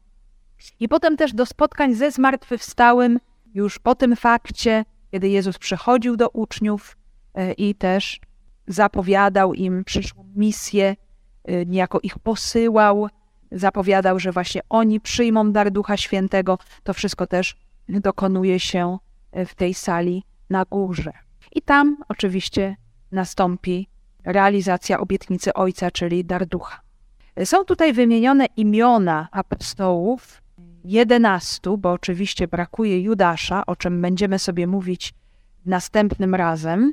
i 0.80 0.88
potem 0.88 1.16
też 1.16 1.34
do 1.34 1.46
spotkań 1.46 1.94
ze 1.94 2.10
zmartwychwstałym 2.10 3.18
już 3.54 3.78
po 3.78 3.94
tym 3.94 4.16
fakcie, 4.16 4.84
kiedy 5.10 5.28
Jezus 5.28 5.58
przychodził 5.58 6.16
do 6.16 6.28
uczniów 6.28 6.96
e, 7.34 7.52
i 7.52 7.74
też 7.74 8.20
zapowiadał 8.66 9.54
im 9.54 9.84
przyszłą 9.84 10.32
misję, 10.36 10.96
e, 11.44 11.66
niejako 11.66 12.00
ich 12.02 12.18
posyłał, 12.18 13.08
zapowiadał, 13.52 14.18
że 14.18 14.32
właśnie 14.32 14.60
oni 14.68 15.00
przyjmą 15.00 15.52
dar 15.52 15.70
Ducha 15.70 15.96
Świętego. 15.96 16.58
To 16.82 16.94
wszystko 16.94 17.26
też 17.26 17.56
dokonuje 17.88 18.60
się 18.60 18.98
e, 19.32 19.46
w 19.46 19.54
tej 19.54 19.74
sali 19.74 20.24
na 20.50 20.64
górze. 20.64 21.12
I 21.52 21.62
tam 21.62 21.96
oczywiście 22.08 22.76
nastąpi 23.12 23.88
realizacja 24.24 25.00
obietnicy 25.00 25.54
Ojca, 25.54 25.90
czyli 25.90 26.24
dar 26.24 26.46
Ducha. 26.46 26.80
Są 27.44 27.64
tutaj 27.64 27.92
wymienione 27.92 28.46
imiona 28.56 29.28
apostołów, 29.32 30.42
jedenastu, 30.84 31.78
bo 31.78 31.92
oczywiście 31.92 32.48
brakuje 32.48 33.00
Judasza, 33.00 33.66
o 33.66 33.76
czym 33.76 34.02
będziemy 34.02 34.38
sobie 34.38 34.66
mówić 34.66 35.14
następnym 35.66 36.34
razem, 36.34 36.92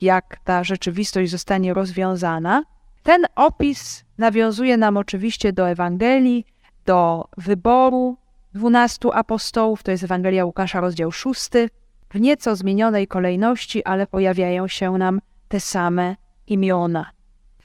jak 0.00 0.40
ta 0.44 0.64
rzeczywistość 0.64 1.30
zostanie 1.30 1.74
rozwiązana. 1.74 2.62
Ten 3.02 3.26
opis 3.36 4.04
nawiązuje 4.18 4.76
nam 4.76 4.96
oczywiście 4.96 5.52
do 5.52 5.70
Ewangelii, 5.70 6.46
do 6.84 7.28
wyboru 7.36 8.16
dwunastu 8.56 9.12
apostołów, 9.12 9.82
to 9.82 9.90
jest 9.90 10.04
Ewangelia 10.04 10.44
Łukasza, 10.44 10.80
rozdział 10.80 11.12
szósty. 11.12 11.68
W 12.10 12.20
nieco 12.20 12.56
zmienionej 12.56 13.06
kolejności, 13.06 13.84
ale 13.84 14.06
pojawiają 14.06 14.68
się 14.68 14.92
nam 14.92 15.20
te 15.48 15.60
same 15.60 16.16
imiona. 16.46 17.10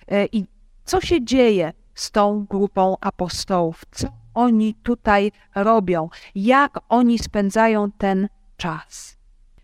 E, 0.07 0.25
I 0.25 0.45
co 0.85 1.01
się 1.01 1.25
dzieje 1.25 1.73
z 1.95 2.11
tą 2.11 2.45
grupą 2.45 2.97
apostołów? 3.01 3.83
Co 3.91 4.07
oni 4.33 4.75
tutaj 4.83 5.31
robią, 5.55 6.09
jak 6.35 6.79
oni 6.89 7.19
spędzają 7.19 7.91
ten 7.91 8.27
czas. 8.57 9.17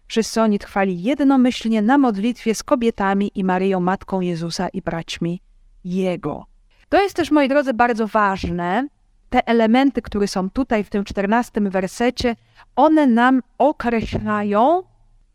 Wszyscy 0.07 0.41
oni 0.41 0.59
trwali 0.59 1.03
jednomyślnie 1.03 1.82
na 1.82 1.97
modlitwie 1.97 2.55
z 2.55 2.63
kobietami 2.63 3.32
i 3.36 3.43
Maryją, 3.43 3.80
Matką 3.80 4.21
Jezusa 4.21 4.69
i 4.69 4.82
braćmi 4.82 5.41
Jego. 5.84 6.45
To 6.89 7.01
jest 7.01 7.15
też, 7.15 7.32
moi 7.32 7.49
drodzy, 7.49 7.73
bardzo 7.73 8.07
ważne. 8.07 8.88
Te 9.30 9.47
elementy, 9.47 10.01
które 10.01 10.28
są 10.28 10.49
tutaj 10.49 10.84
w 10.84 10.89
tym 10.89 11.03
czternastym 11.03 11.69
wersecie, 11.69 12.36
one 12.75 13.07
nam 13.07 13.41
określają, 13.57 14.84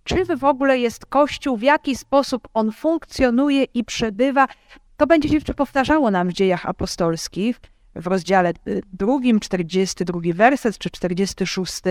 czy 0.04 0.36
w 0.36 0.44
ogóle 0.44 0.78
jest 0.78 1.06
Kościół, 1.06 1.56
w 1.56 1.62
jaki 1.62 1.96
sposób 1.96 2.48
on 2.54 2.72
funkcjonuje 2.72 3.64
i 3.64 3.84
przebywa. 3.84 4.48
To 4.96 5.06
będzie 5.06 5.28
się 5.28 5.34
jeszcze 5.34 5.54
powtarzało 5.54 6.10
nam 6.10 6.28
w 6.28 6.32
dziejach 6.32 6.66
apostolskich 6.66 7.60
w 7.94 8.06
rozdziale 8.06 8.52
y, 8.68 8.82
drugim, 8.92 9.40
42 9.40 10.20
werset 10.34 10.78
czy 10.78 10.90
46, 10.90 11.82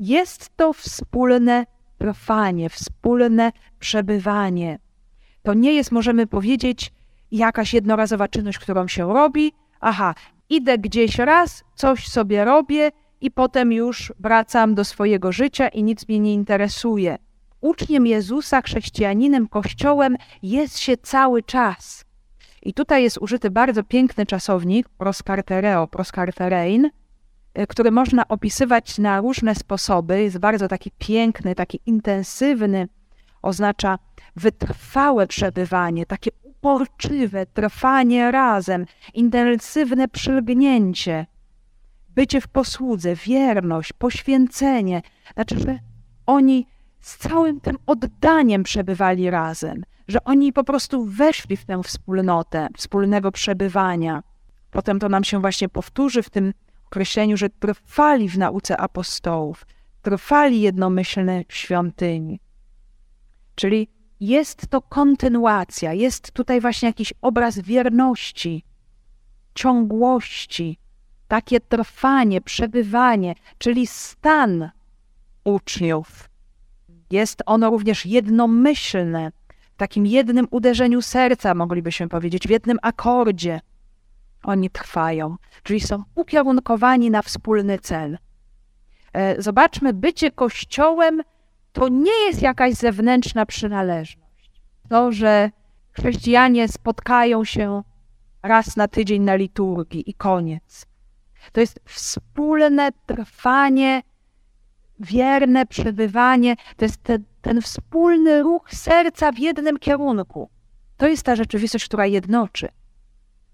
jest 0.00 0.56
to 0.56 0.72
wspólne 0.72 1.66
trwanie, 1.98 2.70
wspólne 2.70 3.52
przebywanie. 3.78 4.78
To 5.42 5.54
nie 5.54 5.72
jest, 5.72 5.92
możemy 5.92 6.26
powiedzieć, 6.26 6.92
jakaś 7.30 7.74
jednorazowa 7.74 8.28
czynność, 8.28 8.58
którą 8.58 8.88
się 8.88 9.12
robi. 9.12 9.52
Aha, 9.80 10.14
idę 10.52 10.78
gdzieś 10.78 11.18
raz, 11.18 11.64
coś 11.74 12.08
sobie 12.08 12.44
robię 12.44 12.90
i 13.20 13.30
potem 13.30 13.72
już 13.72 14.12
wracam 14.18 14.74
do 14.74 14.84
swojego 14.84 15.32
życia 15.32 15.68
i 15.68 15.82
nic 15.82 16.08
mnie 16.08 16.20
nie 16.20 16.34
interesuje. 16.34 17.18
Uczniem 17.60 18.06
Jezusa, 18.06 18.62
chrześcijaninem, 18.62 19.48
kościołem 19.48 20.16
jest 20.42 20.78
się 20.78 20.96
czas. 21.46 22.04
I 22.62 22.74
tutaj 22.74 23.02
jest 23.02 23.18
użyty 23.18 23.50
bardzo 23.50 23.82
piękny 23.82 24.26
czasownik, 24.26 24.88
proskartereo, 24.88 25.86
proskarterein, 25.86 26.84
y, 27.58 27.66
który 27.66 27.90
można 27.90 28.28
opisywać 28.28 28.98
na 28.98 29.20
różne 29.20 29.54
sposoby. 29.54 30.22
Jest 30.22 30.38
bardzo 30.38 30.68
taki 30.68 30.90
piękny, 30.98 31.54
taki 31.54 31.80
intensywny, 31.86 32.88
oznacza 33.42 33.98
wytrwałe 34.36 35.26
przebywanie, 35.26 36.06
takie 36.06 36.30
uporczywe 36.62 37.46
trwanie 37.46 38.30
razem, 38.30 38.86
intensywne 39.14 40.08
przylgnięcie, 40.08 41.26
bycie 42.08 42.40
w 42.40 42.48
posłudze, 42.48 43.14
wierność, 43.14 43.92
poświęcenie. 43.92 45.02
Znaczy, 45.34 45.58
że 45.58 45.78
oni 46.26 46.66
z 47.00 47.16
całym 47.16 47.60
tym 47.60 47.76
oddaniem 47.86 48.62
przebywali 48.62 49.30
razem 49.30 49.82
że 50.08 50.24
oni 50.24 50.52
po 50.52 50.64
prostu 50.64 51.04
weszli 51.04 51.56
w 51.56 51.64
tę 51.64 51.82
wspólnotę 51.82 52.68
wspólnego 52.76 53.32
przebywania. 53.32 54.22
Potem 54.70 54.98
to 54.98 55.08
nam 55.08 55.24
się 55.24 55.40
właśnie 55.40 55.68
powtórzy 55.68 56.22
w 56.22 56.30
tym 56.30 56.52
określeniu, 56.86 57.36
że 57.36 57.50
trwali 57.50 58.28
w 58.28 58.38
nauce 58.38 58.76
apostołów, 58.76 59.66
trwali 60.02 60.60
jednomyślne 60.60 61.44
w 61.48 61.54
świątyni. 61.54 62.40
Czyli 63.54 63.88
jest 64.22 64.66
to 64.66 64.82
kontynuacja, 64.82 65.92
jest 65.92 66.32
tutaj 66.32 66.60
właśnie 66.60 66.88
jakiś 66.88 67.14
obraz 67.22 67.58
wierności, 67.58 68.64
ciągłości, 69.54 70.78
takie 71.28 71.60
trwanie, 71.60 72.40
przebywanie, 72.40 73.34
czyli 73.58 73.86
stan 73.86 74.70
uczniów. 75.44 76.28
Jest 77.10 77.42
ono 77.46 77.70
również 77.70 78.06
jednomyślne, 78.06 79.32
takim 79.76 80.06
jednym 80.06 80.46
uderzeniu 80.50 81.02
serca, 81.02 81.54
moglibyśmy 81.54 82.08
powiedzieć, 82.08 82.46
w 82.46 82.50
jednym 82.50 82.78
akordzie. 82.82 83.60
Oni 84.42 84.70
trwają, 84.70 85.36
czyli 85.62 85.80
są 85.80 86.02
ukierunkowani 86.14 87.10
na 87.10 87.22
wspólny 87.22 87.78
cel. 87.78 88.18
E, 89.12 89.42
zobaczmy, 89.42 89.92
bycie 89.92 90.30
kościołem 90.30 91.22
to 91.72 91.88
nie 91.88 92.26
jest 92.26 92.42
jakaś 92.42 92.74
zewnętrzna 92.74 93.46
przynależność. 93.46 94.50
To, 94.88 95.12
że 95.12 95.50
chrześcijanie 95.92 96.68
spotkają 96.68 97.44
się 97.44 97.82
raz 98.42 98.76
na 98.76 98.88
tydzień 98.88 99.22
na 99.22 99.34
liturgii 99.34 100.10
i 100.10 100.14
koniec. 100.14 100.86
To 101.52 101.60
jest 101.60 101.80
wspólne 101.84 102.90
trwanie, 103.06 104.02
wierne 105.00 105.66
przebywanie, 105.66 106.56
to 106.76 106.84
jest 106.84 107.02
te 107.02 107.18
ten 107.42 107.62
wspólny 107.62 108.42
ruch 108.42 108.70
serca 108.74 109.32
w 109.32 109.38
jednym 109.38 109.78
kierunku. 109.78 110.50
To 110.96 111.06
jest 111.06 111.22
ta 111.22 111.36
rzeczywistość, 111.36 111.84
która 111.84 112.06
jednoczy. 112.06 112.68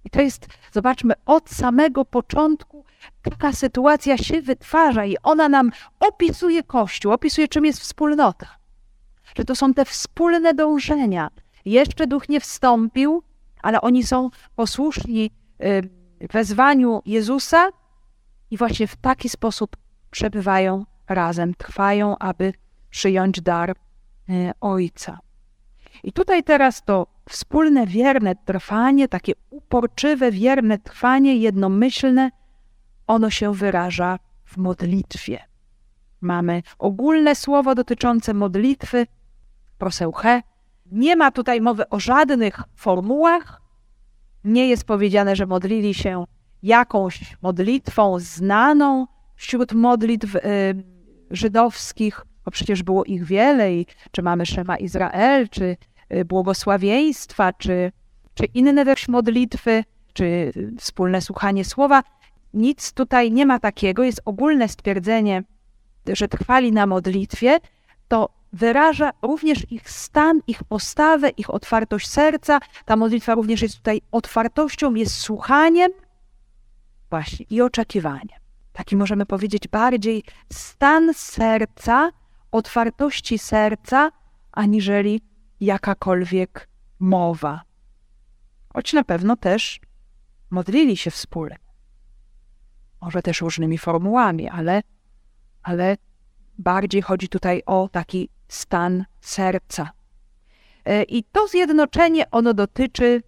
I 0.04 0.10
to 0.10 0.20
jest, 0.20 0.46
zobaczmy, 0.72 1.14
od 1.26 1.50
samego 1.50 2.04
początku 2.04 2.84
taka 3.22 3.52
sytuacja 3.52 4.18
się 4.18 4.42
wytwarza 4.42 5.04
i 5.04 5.16
ona 5.22 5.48
nam 5.48 5.70
opisuje 6.00 6.62
Kościół, 6.62 7.12
opisuje, 7.12 7.48
czym 7.48 7.64
jest 7.64 7.80
wspólnota. 7.80 8.46
Że 9.34 9.44
to 9.44 9.54
są 9.54 9.74
te 9.74 9.84
wspólne 9.84 10.54
dążenia. 10.54 11.30
Jeszcze 11.64 12.06
duch 12.06 12.28
nie 12.28 12.40
wstąpił, 12.40 13.22
ale 13.62 13.80
oni 13.80 14.02
są 14.02 14.30
posłuszni 14.56 15.30
y, 15.62 16.26
wezwaniu 16.32 17.02
Jezusa 17.06 17.68
i 18.50 18.56
właśnie 18.56 18.86
w 18.86 18.96
taki 18.96 19.28
sposób 19.28 19.76
przebywają 20.10 20.86
razem, 21.08 21.54
trwają, 21.54 22.18
aby 22.18 22.52
przyjąć 22.90 23.40
dar 23.40 23.70
y, 23.70 23.74
Ojca. 24.60 25.18
I 26.02 26.12
tutaj 26.12 26.44
teraz 26.44 26.84
to 26.84 27.06
wspólne, 27.28 27.86
wierne 27.86 28.36
trwanie, 28.36 29.08
takie 29.08 29.32
uporczywe, 29.50 30.32
wierne 30.32 30.78
trwanie, 30.78 31.36
jednomyślne, 31.36 32.30
ono 33.08 33.30
się 33.30 33.54
wyraża 33.54 34.18
w 34.44 34.56
modlitwie. 34.56 35.38
Mamy 36.20 36.62
ogólne 36.78 37.34
słowo 37.34 37.74
dotyczące 37.74 38.34
modlitwy, 38.34 39.06
proseuche. 39.78 40.42
Nie 40.92 41.16
ma 41.16 41.30
tutaj 41.30 41.60
mowy 41.60 41.88
o 41.88 42.00
żadnych 42.00 42.62
formułach. 42.76 43.62
Nie 44.44 44.68
jest 44.68 44.84
powiedziane, 44.84 45.36
że 45.36 45.46
modlili 45.46 45.94
się 45.94 46.24
jakąś 46.62 47.36
modlitwą 47.42 48.18
znaną 48.18 49.06
wśród 49.36 49.72
modlitw 49.72 50.34
y, 50.34 50.40
żydowskich, 51.30 52.26
bo 52.44 52.50
przecież 52.50 52.82
było 52.82 53.04
ich 53.04 53.24
wiele, 53.24 53.74
i 53.74 53.86
czy 54.10 54.22
mamy 54.22 54.46
Szema 54.46 54.76
Izrael, 54.76 55.48
czy 55.48 55.76
y, 56.14 56.24
błogosławieństwa, 56.24 57.52
czy, 57.52 57.92
czy 58.34 58.44
inne 58.44 58.84
też 58.84 59.08
modlitwy, 59.08 59.84
czy 60.12 60.52
wspólne 60.78 61.20
słuchanie 61.20 61.64
słowa. 61.64 62.02
Nic 62.54 62.92
tutaj 62.92 63.32
nie 63.32 63.46
ma 63.46 63.58
takiego, 63.58 64.04
jest 64.04 64.20
ogólne 64.24 64.68
stwierdzenie, 64.68 65.42
że 66.06 66.28
trwali 66.28 66.72
na 66.72 66.86
modlitwie, 66.86 67.58
to 68.08 68.28
wyraża 68.52 69.10
również 69.22 69.72
ich 69.72 69.90
stan, 69.90 70.40
ich 70.46 70.64
postawę, 70.64 71.28
ich 71.28 71.50
otwartość 71.50 72.08
serca. 72.08 72.60
Ta 72.84 72.96
modlitwa 72.96 73.34
również 73.34 73.62
jest 73.62 73.76
tutaj 73.76 74.00
otwartością, 74.12 74.94
jest 74.94 75.14
słuchaniem 75.14 75.92
właśnie 77.10 77.46
i 77.50 77.62
oczekiwaniem. 77.62 78.38
Taki 78.72 78.96
możemy 78.96 79.26
powiedzieć 79.26 79.68
bardziej 79.68 80.24
stan 80.52 81.14
serca, 81.14 82.10
otwartości 82.52 83.38
serca, 83.38 84.10
aniżeli 84.52 85.20
jakakolwiek 85.60 86.68
mowa. 86.98 87.62
Choć 88.72 88.92
na 88.92 89.04
pewno 89.04 89.36
też 89.36 89.80
modlili 90.50 90.96
się 90.96 91.10
wspólnie. 91.10 91.67
Może 93.00 93.22
też 93.22 93.40
różnymi 93.40 93.78
formułami, 93.78 94.48
ale, 94.48 94.82
ale 95.62 95.96
bardziej 96.58 97.02
chodzi 97.02 97.28
tutaj 97.28 97.62
o 97.66 97.88
taki 97.92 98.28
stan 98.48 99.04
serca. 99.20 99.90
E, 100.84 101.02
I 101.02 101.24
to 101.24 101.46
zjednoczenie, 101.46 102.30
ono 102.30 102.54
dotyczy 102.54 103.22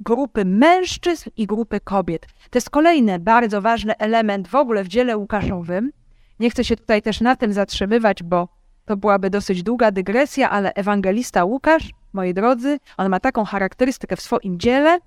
grupy 0.00 0.44
mężczyzn 0.44 1.30
i 1.36 1.46
grupy 1.46 1.80
kobiet. 1.80 2.26
To 2.50 2.56
jest 2.56 2.70
kolejny 2.70 3.18
bardzo 3.18 3.62
ważny 3.62 3.96
element 3.98 4.48
w 4.48 4.54
ogóle 4.54 4.84
w 4.84 4.88
dziele 4.88 5.16
Łukaszowym. 5.16 5.92
Nie 6.40 6.50
chcę 6.50 6.64
się 6.64 6.76
tutaj 6.76 7.02
też 7.02 7.20
na 7.20 7.36
tym 7.36 7.52
zatrzymywać, 7.52 8.22
bo 8.22 8.48
to 8.84 8.96
byłaby 8.96 9.30
dosyć 9.30 9.62
długa 9.62 9.90
dygresja, 9.90 10.50
ale 10.50 10.74
ewangelista 10.74 11.44
Łukasz, 11.44 11.90
moi 12.12 12.34
drodzy, 12.34 12.78
on 12.96 13.08
ma 13.08 13.20
taką 13.20 13.44
charakterystykę 13.44 14.16
w 14.16 14.20
swoim 14.20 14.58
dziele, 14.58 14.98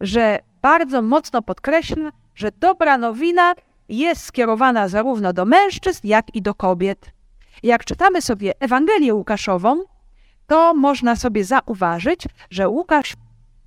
że 0.00 0.38
bardzo 0.62 1.02
mocno 1.02 1.42
podkreśla, 1.42 2.10
że 2.40 2.50
dobra 2.52 2.98
nowina 2.98 3.54
jest 3.88 4.24
skierowana 4.24 4.88
zarówno 4.88 5.32
do 5.32 5.44
mężczyzn, 5.44 6.00
jak 6.04 6.34
i 6.34 6.42
do 6.42 6.54
kobiet. 6.54 7.12
Jak 7.62 7.84
czytamy 7.84 8.22
sobie 8.22 8.52
Ewangelię 8.60 9.14
Łukaszową, 9.14 9.82
to 10.46 10.74
można 10.74 11.16
sobie 11.16 11.44
zauważyć, 11.44 12.24
że 12.50 12.68
Łukasz 12.68 13.14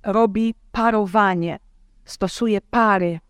robi 0.02 0.54
parowanie, 0.72 1.58
stosuje 2.04 2.60
pary 2.60 3.20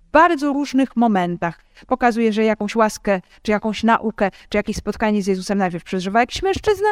w 0.00 0.10
bardzo 0.10 0.52
różnych 0.52 0.96
momentach. 0.96 1.64
Pokazuje, 1.86 2.32
że 2.32 2.44
jakąś 2.44 2.76
łaskę, 2.76 3.20
czy 3.42 3.50
jakąś 3.50 3.82
naukę, 3.82 4.30
czy 4.48 4.58
jakieś 4.58 4.76
spotkanie 4.76 5.22
z 5.22 5.26
Jezusem 5.26 5.58
najpierw 5.58 5.84
przeżywa 5.84 6.20
jakiś 6.20 6.42
mężczyzna, 6.42 6.88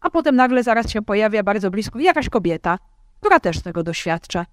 a 0.00 0.10
potem 0.10 0.36
nagle 0.36 0.62
zaraz 0.62 0.90
się 0.90 1.02
pojawia 1.02 1.42
bardzo 1.42 1.70
blisko 1.70 1.98
jakaś 1.98 2.28
kobieta, 2.28 2.78
która 3.20 3.40
też 3.40 3.62
tego 3.62 3.82
doświadcza. 3.82 4.46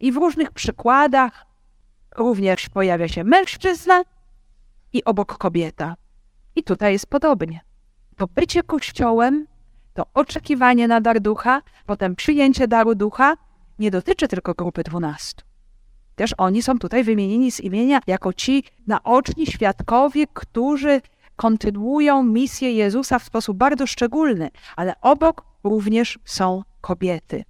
I 0.00 0.12
w 0.12 0.16
różnych 0.16 0.50
przykładach 0.50 1.51
również 2.16 2.68
pojawia 2.68 3.08
się 3.08 3.24
mężczyzna 3.24 4.02
i 4.92 5.04
obok 5.04 5.38
kobieta. 5.38 5.96
I 6.56 6.62
tutaj 6.62 6.92
jest 6.92 7.06
podobnie. 7.06 7.60
To 8.16 8.26
bycie 8.26 8.62
kościołem, 8.62 9.46
to 9.94 10.06
oczekiwanie 10.14 10.88
na 10.88 11.00
dar 11.00 11.20
ducha, 11.20 11.62
potem 11.86 12.16
przyjęcie 12.16 12.68
daru 12.68 12.94
ducha 12.94 13.36
nie 13.78 13.90
dotyczy 13.90 14.28
tylko 14.28 14.54
grupy 14.54 14.82
dwunastu. 14.82 15.44
Też 16.14 16.34
oni 16.38 16.62
są 16.62 16.78
tutaj 16.78 17.04
wymienieni 17.04 17.52
z 17.52 17.60
imienia 17.60 18.00
jako 18.06 18.32
ci 18.32 18.64
naoczni 18.86 19.46
świadkowie, 19.46 20.26
którzy 20.32 21.00
kontynuują 21.36 22.22
misję 22.22 22.72
Jezusa 22.72 23.18
w 23.18 23.24
sposób 23.24 23.56
bardzo 23.56 23.86
szczególny, 23.86 24.50
ale 24.76 25.00
obok 25.00 25.44
również 25.64 26.18
są 26.24 26.62
kobiety. 26.80 27.44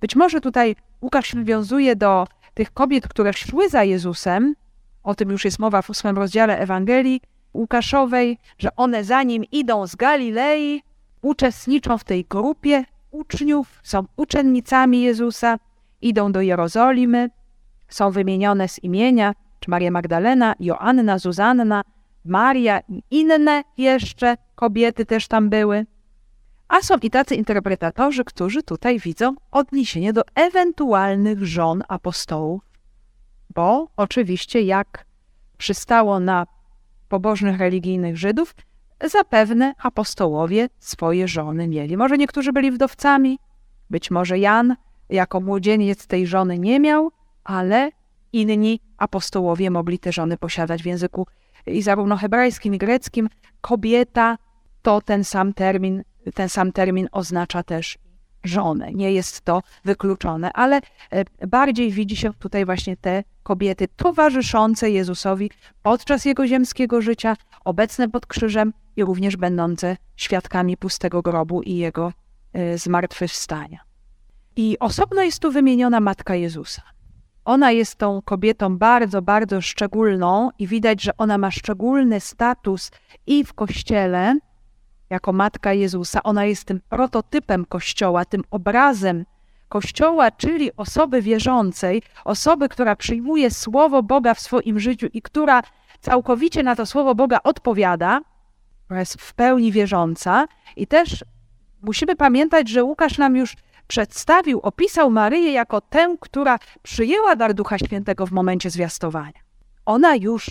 Być 0.00 0.16
może 0.16 0.40
tutaj 0.40 0.76
Łukasz 1.02 1.34
nawiązuje 1.34 1.96
do 1.96 2.26
tych 2.54 2.72
kobiet, 2.72 3.08
które 3.08 3.32
szły 3.32 3.68
za 3.68 3.84
Jezusem, 3.84 4.54
o 5.02 5.14
tym 5.14 5.30
już 5.30 5.44
jest 5.44 5.58
mowa 5.58 5.82
w 5.82 5.90
ósmym 5.90 6.16
rozdziale 6.16 6.58
Ewangelii 6.58 7.20
Łukaszowej, 7.54 8.38
że 8.58 8.76
one 8.76 9.04
za 9.04 9.22
nim 9.22 9.44
idą 9.52 9.86
z 9.86 9.96
Galilei, 9.96 10.82
uczestniczą 11.22 11.98
w 11.98 12.04
tej 12.04 12.24
grupie 12.24 12.84
uczniów, 13.10 13.80
są 13.82 14.04
uczennicami 14.16 15.02
Jezusa, 15.02 15.58
idą 16.02 16.32
do 16.32 16.40
Jerozolimy, 16.40 17.30
są 17.88 18.10
wymienione 18.10 18.68
z 18.68 18.84
imienia, 18.84 19.34
czy 19.60 19.70
Maria 19.70 19.90
Magdalena, 19.90 20.54
Joanna, 20.60 21.18
Zuzanna, 21.18 21.82
Maria 22.24 22.80
i 22.88 23.02
inne 23.10 23.62
jeszcze 23.78 24.36
kobiety 24.54 25.06
też 25.06 25.28
tam 25.28 25.50
były. 25.50 25.86
A 26.68 26.80
są 26.80 26.96
i 27.02 27.10
tacy 27.10 27.34
interpretatorzy, 27.34 28.24
którzy 28.24 28.62
tutaj 28.62 28.98
widzą 28.98 29.34
odniesienie 29.50 30.12
do 30.12 30.22
ewentualnych 30.34 31.46
żon 31.46 31.82
apostołów, 31.88 32.62
bo 33.54 33.88
oczywiście, 33.96 34.60
jak 34.60 35.06
przystało 35.58 36.20
na 36.20 36.46
pobożnych 37.08 37.58
religijnych 37.58 38.16
Żydów, 38.16 38.54
zapewne 39.04 39.74
apostołowie 39.82 40.68
swoje 40.78 41.28
żony 41.28 41.68
mieli. 41.68 41.96
Może 41.96 42.18
niektórzy 42.18 42.52
byli 42.52 42.70
wdowcami, 42.70 43.38
być 43.90 44.10
może 44.10 44.38
Jan 44.38 44.76
jako 45.08 45.40
młodzieniec 45.40 46.06
tej 46.06 46.26
żony 46.26 46.58
nie 46.58 46.80
miał, 46.80 47.10
ale 47.44 47.90
inni 48.32 48.80
apostołowie 48.98 49.70
mogli 49.70 49.98
te 49.98 50.12
żony 50.12 50.36
posiadać 50.36 50.82
w 50.82 50.86
języku 50.86 51.26
i 51.66 51.82
zarówno 51.82 52.16
hebrajskim, 52.16 52.74
i 52.74 52.78
greckim. 52.78 53.28
Kobieta 53.60 54.38
to 54.82 55.00
ten 55.00 55.24
sam 55.24 55.52
termin 55.52 56.02
ten 56.34 56.48
sam 56.48 56.72
termin 56.72 57.08
oznacza 57.12 57.62
też 57.62 57.98
żonę. 58.44 58.92
Nie 58.92 59.12
jest 59.12 59.40
to 59.40 59.62
wykluczone, 59.84 60.52
ale 60.52 60.80
e, 61.10 61.46
bardziej 61.46 61.90
widzi 61.90 62.16
się 62.16 62.34
tutaj 62.34 62.64
właśnie 62.64 62.96
te 62.96 63.24
kobiety 63.42 63.88
towarzyszące 63.96 64.90
Jezusowi 64.90 65.50
podczas 65.82 66.24
jego 66.24 66.46
ziemskiego 66.46 67.02
życia, 67.02 67.36
obecne 67.64 68.08
pod 68.08 68.26
krzyżem 68.26 68.72
i 68.96 69.04
również 69.04 69.36
będące 69.36 69.96
świadkami 70.16 70.76
pustego 70.76 71.22
grobu 71.22 71.62
i 71.62 71.76
jego 71.76 72.12
e, 72.52 72.78
zmartwychwstania. 72.78 73.78
I 74.56 74.76
osobno 74.80 75.22
jest 75.22 75.38
tu 75.38 75.52
wymieniona 75.52 76.00
Matka 76.00 76.34
Jezusa. 76.34 76.82
Ona 77.44 77.70
jest 77.70 77.96
tą 77.96 78.22
kobietą 78.22 78.78
bardzo, 78.78 79.22
bardzo 79.22 79.60
szczególną 79.60 80.50
i 80.58 80.66
widać, 80.66 81.02
że 81.02 81.16
ona 81.16 81.38
ma 81.38 81.50
szczególny 81.50 82.20
status 82.20 82.90
i 83.26 83.44
w 83.44 83.54
Kościele, 83.54 84.38
jako 85.10 85.32
Matka 85.32 85.72
Jezusa. 85.72 86.22
Ona 86.22 86.44
jest 86.44 86.64
tym 86.64 86.80
prototypem 86.88 87.64
Kościoła, 87.64 88.24
tym 88.24 88.44
obrazem 88.50 89.24
Kościoła, 89.68 90.30
czyli 90.30 90.76
osoby 90.76 91.22
wierzącej, 91.22 92.02
osoby, 92.24 92.68
która 92.68 92.96
przyjmuje 92.96 93.50
Słowo 93.50 94.02
Boga 94.02 94.34
w 94.34 94.40
swoim 94.40 94.80
życiu 94.80 95.06
i 95.12 95.22
która 95.22 95.62
całkowicie 96.00 96.62
na 96.62 96.76
to 96.76 96.86
Słowo 96.86 97.14
Boga 97.14 97.38
odpowiada, 97.44 98.20
która 98.84 99.00
jest 99.00 99.20
w 99.20 99.34
pełni 99.34 99.72
wierząca. 99.72 100.46
I 100.76 100.86
też 100.86 101.24
musimy 101.82 102.16
pamiętać, 102.16 102.68
że 102.68 102.84
Łukasz 102.84 103.18
nam 103.18 103.36
już 103.36 103.56
przedstawił, 103.86 104.60
opisał 104.60 105.10
Maryję 105.10 105.52
jako 105.52 105.80
tę, 105.80 106.16
która 106.20 106.58
przyjęła 106.82 107.36
dar 107.36 107.54
Ducha 107.54 107.78
Świętego 107.78 108.26
w 108.26 108.32
momencie 108.32 108.70
zwiastowania. 108.70 109.40
Ona 109.86 110.14
już 110.16 110.50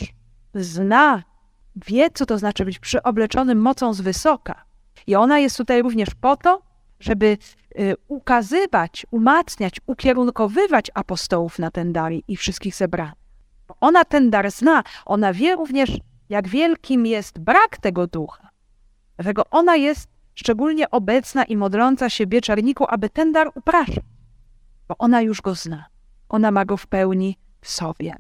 zna 0.53 1.23
wie, 1.75 2.09
co 2.13 2.25
to 2.25 2.37
znaczy 2.37 2.65
być 2.65 2.79
przyobleczonym 2.79 3.61
mocą 3.61 3.93
z 3.93 4.01
wysoka. 4.01 4.65
I 5.07 5.15
ona 5.15 5.39
jest 5.39 5.57
tutaj 5.57 5.81
również 5.81 6.09
po 6.21 6.37
to, 6.37 6.61
żeby 6.99 7.37
y, 7.79 7.95
ukazywać, 8.07 9.05
umacniać, 9.11 9.81
ukierunkowywać 9.85 10.91
apostołów 10.93 11.59
na 11.59 11.71
ten 11.71 11.93
dar 11.93 12.11
i 12.27 12.37
wszystkich 12.37 12.75
zebranych. 12.75 13.13
Ona 13.81 14.05
ten 14.05 14.29
dar 14.29 14.51
zna, 14.51 14.83
ona 15.05 15.33
wie 15.33 15.55
również, 15.55 15.91
jak 16.29 16.47
wielkim 16.47 17.05
jest 17.05 17.39
brak 17.39 17.77
tego 17.77 18.07
ducha. 18.07 18.49
Dlatego 19.15 19.43
ona 19.51 19.75
jest 19.75 20.09
szczególnie 20.35 20.91
obecna 20.91 21.43
i 21.43 21.57
modląca 21.57 22.09
się 22.09 22.27
wieczorniku, 22.27 22.85
aby 22.87 23.09
ten 23.09 23.31
dar 23.31 23.51
upraszać. 23.55 24.03
bo 24.87 24.95
ona 24.97 25.21
już 25.21 25.41
go 25.41 25.55
zna. 25.55 25.85
Ona 26.29 26.51
ma 26.51 26.65
go 26.65 26.77
w 26.77 26.87
pełni 26.87 27.37
w 27.61 27.69
sobie. 27.69 28.15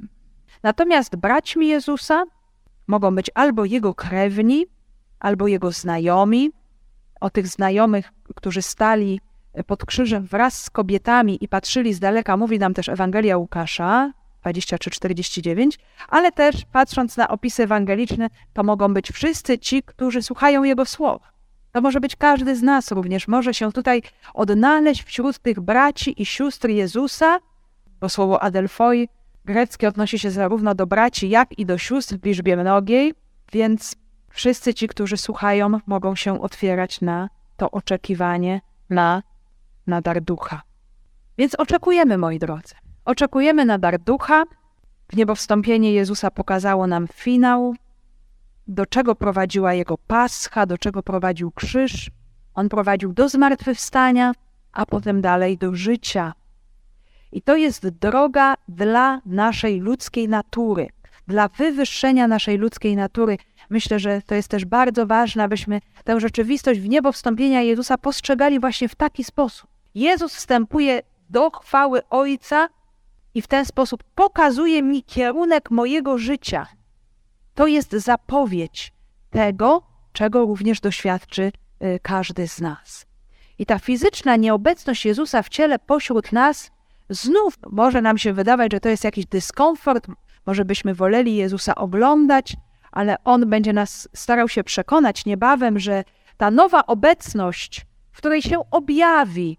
Natomiast 0.63 1.15
braćmi 1.15 1.67
Jezusa 1.67 2.23
mogą 2.87 3.15
być 3.15 3.31
albo 3.33 3.65
jego 3.65 3.93
krewni, 3.93 4.65
albo 5.19 5.47
jego 5.47 5.71
znajomi. 5.71 6.51
O 7.21 7.29
tych 7.29 7.47
znajomych, 7.47 8.11
którzy 8.35 8.61
stali 8.61 9.19
pod 9.67 9.85
krzyżem 9.85 10.25
wraz 10.25 10.63
z 10.63 10.69
kobietami 10.69 11.43
i 11.43 11.47
patrzyli 11.47 11.93
z 11.93 11.99
daleka, 11.99 12.37
mówi 12.37 12.59
nam 12.59 12.73
też 12.73 12.89
Ewangelia 12.89 13.37
Łukasza 13.37 14.11
23-49, 14.45 15.79
ale 16.09 16.31
też 16.31 16.55
patrząc 16.71 17.17
na 17.17 17.27
opisy 17.27 17.63
ewangeliczne, 17.63 18.29
to 18.53 18.63
mogą 18.63 18.93
być 18.93 19.11
wszyscy 19.11 19.59
ci, 19.59 19.83
którzy 19.83 20.21
słuchają 20.21 20.63
Jego 20.63 20.85
słow. 20.85 21.21
To 21.71 21.81
może 21.81 21.99
być 21.99 22.15
każdy 22.15 22.55
z 22.55 22.61
nas 22.61 22.91
również, 22.91 23.27
może 23.27 23.53
się 23.53 23.71
tutaj 23.71 24.01
odnaleźć 24.33 25.03
wśród 25.03 25.39
tych 25.39 25.59
braci 25.59 26.21
i 26.21 26.25
sióstr 26.25 26.69
Jezusa, 26.69 27.39
bo 27.99 28.09
słowo 28.09 28.43
adelfoi 28.43 29.09
greckie 29.45 29.87
odnosi 29.87 30.19
się 30.19 30.31
zarówno 30.31 30.75
do 30.75 30.87
braci, 30.87 31.29
jak 31.29 31.59
i 31.59 31.65
do 31.65 31.77
sióstr 31.77 32.17
w 32.17 32.25
liczbie 32.25 32.57
mnogiej, 32.57 33.13
więc 33.51 33.95
wszyscy 34.29 34.73
ci, 34.73 34.87
którzy 34.87 35.17
słuchają, 35.17 35.79
mogą 35.87 36.15
się 36.15 36.41
otwierać 36.41 37.01
na 37.01 37.29
to 37.57 37.71
oczekiwanie, 37.71 38.61
na, 38.89 39.23
na 39.87 40.01
dar 40.01 40.21
ducha. 40.21 40.61
Więc 41.37 41.55
oczekujemy, 41.55 42.17
moi 42.17 42.39
drodzy. 42.39 42.75
Oczekujemy 43.05 43.65
na 43.65 43.77
dar 43.77 43.99
ducha. 43.99 44.43
W 45.07 45.15
niebowstąpienie 45.15 45.93
Jezusa 45.93 46.31
pokazało 46.31 46.87
nam 46.87 47.07
finał, 47.07 47.75
do 48.67 48.85
czego 48.85 49.15
prowadziła 49.15 49.73
jego 49.73 49.97
pascha, 49.97 50.65
do 50.65 50.77
czego 50.77 51.03
prowadził 51.03 51.51
krzyż. 51.51 52.11
On 52.53 52.69
prowadził 52.69 53.13
do 53.13 53.29
zmartwychwstania, 53.29 54.31
a 54.71 54.85
potem 54.85 55.21
dalej 55.21 55.57
do 55.57 55.75
życia. 55.75 56.33
I 57.33 57.41
to 57.41 57.55
jest 57.55 57.87
droga 57.87 58.55
dla 58.67 59.21
naszej 59.25 59.79
ludzkiej 59.79 60.27
natury, 60.29 60.89
dla 61.27 61.47
wywyższenia 61.47 62.27
naszej 62.27 62.57
ludzkiej 62.57 62.95
natury. 62.95 63.37
Myślę, 63.69 63.99
że 63.99 64.21
to 64.21 64.35
jest 64.35 64.47
też 64.47 64.65
bardzo 64.65 65.05
ważne, 65.05 65.43
abyśmy 65.43 65.81
tę 66.03 66.19
rzeczywistość 66.19 66.79
w 66.79 66.89
niebo 66.89 67.11
wstąpienia 67.11 67.61
Jezusa 67.61 67.97
postrzegali 67.97 68.59
właśnie 68.59 68.89
w 68.89 68.95
taki 68.95 69.23
sposób. 69.23 69.69
Jezus 69.95 70.35
wstępuje 70.35 71.01
do 71.29 71.51
chwały 71.51 72.09
Ojca 72.09 72.69
i 73.33 73.41
w 73.41 73.47
ten 73.47 73.65
sposób 73.65 74.03
pokazuje 74.15 74.83
mi 74.83 75.03
kierunek 75.03 75.71
mojego 75.71 76.17
życia. 76.17 76.67
To 77.55 77.67
jest 77.67 77.91
zapowiedź 77.91 78.93
tego, 79.29 79.83
czego 80.11 80.45
również 80.45 80.79
doświadczy 80.79 81.51
y, 81.83 81.99
każdy 82.01 82.47
z 82.47 82.61
nas. 82.61 83.05
I 83.59 83.65
ta 83.65 83.79
fizyczna 83.79 84.35
nieobecność 84.35 85.05
Jezusa 85.05 85.43
w 85.43 85.49
ciele 85.49 85.79
pośród 85.79 86.31
nas 86.31 86.71
znów 87.13 87.53
może 87.71 88.01
nam 88.01 88.17
się 88.17 88.33
wydawać, 88.33 88.71
że 88.71 88.79
to 88.79 88.89
jest 88.89 89.03
jakiś 89.03 89.25
dyskomfort, 89.25 90.07
może 90.45 90.65
byśmy 90.65 90.93
woleli 90.93 91.35
Jezusa 91.35 91.75
oglądać, 91.75 92.55
ale 92.91 93.23
On 93.23 93.49
będzie 93.49 93.73
nas 93.73 94.09
starał 94.13 94.49
się 94.49 94.63
przekonać 94.63 95.25
niebawem, 95.25 95.79
że 95.79 96.03
ta 96.37 96.51
nowa 96.51 96.85
obecność, 96.85 97.85
w 98.11 98.17
której 98.17 98.41
się 98.41 98.69
objawi 98.71 99.57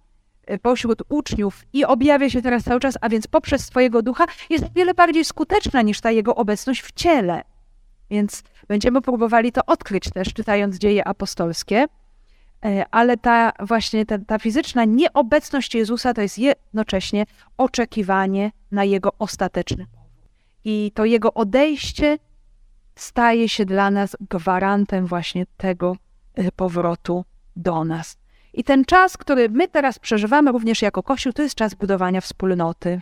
y, 0.50 0.58
pośród 0.58 1.02
uczniów 1.08 1.62
i 1.72 1.84
objawia 1.84 2.30
się 2.30 2.42
teraz 2.42 2.64
cały 2.64 2.80
czas, 2.80 2.98
a 3.00 3.08
więc 3.08 3.26
poprzez 3.26 3.64
swojego 3.64 4.02
ducha, 4.02 4.24
jest 4.50 4.72
wiele 4.74 4.94
bardziej 4.94 5.24
skuteczna 5.24 5.82
niż 5.82 6.00
ta 6.00 6.10
Jego 6.10 6.34
obecność 6.34 6.82
w 6.82 6.92
ciele. 6.92 7.42
Więc 8.10 8.42
będziemy 8.68 9.02
próbowali 9.02 9.52
to 9.52 9.60
odkryć 9.66 10.10
też, 10.10 10.34
czytając 10.34 10.78
dzieje 10.78 11.08
apostolskie. 11.08 11.86
E, 12.64 12.84
ale 12.90 13.16
ta 13.16 13.52
właśnie 13.60 14.06
ta, 14.06 14.18
ta 14.18 14.38
fizyczna 14.38 14.84
nieobecność 14.84 15.74
Jezusa 15.74 16.14
to 16.14 16.22
jest 16.22 16.38
jednocześnie 16.38 17.26
oczekiwanie 17.58 18.52
na 18.70 18.84
Jego 18.84 19.12
ostateczny. 19.18 19.86
I 20.64 20.92
to 20.94 21.04
Jego 21.04 21.34
odejście 21.34 22.18
staje 22.96 23.48
się 23.48 23.64
dla 23.64 23.90
nas 23.90 24.16
gwarantem 24.30 25.06
właśnie 25.06 25.46
tego 25.56 25.96
e, 26.34 26.52
powrotu 26.52 27.24
do 27.56 27.84
nas. 27.84 28.16
I 28.52 28.64
ten 28.64 28.84
czas, 28.84 29.16
który 29.16 29.48
my 29.48 29.68
teraz 29.68 29.98
przeżywamy 29.98 30.52
również 30.52 30.82
jako 30.82 31.02
Kościół, 31.02 31.32
to 31.32 31.42
jest 31.42 31.54
czas 31.54 31.74
budowania 31.74 32.20
wspólnoty. 32.20 33.00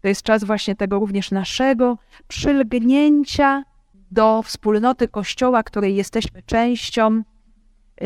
To 0.00 0.08
jest 0.08 0.22
czas 0.22 0.44
właśnie 0.44 0.76
tego 0.76 0.98
również 0.98 1.30
naszego 1.30 1.98
przylgnięcia 2.28 3.64
do 4.10 4.42
wspólnoty 4.42 5.08
Kościoła, 5.08 5.62
której 5.62 5.96
jesteśmy 5.96 6.42
częścią, 6.42 7.22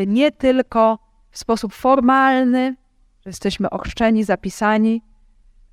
nie 0.06 0.32
tylko 0.32 0.98
w 1.30 1.38
sposób 1.38 1.74
formalny, 1.74 2.76
że 3.20 3.30
jesteśmy 3.30 3.70
ochrzczeni, 3.70 4.24
zapisani, 4.24 5.02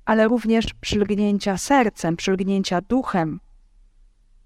ale 0.04 0.28
również 0.28 0.74
przylgnięcia 0.74 1.58
sercem, 1.58 2.16
przylgnięcia 2.16 2.80
duchem. 2.80 3.40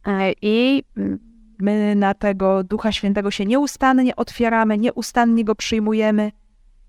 E, 0.07 0.33
I 0.43 0.85
mm, 0.97 1.19
my 1.59 1.95
na 1.95 2.15
tego 2.15 2.65
Ducha 2.65 2.93
Świętego 2.93 3.31
się 3.31 3.47
nieustannie 3.47 4.17
otwieramy, 4.17 4.79
nieustannie 4.79 5.45
go 5.45 5.55
przyjmujemy. 5.55 6.33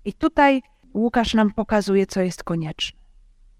I 0.04 0.12
tutaj 0.12 0.62
Łukasz 0.94 1.34
nam 1.34 1.50
pokazuje, 1.50 2.06
co 2.06 2.20
jest 2.20 2.44
konieczne. 2.44 3.00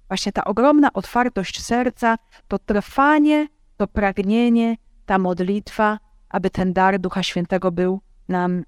Właśnie 0.09 0.33
ta 0.33 0.45
ogromna 0.45 0.93
otwartość 0.93 1.63
serca, 1.63 2.17
to 2.49 2.59
trwanie, 2.59 3.49
to 3.77 3.87
pragnienie, 3.87 4.77
ta 5.07 5.19
modlitwa, 5.19 5.99
aby 6.29 6.51
ten 6.51 6.73
dar 6.73 6.99
Ducha 6.99 7.23
Świętego 7.23 7.73
był 7.73 8.01
nam 8.29 8.65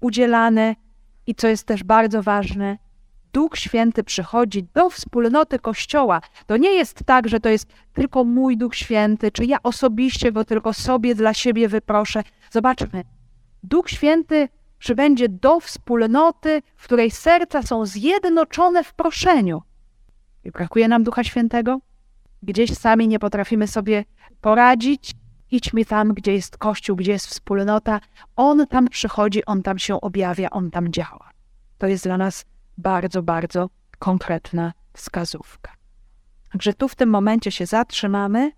udzielany. 0.00 0.76
I 1.26 1.34
co 1.34 1.48
jest 1.48 1.66
też 1.66 1.84
bardzo 1.84 2.22
ważne, 2.22 2.78
Duch 3.32 3.56
Święty 3.56 4.04
przychodzi 4.04 4.66
do 4.74 4.90
wspólnoty 4.90 5.58
Kościoła. 5.58 6.20
To 6.46 6.56
nie 6.56 6.70
jest 6.70 7.04
tak, 7.06 7.28
że 7.28 7.40
to 7.40 7.48
jest 7.48 7.72
tylko 7.92 8.24
mój 8.24 8.56
Duch 8.56 8.74
Święty, 8.74 9.30
czy 9.30 9.44
ja 9.44 9.62
osobiście 9.62 10.32
go 10.32 10.44
tylko 10.44 10.72
sobie 10.72 11.14
dla 11.14 11.34
siebie 11.34 11.68
wyproszę. 11.68 12.22
Zobaczmy, 12.50 13.04
Duch 13.62 13.90
Święty 13.90 14.48
przybędzie 14.78 15.28
do 15.28 15.60
wspólnoty, 15.60 16.62
w 16.76 16.84
której 16.84 17.10
serca 17.10 17.62
są 17.62 17.86
zjednoczone 17.86 18.84
w 18.84 18.94
proszeniu. 18.94 19.62
I 20.44 20.50
brakuje 20.50 20.88
nam 20.88 21.04
Ducha 21.04 21.24
Świętego? 21.24 21.78
Gdzieś 22.42 22.74
sami 22.74 23.08
nie 23.08 23.18
potrafimy 23.18 23.66
sobie 23.66 24.04
poradzić, 24.40 25.12
Idźmy 25.50 25.84
tam, 25.84 26.14
gdzie 26.14 26.32
jest 26.32 26.56
Kościół, 26.56 26.96
gdzie 26.96 27.12
jest 27.12 27.26
wspólnota. 27.26 28.00
On 28.36 28.66
tam 28.66 28.88
przychodzi, 28.88 29.44
on 29.44 29.62
tam 29.62 29.78
się 29.78 30.00
objawia, 30.00 30.50
on 30.50 30.70
tam 30.70 30.92
działa. 30.92 31.30
To 31.78 31.86
jest 31.86 32.04
dla 32.04 32.18
nas 32.18 32.44
bardzo, 32.78 33.22
bardzo 33.22 33.70
konkretna 33.98 34.72
wskazówka. 34.92 35.72
Także 36.52 36.74
tu 36.74 36.88
w 36.88 36.94
tym 36.94 37.10
momencie 37.10 37.50
się 37.50 37.66
zatrzymamy. 37.66 38.52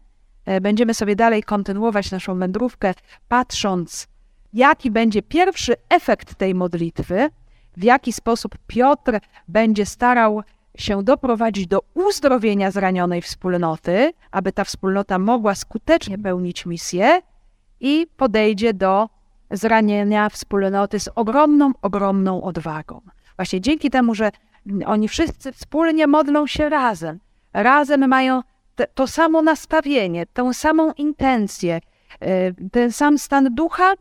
E, 0.44 0.60
będziemy 0.60 0.94
sobie 0.94 1.16
dalej 1.16 1.42
kontynuować 1.42 2.10
naszą 2.10 2.38
wędrówkę, 2.38 2.94
patrząc, 3.28 4.08
jaki 4.52 4.90
będzie 4.90 5.22
pierwszy 5.22 5.74
efekt 5.88 6.34
tej 6.34 6.54
modlitwy, 6.54 7.30
w 7.76 7.82
jaki 7.82 8.12
sposób 8.12 8.58
Piotr 8.66 9.20
będzie 9.48 9.86
starał 9.86 10.42
się 10.80 11.02
doprowadzić 11.02 11.66
do 11.66 11.80
uzdrowienia 11.94 12.70
zranionej 12.70 13.22
wspólnoty, 13.22 14.12
aby 14.30 14.52
ta 14.52 14.64
wspólnota 14.64 15.18
mogła 15.18 15.54
skutecznie 15.54 16.18
pełnić 16.18 16.66
misję 16.66 17.22
i 17.80 18.06
podejdzie 18.16 18.74
do 18.74 19.08
zranienia 19.50 20.28
wspólnoty 20.28 21.00
z 21.00 21.08
ogromną, 21.14 21.72
ogromną 21.82 22.42
odwagą. 22.42 23.00
Właśnie 23.36 23.60
dzięki 23.60 23.90
temu, 23.90 24.14
że 24.14 24.30
oni 24.86 25.08
wszyscy 25.08 25.52
wspólnie 25.52 26.06
modlą 26.06 26.46
się 26.46 26.68
razem, 26.68 27.18
razem 27.52 28.08
mają 28.08 28.42
te, 28.74 28.86
to 28.86 29.06
samo 29.06 29.42
nastawienie, 29.42 30.26
tę 30.26 30.54
samą 30.54 30.92
intencję, 30.92 31.80
e, 32.20 32.52
ten 32.70 32.92
sam 32.92 33.18
stan 33.18 33.54
ducha, 33.54 33.94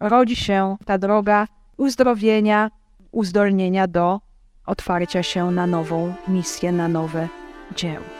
rodzi 0.00 0.36
się 0.36 0.76
ta 0.84 0.98
droga 0.98 1.46
uzdrowienia, 1.76 2.70
uzdolnienia 3.12 3.86
do 3.86 4.20
otwarcia 4.66 5.22
się 5.22 5.50
na 5.50 5.66
nową 5.66 6.14
misję, 6.28 6.72
na 6.72 6.88
nowe 6.88 7.28
dzieło. 7.76 8.15